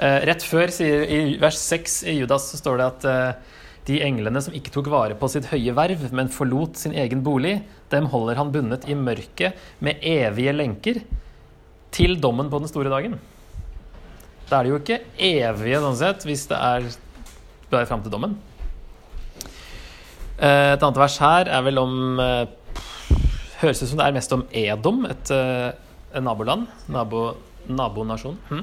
Eh, 0.00 0.20
rett 0.30 0.44
før, 0.46 0.70
sier, 0.72 1.02
i 1.02 1.34
vers 1.42 1.58
6 1.60 1.96
i 2.12 2.14
Judas, 2.20 2.46
så 2.52 2.60
står 2.60 2.78
det 2.78 2.86
at 2.86 3.06
eh, 3.10 3.56
de 3.90 3.98
englene 4.06 4.40
som 4.44 4.54
ikke 4.54 4.72
tok 4.72 4.90
vare 4.92 5.16
på 5.18 5.28
sitt 5.32 5.48
høye 5.50 5.74
verv, 5.76 6.06
men 6.16 6.30
forlot 6.32 6.78
sin 6.78 6.94
egen 6.96 7.24
bolig, 7.26 7.58
dem 7.90 8.06
holder 8.12 8.38
han 8.38 8.52
bundet 8.54 8.86
i 8.86 8.96
mørket 8.96 9.58
med 9.82 9.98
evige 10.06 10.54
lenker 10.54 11.02
til 11.90 12.14
dommen 12.22 12.48
på 12.52 12.62
den 12.62 12.70
store 12.70 12.92
dagen. 12.92 13.18
Da 14.46 14.60
er 14.60 14.66
det 14.66 14.72
jo 14.72 14.78
ikke 14.78 15.00
evige, 15.18 15.82
sånn 15.82 15.98
sett, 15.98 16.24
hvis 16.28 16.46
det 16.50 16.60
er 16.60 16.86
bare 17.70 17.90
fram 17.90 18.06
til 18.06 18.14
dommen. 18.14 18.38
Eh, 20.40 20.72
et 20.72 20.80
annet 20.80 20.96
vers 20.96 21.18
her 21.20 21.50
er 21.52 21.64
vel 21.66 21.78
om 21.82 22.20
eh, 22.24 22.48
Høres 23.60 23.82
ut 23.82 23.90
som 23.90 23.98
det 24.00 24.06
er 24.06 24.14
mest 24.16 24.32
om 24.32 24.46
Edom, 24.56 25.02
et, 25.04 25.30
eh, 25.36 25.66
et 26.16 26.24
naboland. 26.24 26.64
Nabo, 26.88 27.26
nabonasjon. 27.68 28.38
Hm? 28.48 28.62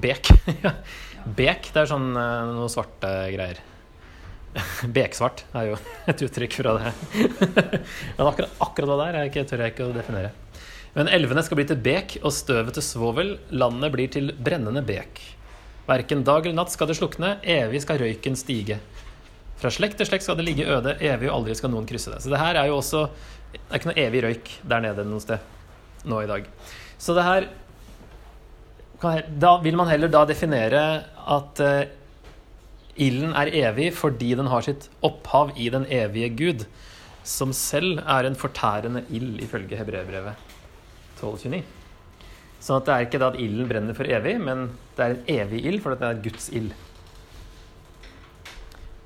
Bek. 0.00 0.30
Bek, 1.38 1.68
det 1.74 1.82
er 1.82 1.90
sånn 1.90 2.08
noe 2.16 2.70
svarte 2.72 3.10
greier. 3.34 3.60
Beksvart 4.96 5.44
er 5.52 5.68
jo 5.68 5.76
et 6.10 6.24
uttrykk 6.24 6.56
fra 6.62 6.74
det. 6.78 6.94
Men 7.12 8.24
akkurat, 8.30 8.56
akkurat 8.64 8.88
det 8.88 8.98
der 9.02 9.20
jeg 9.20 9.50
tør 9.50 9.66
jeg 9.66 9.74
ikke 9.74 9.90
å 9.90 9.94
definere. 9.98 10.32
Men 10.96 11.12
elvene 11.12 11.44
skal 11.44 11.60
bli 11.60 11.68
til 11.68 11.84
bek, 11.84 12.18
og 12.24 12.32
støvet 12.32 12.76
til 12.76 12.88
svovel. 12.88 13.36
Landet 13.52 13.92
blir 13.92 14.08
til 14.16 14.32
brennende 14.32 14.80
bek. 14.84 15.20
Verken 15.84 16.24
dag 16.24 16.46
eller 16.46 16.56
natt 16.56 16.72
skal 16.72 16.88
det 16.88 16.96
slukne, 16.96 17.36
evig 17.44 17.84
skal 17.84 18.00
røyken 18.00 18.36
stige. 18.38 18.80
Fra 19.62 19.70
slekt 19.70 20.00
til 20.00 20.08
slekt 20.08 20.26
skal 20.26 20.34
det 20.40 20.48
ligge 20.48 20.66
øde, 20.66 20.96
evig 20.98 21.28
og 21.30 21.36
aldri 21.36 21.54
skal 21.54 21.70
noen 21.70 21.86
krysse 21.86 22.10
det. 22.10 22.18
Så 22.24 22.30
det 22.32 22.40
her 22.40 22.58
er 22.58 22.70
jo 22.70 22.80
også 22.80 23.06
Det 23.52 23.60
er 23.68 23.78
ikke 23.78 23.90
noe 23.90 24.02
evig 24.02 24.22
røyk 24.24 24.48
der 24.72 24.80
nede 24.82 25.04
noe 25.06 25.22
sted 25.22 26.08
nå 26.08 26.22
i 26.24 26.30
dag. 26.30 26.46
Så 26.98 27.14
det 27.14 27.26
her 27.26 27.48
Da 29.42 29.56
vil 29.62 29.76
man 29.78 29.90
heller 29.90 30.10
da 30.10 30.24
definere 30.26 30.82
at 31.36 31.62
uh, 31.62 31.82
ilden 32.96 33.34
er 33.38 33.50
evig 33.62 33.92
fordi 33.94 34.34
den 34.38 34.50
har 34.50 34.66
sitt 34.66 34.88
opphav 35.02 35.52
i 35.56 35.68
den 35.70 35.86
evige 35.86 36.28
Gud, 36.38 36.66
som 37.24 37.52
selv 37.52 38.02
er 38.02 38.26
en 38.26 38.38
fortærende 38.38 39.04
ild, 39.10 39.40
ifølge 39.42 39.78
hebreerbrevet 39.78 40.38
1229. 41.18 41.62
Sånn 42.62 42.78
at 42.78 42.86
det 42.86 42.94
er 42.94 43.06
ikke 43.06 43.20
da 43.22 43.30
at 43.32 43.40
ilden 43.42 43.70
brenner 43.70 43.96
for 43.98 44.06
evig, 44.06 44.36
men 44.42 44.70
det 44.96 45.04
er 45.04 45.14
en 45.16 45.30
evig 45.40 45.64
ild, 45.66 45.82
for 45.82 45.98
det 45.98 46.08
er 46.08 46.22
Guds 46.22 46.50
ild 46.54 46.74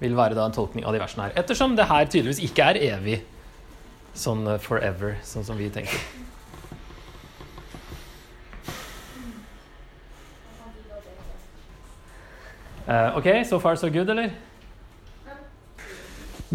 vil 0.01 0.17
være 0.17 0.37
da 0.37 0.45
en 0.47 0.55
tolkning 0.55 0.85
av 0.87 0.95
de 0.95 1.01
versene 1.01 1.27
her. 1.27 1.37
Ettersom 1.41 1.77
det 1.77 1.89
her 1.89 2.09
tydeligvis 2.11 2.43
ikke 2.45 2.71
er 2.73 2.81
evig, 2.93 3.21
sånn 4.17 4.45
forever, 4.65 5.17
sånn 5.25 5.47
som 5.47 5.59
vi 5.61 5.71
tenker. 5.73 6.01
Uh, 12.87 13.17
ok, 13.19 13.29
so 13.49 13.59
far 13.59 13.79
so 13.81 13.91
good, 13.91 14.11
eller? 14.13 14.31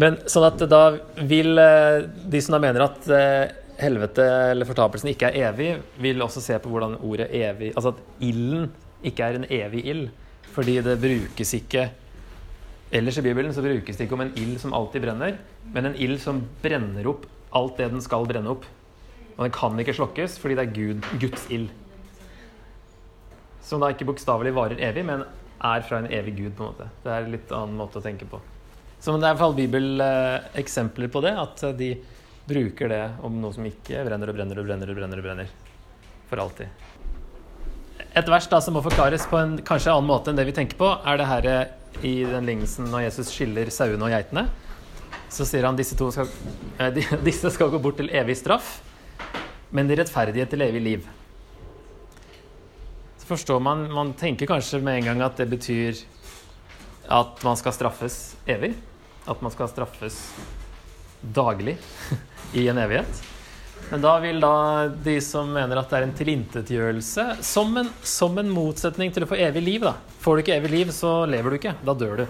Men 0.00 0.16
sånn 0.30 0.46
at 0.48 0.62
da 0.70 0.84
vil 1.28 1.58
uh, 1.60 2.06
de 2.32 2.40
som 2.40 2.56
da 2.56 2.62
mener 2.62 2.86
at 2.86 3.10
helvete 3.82 4.24
eller 4.52 4.68
fortapelsen 4.68 5.10
ikke 5.12 5.28
er 5.28 5.50
evig, 5.50 5.74
vil 6.00 6.22
også 6.24 6.40
se 6.44 6.56
på 6.62 6.70
hvordan 6.72 6.98
ordet 7.02 7.28
evig 7.34 7.72
Altså 7.74 7.92
at 7.92 8.00
ilden 8.24 8.70
ikke 9.02 9.26
er 9.26 9.38
en 9.38 9.48
evig 9.50 9.82
ild, 9.90 10.08
fordi 10.54 10.78
det 10.84 11.00
brukes 11.02 11.54
ikke 11.58 11.88
Ellers 12.92 13.18
i 13.18 13.24
Bibelen 13.24 13.54
så 13.56 13.64
brukes 13.64 13.96
det 13.96 14.04
ikke 14.04 14.18
om 14.18 14.26
en 14.26 14.34
ild 14.36 14.58
som 14.60 14.74
alltid 14.76 15.00
brenner, 15.06 15.38
men 15.72 15.88
en 15.88 15.94
ild 15.96 16.18
som 16.20 16.42
brenner 16.60 17.06
opp 17.08 17.24
alt 17.56 17.78
det 17.80 17.88
den 17.92 18.04
skal 18.04 18.26
brenne 18.28 18.52
opp. 18.52 18.66
Og 19.36 19.46
den 19.46 19.54
kan 19.54 19.78
ikke 19.80 19.94
slokkes 19.96 20.36
fordi 20.40 20.58
det 20.58 20.66
er 20.66 20.74
Gud, 20.76 21.08
Guds 21.22 21.46
ild. 21.52 21.70
Som 23.64 23.80
da 23.80 23.92
ikke 23.92 24.08
bokstavelig 24.10 24.52
varer 24.56 24.82
evig, 24.84 25.06
men 25.08 25.24
er 25.62 25.84
fra 25.86 26.02
en 26.02 26.10
evig 26.12 26.36
Gud, 26.36 26.52
på 26.58 26.66
en 26.66 26.72
måte. 26.72 26.88
Det 27.04 27.12
er 27.12 27.24
en 27.24 27.32
litt 27.32 27.52
annen 27.54 27.78
måte 27.78 28.00
å 28.00 28.04
tenke 28.04 28.28
på. 28.28 28.40
Så 29.00 29.14
det 29.16 29.24
er 29.24 29.32
i 29.32 29.32
hvert 29.32 29.42
fall 29.42 29.56
bibeleksempler 29.58 31.10
på 31.12 31.22
det, 31.24 31.32
at 31.38 31.64
de 31.78 31.92
bruker 32.46 32.90
det 32.90 33.02
om 33.24 33.40
noe 33.40 33.54
som 33.54 33.66
ikke 33.66 34.02
brenner 34.06 34.30
og 34.30 34.36
brenner 34.36 34.58
og 34.58 34.66
brenner 34.68 34.90
og 34.90 34.98
brenner. 34.98 35.18
og 35.22 35.26
brenner 35.26 35.48
For 36.30 36.42
alltid. 36.42 36.68
Et 38.12 38.28
vers 38.28 38.46
da 38.50 38.60
som 38.60 38.76
må 38.76 38.82
forklares 38.84 39.24
på 39.30 39.38
en 39.38 39.56
kanskje 39.64 39.94
annen 39.94 40.10
måte 40.10 40.30
enn 40.30 40.36
det 40.36 40.44
vi 40.50 40.54
tenker 40.56 40.76
på, 40.76 40.90
er 41.06 41.16
det 41.16 41.30
her 41.30 41.48
i 42.00 42.22
den 42.24 42.46
lignelsen 42.48 42.88
når 42.90 43.06
Jesus 43.06 43.32
skiller 43.34 43.70
sauene 43.74 44.06
og 44.06 44.14
geitene. 44.14 44.46
Så 45.32 45.46
sier 45.48 45.66
han 45.68 45.78
disse, 45.78 45.96
skal, 45.96 46.30
eh, 46.78 47.02
disse 47.28 47.52
skal 47.54 47.72
gå 47.72 47.80
bort 47.82 48.00
til 48.00 48.10
evig 48.12 48.36
straff, 48.40 48.78
men 49.72 49.88
de 49.88 49.96
rettferdige 50.00 50.48
til 50.52 50.64
evig 50.64 50.82
liv. 50.84 51.10
Så 53.22 53.28
forstår 53.28 53.60
man 53.62 53.86
Man 53.92 54.12
tenker 54.18 54.46
kanskje 54.50 54.80
med 54.82 54.98
en 54.98 55.12
gang 55.12 55.22
at 55.22 55.36
det 55.38 55.46
betyr 55.48 56.00
at 57.08 57.44
man 57.44 57.56
skal 57.56 57.72
straffes 57.72 58.36
evig. 58.46 58.74
At 59.26 59.42
man 59.42 59.52
skal 59.54 59.68
straffes 59.70 60.18
daglig 61.22 61.76
i 62.58 62.66
en 62.68 62.78
evighet. 62.82 63.31
Men 63.92 64.00
da 64.00 64.12
vil 64.18 64.38
da 64.40 64.88
de 65.04 65.18
som 65.20 65.50
mener 65.52 65.76
at 65.76 65.90
det 65.92 65.98
er 65.98 66.04
en 66.06 66.14
tilintetgjørelse, 66.16 67.24
som, 67.44 67.74
som, 68.08 68.38
en 68.40 68.48
motsetning 68.48 69.12
til 69.12 69.26
å 69.26 69.28
få 69.28 69.36
evig 69.36 69.60
liv, 69.66 69.84
da. 69.84 69.98
Får 70.22 70.38
du 70.38 70.42
ikke 70.46 70.54
evig 70.56 70.70
liv, 70.72 70.92
så 70.96 71.10
lever 71.28 71.52
du 71.52 71.58
ikke. 71.58 71.74
Da 71.84 71.92
dør 72.00 72.22
du. 72.22 72.24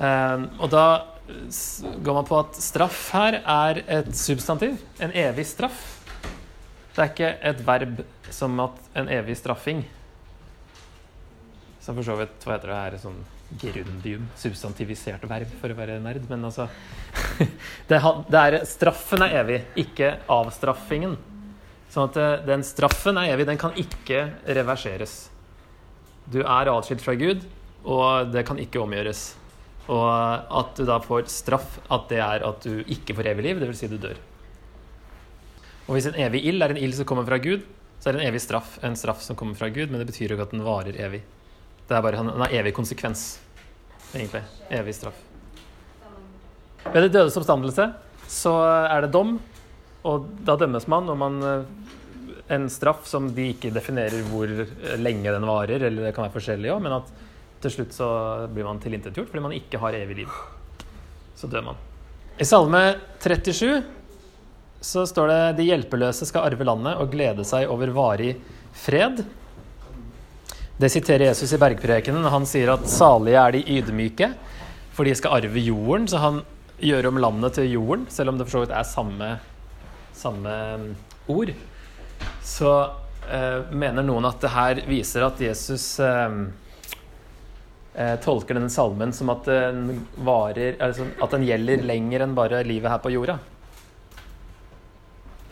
Um, 0.00 0.48
og 0.58 0.72
da 0.74 0.82
går 2.02 2.18
man 2.18 2.26
på 2.26 2.40
at 2.40 2.58
straff 2.58 3.12
her 3.14 3.38
er 3.44 3.82
et 4.00 4.10
substantiv. 4.18 4.74
En 4.98 5.14
evig 5.14 5.46
straff. 5.46 5.86
Det 6.96 7.04
er 7.04 7.14
ikke 7.14 7.32
et 7.52 7.64
verb 7.70 8.02
som 8.34 8.58
at 8.66 8.92
en 8.98 9.14
evig 9.20 9.38
straffing. 9.38 9.86
Som 11.84 11.94
for 11.94 12.10
så 12.10 12.18
vidt 12.18 12.42
Hva 12.42 12.56
heter 12.56 12.74
det 12.74 12.80
her? 12.82 13.02
Sånn 13.06 13.22
gerundium, 13.62 14.26
substantivisert 14.36 15.22
verb, 15.30 15.52
for 15.60 15.72
å 15.72 15.78
være 15.78 16.02
nerd. 16.02 16.26
Men 16.26 16.50
altså 16.50 16.66
det, 17.88 17.98
er, 17.98 18.58
Straffen 18.68 19.24
er 19.26 19.40
evig, 19.42 19.58
ikke 19.84 20.14
avstraffingen. 20.32 21.16
Sånn 21.92 22.10
at 22.10 22.18
eh, 22.20 22.34
den 22.48 22.64
straffen 22.66 23.18
er 23.20 23.32
evig. 23.32 23.46
Den 23.48 23.60
kan 23.60 23.76
ikke 23.78 24.26
reverseres. 24.46 25.18
Du 26.28 26.42
er 26.42 26.70
atskilt 26.70 27.04
fra 27.04 27.14
Gud, 27.16 27.46
og 27.88 28.32
det 28.34 28.44
kan 28.48 28.60
ikke 28.60 28.82
omgjøres. 28.82 29.30
Og 29.88 30.08
at 30.60 30.74
du 30.76 30.84
da 30.88 30.98
får 31.00 31.30
straff, 31.32 31.78
at 31.88 32.10
det 32.10 32.20
er 32.20 32.44
at 32.44 32.66
du 32.66 32.82
ikke 32.84 33.16
får 33.16 33.30
evig 33.32 33.46
liv, 33.46 33.62
dvs. 33.62 33.80
Si 33.80 33.88
du 33.88 33.96
dør. 34.02 34.20
Og 35.88 35.96
hvis 35.96 36.10
en 36.10 36.18
evig 36.20 36.42
ild 36.50 36.62
er 36.62 36.74
en 36.74 36.80
ild 36.80 36.98
som 36.98 37.08
kommer 37.08 37.24
fra 37.24 37.40
Gud, 37.40 37.64
så 37.98 38.10
er 38.10 38.14
det 38.14 38.22
en 38.22 38.28
evig 38.28 38.42
straff 38.44 38.76
en 38.84 38.98
straff 38.98 39.24
som 39.24 39.38
kommer 39.38 39.56
fra 39.58 39.70
Gud, 39.72 39.88
men 39.88 40.02
det 40.02 40.10
betyr 40.10 40.28
jo 40.28 40.36
ikke 40.36 40.50
at 40.50 40.52
den 40.54 40.66
varer 40.66 41.00
evig. 41.00 41.22
Det 41.88 41.96
er 41.96 42.04
bare, 42.04 42.20
en, 42.20 42.34
en 42.36 42.52
evig 42.52 42.74
konsekvens, 42.76 43.38
egentlig. 44.12 44.44
Evig 44.76 44.94
straff. 44.98 45.27
Ved 46.92 47.04
det 47.04 47.14
dødes 47.14 47.36
oppstandelse 47.36 47.90
så 48.28 48.52
er 48.88 49.04
det 49.04 49.12
dom, 49.12 49.36
og 50.08 50.28
da 50.44 50.56
dømmes 50.60 50.86
man, 50.90 51.08
og 51.08 51.16
man 51.20 51.38
eh, 51.44 51.88
en 52.54 52.68
straff 52.72 53.06
som 53.08 53.28
de 53.34 53.50
ikke 53.54 53.72
definerer 53.74 54.24
hvor 54.28 54.50
lenge 55.00 55.32
den 55.32 55.46
varer, 55.48 55.84
eller 55.88 56.08
det 56.08 56.14
kan 56.16 56.26
være 56.26 56.36
forskjellig 56.36 56.72
òg, 56.72 56.82
men 56.84 56.96
at 57.00 57.12
til 57.62 57.74
slutt 57.74 57.96
så 57.96 58.08
blir 58.52 58.66
man 58.68 58.80
tilintetgjort 58.80 59.32
fordi 59.32 59.44
man 59.44 59.56
ikke 59.56 59.80
har 59.82 59.96
evig 59.98 60.22
liv. 60.22 60.34
Så 61.36 61.50
dør 61.50 61.70
man. 61.70 61.80
I 62.38 62.46
Salme 62.46 62.82
37 63.18 63.80
så 64.80 65.02
står 65.10 65.32
det 65.32 65.40
de 65.58 65.66
hjelpeløse 65.66 66.28
skal 66.28 66.46
arve 66.46 66.66
landet 66.66 67.00
og 67.02 67.10
glede 67.10 67.44
seg 67.46 67.66
over 67.70 67.90
varig 67.96 68.36
fred. 68.78 69.24
Det 70.78 70.90
siterer 70.94 71.32
Jesus 71.32 71.56
i 71.56 71.58
bergprekenen 71.58 72.28
han 72.30 72.46
sier 72.46 72.76
at 72.76 72.86
salige 72.90 73.40
er 73.42 73.56
de 73.56 73.64
ydmyke, 73.80 74.30
for 74.94 75.08
de 75.08 75.16
skal 75.18 75.40
arve 75.40 75.64
jorden. 75.66 76.06
Så 76.06 76.22
han 76.22 76.44
gjør 76.78 77.10
om 77.10 77.18
landet 77.20 77.58
til 77.58 77.72
jorden, 77.72 78.06
selv 78.12 78.32
om 78.32 78.38
det 78.38 78.46
for 78.46 78.58
så 78.58 78.62
vidt 78.64 78.74
er 78.76 78.86
samme, 78.86 79.28
samme 80.16 80.54
mm, 80.78 80.88
ord. 81.34 81.52
Så 82.44 82.72
eh, 83.30 83.68
mener 83.74 84.06
noen 84.06 84.28
at 84.28 84.40
det 84.42 84.54
her 84.54 84.82
viser 84.88 85.26
at 85.26 85.42
Jesus 85.42 85.86
eh, 86.04 86.38
eh, 87.94 88.14
tolker 88.24 88.58
denne 88.58 88.72
salmen 88.72 89.14
som 89.16 89.34
at 89.34 89.48
den, 89.50 90.02
varer, 90.26 90.78
altså 90.84 91.08
at 91.18 91.36
den 91.36 91.46
gjelder 91.48 91.86
lenger 91.88 92.26
enn 92.26 92.36
bare 92.38 92.64
livet 92.66 92.94
her 92.94 93.02
på 93.02 93.14
jorda. 93.14 93.38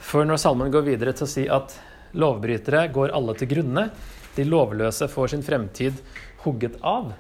For 0.07 0.27
når 0.27 0.39
salmen 0.39 0.71
går 0.71 0.87
videre 0.87 1.17
til 1.17 1.27
å 1.27 1.31
si 1.31 1.49
at 1.51 1.75
lovbrytere 2.17 2.87
går 2.95 3.15
alle 3.17 3.35
til 3.37 3.51
grunne, 3.51 3.89
de 4.37 4.45
lovløse 4.47 5.09
får 5.11 5.33
sin 5.33 5.43
fremtid 5.43 5.99
hugget 6.45 6.77
av, 6.87 7.11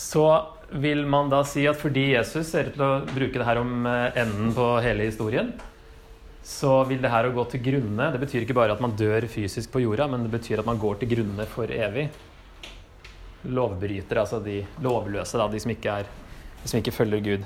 så 0.00 0.26
vil 0.70 1.02
man 1.06 1.28
da 1.28 1.42
si 1.44 1.66
at 1.68 1.78
fordi 1.80 2.12
Jesus 2.14 2.52
ser 2.52 2.70
ut 2.70 2.76
til 2.76 2.84
å 2.86 3.02
bruke 3.10 3.36
det 3.36 3.46
her 3.46 3.60
om 3.60 3.84
eh, 3.90 4.16
enden 4.22 4.54
på 4.56 4.66
hele 4.80 5.08
historien, 5.10 5.52
så 6.46 6.80
vil 6.88 7.02
det 7.02 7.10
her 7.12 7.28
å 7.28 7.34
gå 7.36 7.42
til 7.52 7.60
grunne 7.60 8.06
Det 8.14 8.20
betyr 8.22 8.46
ikke 8.46 8.56
bare 8.56 8.72
at 8.72 8.80
man 8.80 8.94
dør 8.96 9.26
fysisk 9.28 9.74
på 9.74 9.82
jorda, 9.84 10.06
men 10.08 10.24
det 10.24 10.32
betyr 10.32 10.62
at 10.62 10.68
man 10.68 10.80
går 10.80 11.02
til 11.02 11.10
grunne 11.12 11.44
for 11.50 11.68
evig. 11.74 12.06
Lovbrytere, 13.44 14.22
altså 14.22 14.40
de 14.44 14.62
lovløse, 14.84 15.36
da, 15.36 15.48
de 15.52 15.60
som 15.60 15.74
ikke, 15.74 15.98
er, 16.00 16.08
de 16.62 16.72
som 16.72 16.80
ikke 16.80 16.96
følger 16.96 17.26
Gud. 17.26 17.44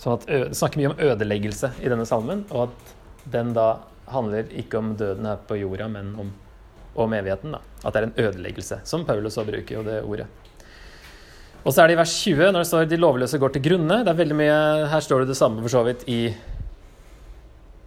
Sånn 0.00 0.16
at 0.16 0.26
Det 0.26 0.56
snakker 0.56 0.80
mye 0.80 0.94
om 0.94 1.00
ødeleggelse 1.10 1.74
i 1.84 1.92
denne 1.92 2.08
salmen, 2.08 2.46
og 2.48 2.70
at 2.70 2.94
den 3.36 3.52
da 3.56 3.68
handler 4.10 4.48
ikke 4.56 4.80
om 4.80 4.94
døden 4.96 5.28
her 5.28 5.42
på 5.46 5.60
jorda, 5.60 5.90
men 5.92 6.14
om, 6.24 6.32
om 7.06 7.14
evigheten. 7.16 7.52
da. 7.52 7.60
At 7.84 7.94
det 7.94 8.02
er 8.02 8.08
en 8.08 8.18
ødeleggelse, 8.26 8.80
som 8.84 9.04
Paulus 9.04 9.36
også 9.36 9.46
bruker 9.48 9.74
jo 9.74 9.82
det 9.86 10.02
ordet. 10.02 10.26
Og 11.60 11.74
så 11.74 11.82
er 11.82 11.90
det 11.90 11.98
i 11.98 12.00
vers 12.00 12.12
20, 12.24 12.52
når 12.52 12.62
det 12.62 12.68
står 12.68 12.84
'de 12.88 12.96
lovløse 12.96 13.38
går 13.38 13.52
til 13.52 13.62
grunne'. 13.62 14.04
Det 14.04 14.08
er 14.08 14.22
veldig 14.22 14.36
mye, 14.36 14.88
Her 14.88 15.00
står 15.00 15.20
det 15.20 15.28
det 15.28 15.36
samme 15.36 15.60
for 15.60 15.68
så 15.68 15.84
vidt 15.84 16.04
i 16.08 16.34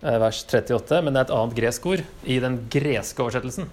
eh, 0.04 0.20
vers 0.20 0.46
38, 0.46 1.02
men 1.02 1.14
det 1.14 1.20
er 1.20 1.26
et 1.26 1.38
annet 1.38 1.56
gresk 1.56 1.86
ord 1.86 2.04
i 2.24 2.40
den 2.40 2.70
greske 2.70 3.20
oversettelsen. 3.20 3.70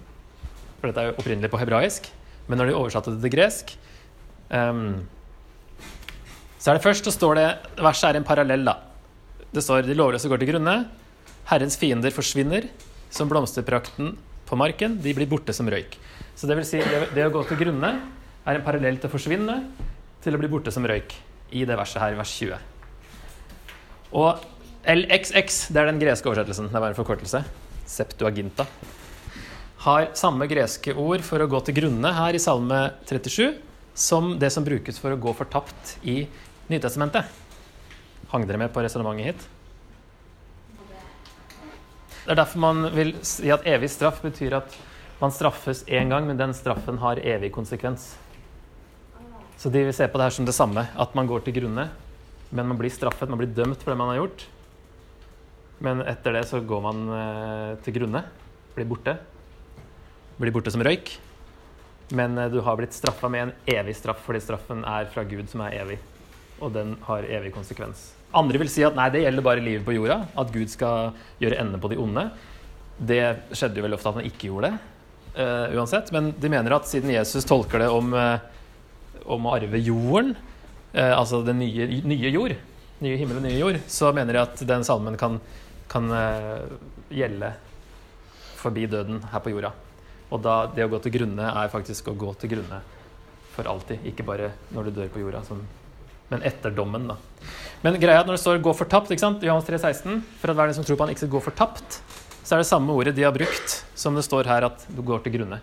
For 0.81 0.89
dette 0.89 1.01
er 1.01 1.11
jo 1.11 1.19
opprinnelig 1.21 1.51
på 1.51 1.61
hebraisk. 1.61 2.11
Men 2.49 2.59
når 2.59 2.67
de 2.67 2.75
oversatte 2.75 3.13
det 3.15 3.21
til 3.23 3.31
gresk 3.31 3.77
um, 4.51 5.07
Så 6.59 6.71
er 6.71 6.75
det 6.75 6.83
først, 6.83 7.05
så 7.05 7.13
står 7.15 7.35
det 7.35 7.59
Verset 7.79 8.09
er 8.11 8.17
en 8.17 8.25
parallell, 8.25 8.65
da. 8.65 8.75
Det 9.53 9.63
står 9.63 9.83
'de 9.83 9.95
lovløse 9.95 10.29
går 10.29 10.39
til 10.39 10.55
grunne'. 10.55 10.89
Herrens 11.45 11.77
fiender 11.77 12.11
forsvinner 12.11 12.69
som 13.11 13.29
blomsterprakten 13.29 14.17
på 14.51 14.59
marken. 14.59 14.99
De 15.03 15.15
blir 15.17 15.31
borte 15.31 15.55
som 15.57 15.69
røyk. 15.71 15.97
Så 16.37 16.49
det 16.51 16.59
vil 16.59 16.67
si, 16.67 16.83
det, 17.15 17.25
å 17.27 17.33
gå 17.35 17.45
til 17.49 17.61
grunne 17.61 17.95
er 18.45 18.59
en 18.59 18.67
parallell 18.67 18.99
til 18.99 19.11
å 19.11 19.13
forsvinne, 19.13 19.57
til 20.25 20.37
å 20.37 20.41
bli 20.41 20.51
borte 20.51 20.73
som 20.75 20.87
røyk, 20.89 21.15
i 21.55 21.65
det 21.69 21.77
verset 21.79 22.03
her, 22.03 22.17
vers 22.19 22.33
20. 22.37 22.69
Og 24.21 24.43
LXX, 24.91 25.61
det 25.75 25.83
er 25.83 25.91
den 25.91 26.01
greske 26.01 26.31
oversettelsen, 26.31 26.71
det 26.73 26.83
var 26.83 26.93
en 26.93 26.99
forkortelse, 26.99 27.43
Septuaginta, 27.91 28.67
har 29.85 30.11
samme 30.19 30.47
greske 30.51 30.93
ord 30.93 31.25
for 31.27 31.43
å 31.43 31.49
gå 31.51 31.61
til 31.67 31.77
grunne 31.81 32.13
her 32.17 32.37
i 32.37 32.43
Salme 32.43 32.83
37 33.09 33.57
som 33.97 34.35
det 34.41 34.51
som 34.55 34.65
brukes 34.65 35.01
for 35.01 35.15
å 35.15 35.21
gå 35.21 35.33
fortapt 35.37 35.97
i 36.09 36.23
Nytestamentet. 36.71 37.27
Hang 38.31 38.45
dere 38.47 38.61
med 38.61 38.71
på 38.73 38.85
resonnementet 38.85 39.33
hit? 39.33 39.60
Det 42.25 42.35
er 42.35 42.41
derfor 42.43 42.61
man 42.61 42.89
vil 42.93 43.15
si 43.25 43.49
at 43.53 43.65
evig 43.69 43.89
straff 43.93 44.21
betyr 44.25 44.59
at 44.61 44.75
man 45.21 45.33
straffes 45.33 45.85
én 45.89 46.09
gang, 46.13 46.27
men 46.29 46.39
den 46.41 46.53
straffen 46.57 46.99
har 47.01 47.21
evig 47.21 47.53
konsekvens. 47.53 48.15
Så 49.61 49.69
de 49.73 49.83
vil 49.85 49.95
se 49.97 50.07
på 50.09 50.17
det 50.17 50.29
her 50.29 50.37
som 50.37 50.47
det 50.49 50.57
samme, 50.57 50.87
at 50.89 51.17
man 51.17 51.29
går 51.29 51.45
til 51.45 51.59
grunne. 51.59 51.91
Men 52.51 52.67
man 52.67 52.79
blir 52.81 52.93
straffet, 52.93 53.29
man 53.29 53.39
blir 53.39 53.53
dømt 53.53 53.83
for 53.83 53.93
det 53.93 53.99
man 54.01 54.13
har 54.13 54.23
gjort. 54.23 54.47
Men 55.85 56.01
etter 56.05 56.37
det 56.37 56.47
så 56.49 56.61
går 56.61 56.81
man 56.85 57.03
eh, 57.17 57.75
til 57.85 57.99
grunne, 57.99 58.25
blir 58.77 58.89
borte. 58.89 59.17
Blir 60.41 60.53
borte 60.53 60.73
som 60.73 60.85
røyk. 60.85 61.13
Men 62.17 62.37
eh, 62.39 62.51
du 62.53 62.61
har 62.65 62.81
blitt 62.81 62.97
straffa 62.97 63.29
med 63.33 63.49
en 63.49 63.53
evig 63.79 63.97
straff, 64.01 64.25
fordi 64.27 64.43
straffen 64.45 64.85
er 64.85 65.09
fra 65.13 65.25
Gud, 65.29 65.47
som 65.53 65.65
er 65.65 65.77
evig. 65.81 66.01
Og 66.61 66.73
den 66.77 66.97
har 67.07 67.29
evig 67.29 67.53
konsekvens. 67.57 68.11
Andre 68.37 68.61
vil 68.63 68.71
si 68.71 68.85
at 68.87 68.95
nei, 68.95 69.09
det 69.11 69.25
gjelder 69.25 69.45
bare 69.45 69.65
livet 69.65 69.83
på 69.87 69.97
jorda. 69.97 70.21
At 70.39 70.53
Gud 70.55 70.71
skal 70.71 71.13
gjøre 71.43 71.59
ende 71.63 71.81
på 71.83 71.91
de 71.91 71.99
onde. 71.99 72.29
Det 73.01 73.23
skjedde 73.57 73.81
jo 73.81 73.87
veldig 73.87 73.99
ofte 73.99 74.13
at 74.13 74.19
han 74.21 74.29
ikke 74.29 74.51
gjorde 74.51 74.71
det. 74.71 74.79
Uh, 75.31 75.77
uansett. 75.79 76.13
Men 76.15 76.33
de 76.39 76.51
mener 76.53 76.75
at 76.77 76.89
siden 76.91 77.13
Jesus 77.15 77.47
tolker 77.49 77.83
det 77.83 77.89
om, 77.91 78.15
uh, 78.15 78.39
om 79.31 79.47
å 79.47 79.57
arve 79.57 79.81
jorden, 79.83 80.35
uh, 80.95 81.15
altså 81.17 81.43
den 81.47 81.61
nye, 81.63 81.89
nye, 82.07 82.31
jord, 82.35 82.55
nye 83.03 83.19
himmel 83.19 83.41
og 83.41 83.47
nye 83.47 83.59
jord, 83.59 83.81
så 83.91 84.13
mener 84.15 84.37
de 84.37 84.45
at 84.45 84.63
den 84.69 84.87
salmen 84.87 85.19
kan, 85.19 85.39
kan 85.91 86.11
gjelde 87.11 87.55
forbi 88.61 88.85
døden 88.91 89.23
her 89.33 89.43
på 89.43 89.55
jorda. 89.55 89.73
Og 90.31 90.43
da 90.45 90.57
det 90.71 90.85
å 90.87 90.91
gå 90.93 91.01
til 91.03 91.15
grunne 91.15 91.49
er 91.51 91.73
faktisk 91.73 92.11
å 92.13 92.19
gå 92.19 92.35
til 92.39 92.53
grunne 92.55 92.83
for 93.55 93.67
alltid, 93.67 94.05
ikke 94.07 94.27
bare 94.27 94.53
når 94.75 94.89
du 94.89 95.01
dør 95.01 95.11
på 95.15 95.23
jorda. 95.25 95.43
sånn. 95.47 95.65
men 96.31 96.45
etter 96.47 96.71
dommen, 96.71 97.09
da. 97.11 97.17
Men 97.81 97.97
greia 97.97 98.21
når 98.25 98.37
det 98.37 98.43
står 98.43 98.61
'gå 98.61 98.73
fortapt', 98.77 99.11
ikke 99.11 99.25
sant? 99.25 99.43
Johannes 99.43 99.65
3, 99.65 99.79
16, 99.79 100.23
for 100.41 100.51
at 100.51 100.57
hver 100.57 100.67
den 100.67 100.75
som 100.75 100.85
tror 100.85 100.97
på 100.97 101.05
han 101.07 101.15
ikke 101.15 101.25
skal 101.25 101.35
gå 101.37 101.41
fortapt, 101.41 102.01
så 102.45 102.55
er 102.55 102.59
det 102.61 102.67
samme 102.67 102.93
ordet 102.93 103.15
de 103.17 103.23
har 103.23 103.33
brukt 103.33 103.85
som 103.95 104.15
det 104.15 104.25
står 104.25 104.45
her 104.45 104.65
at 104.65 104.87
du 104.89 105.03
går 105.03 105.23
til 105.25 105.33
grunne. 105.33 105.61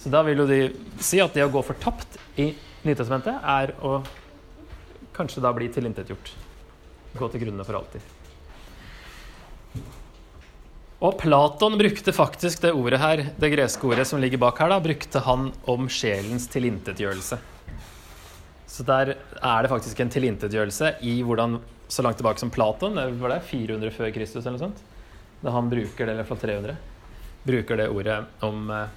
Så 0.00 0.10
da 0.10 0.22
vil 0.22 0.38
jo 0.38 0.46
de 0.46 0.72
si 1.00 1.20
at 1.20 1.32
det 1.32 1.44
å 1.44 1.52
gå 1.52 1.62
fortapt 1.64 2.18
i 2.36 2.54
Nytestamentet 2.80 3.42
er 3.44 3.74
å 3.84 3.98
kanskje 5.12 5.42
da 5.44 5.52
bli 5.52 5.68
tilintetgjort. 5.68 6.30
Gå 7.12 7.28
til 7.28 7.42
grunne 7.44 7.64
for 7.66 7.76
alltid. 7.76 8.00
Og 11.00 11.16
Platon 11.20 11.76
brukte 11.80 12.12
faktisk 12.12 12.60
det 12.64 12.72
ordet 12.76 13.00
her, 13.00 13.22
det 13.40 13.52
greske 13.52 13.84
ordet 13.88 14.06
som 14.08 14.20
ligger 14.20 14.40
bak 14.40 14.58
her, 14.60 14.72
da, 14.72 14.80
brukte 14.80 15.20
han 15.24 15.50
om 15.68 15.88
sjelens 15.92 16.48
tilintetgjørelse. 16.52 17.38
Så 18.70 18.86
der 18.86 19.16
er 19.16 19.62
det 19.62 19.70
faktisk 19.72 20.00
en 20.00 20.12
tilintetgjørelse 20.12 20.94
i 21.02 21.20
hvordan 21.26 21.58
Så 21.90 22.04
langt 22.06 22.20
tilbake 22.20 22.38
som 22.38 22.52
Platon, 22.54 22.94
var 23.18 23.32
det 23.32 23.40
400 23.42 23.90
før 23.90 24.12
Kristus 24.14 24.44
eller 24.44 24.54
noe 24.54 24.68
sånt? 24.68 24.82
Da 25.42 25.50
han 25.50 25.66
bruker 25.66 26.06
det, 26.06 26.12
i 26.12 26.18
hvert 26.20 26.28
fall 26.28 26.38
300, 26.38 26.76
bruker 27.42 27.80
det 27.80 27.88
ordet 27.90 28.18
om 28.46 28.70
eh, 28.70 28.92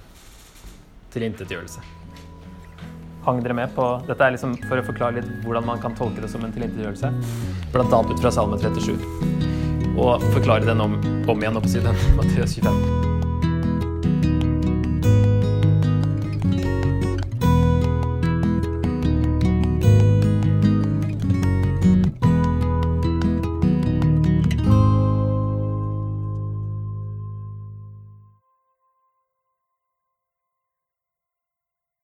tilintetgjørelse. 1.10 1.82
Hang 3.24 3.40
dere 3.42 3.56
med 3.58 3.72
på 3.74 3.86
Dette 4.06 4.28
er 4.28 4.36
liksom 4.36 4.54
for 4.68 4.78
å 4.78 4.84
forklare 4.86 5.18
litt 5.18 5.32
hvordan 5.42 5.66
man 5.66 5.82
kan 5.82 5.96
tolke 5.98 6.22
det 6.22 6.30
som 6.30 6.44
en 6.46 6.54
tilintetgjørelse. 6.54 7.10
Blant 7.74 7.96
annet 7.98 8.14
ut 8.14 8.22
fra 8.22 8.30
Salme 8.36 8.60
37. 8.62 8.94
Og 9.96 10.22
forklare 10.36 10.70
den 10.70 10.84
om, 10.84 10.94
om 11.26 11.42
igjen, 11.42 11.58
opp 11.58 11.66
siden 11.66 11.98
Matteus 12.20 12.54
25. 12.60 13.13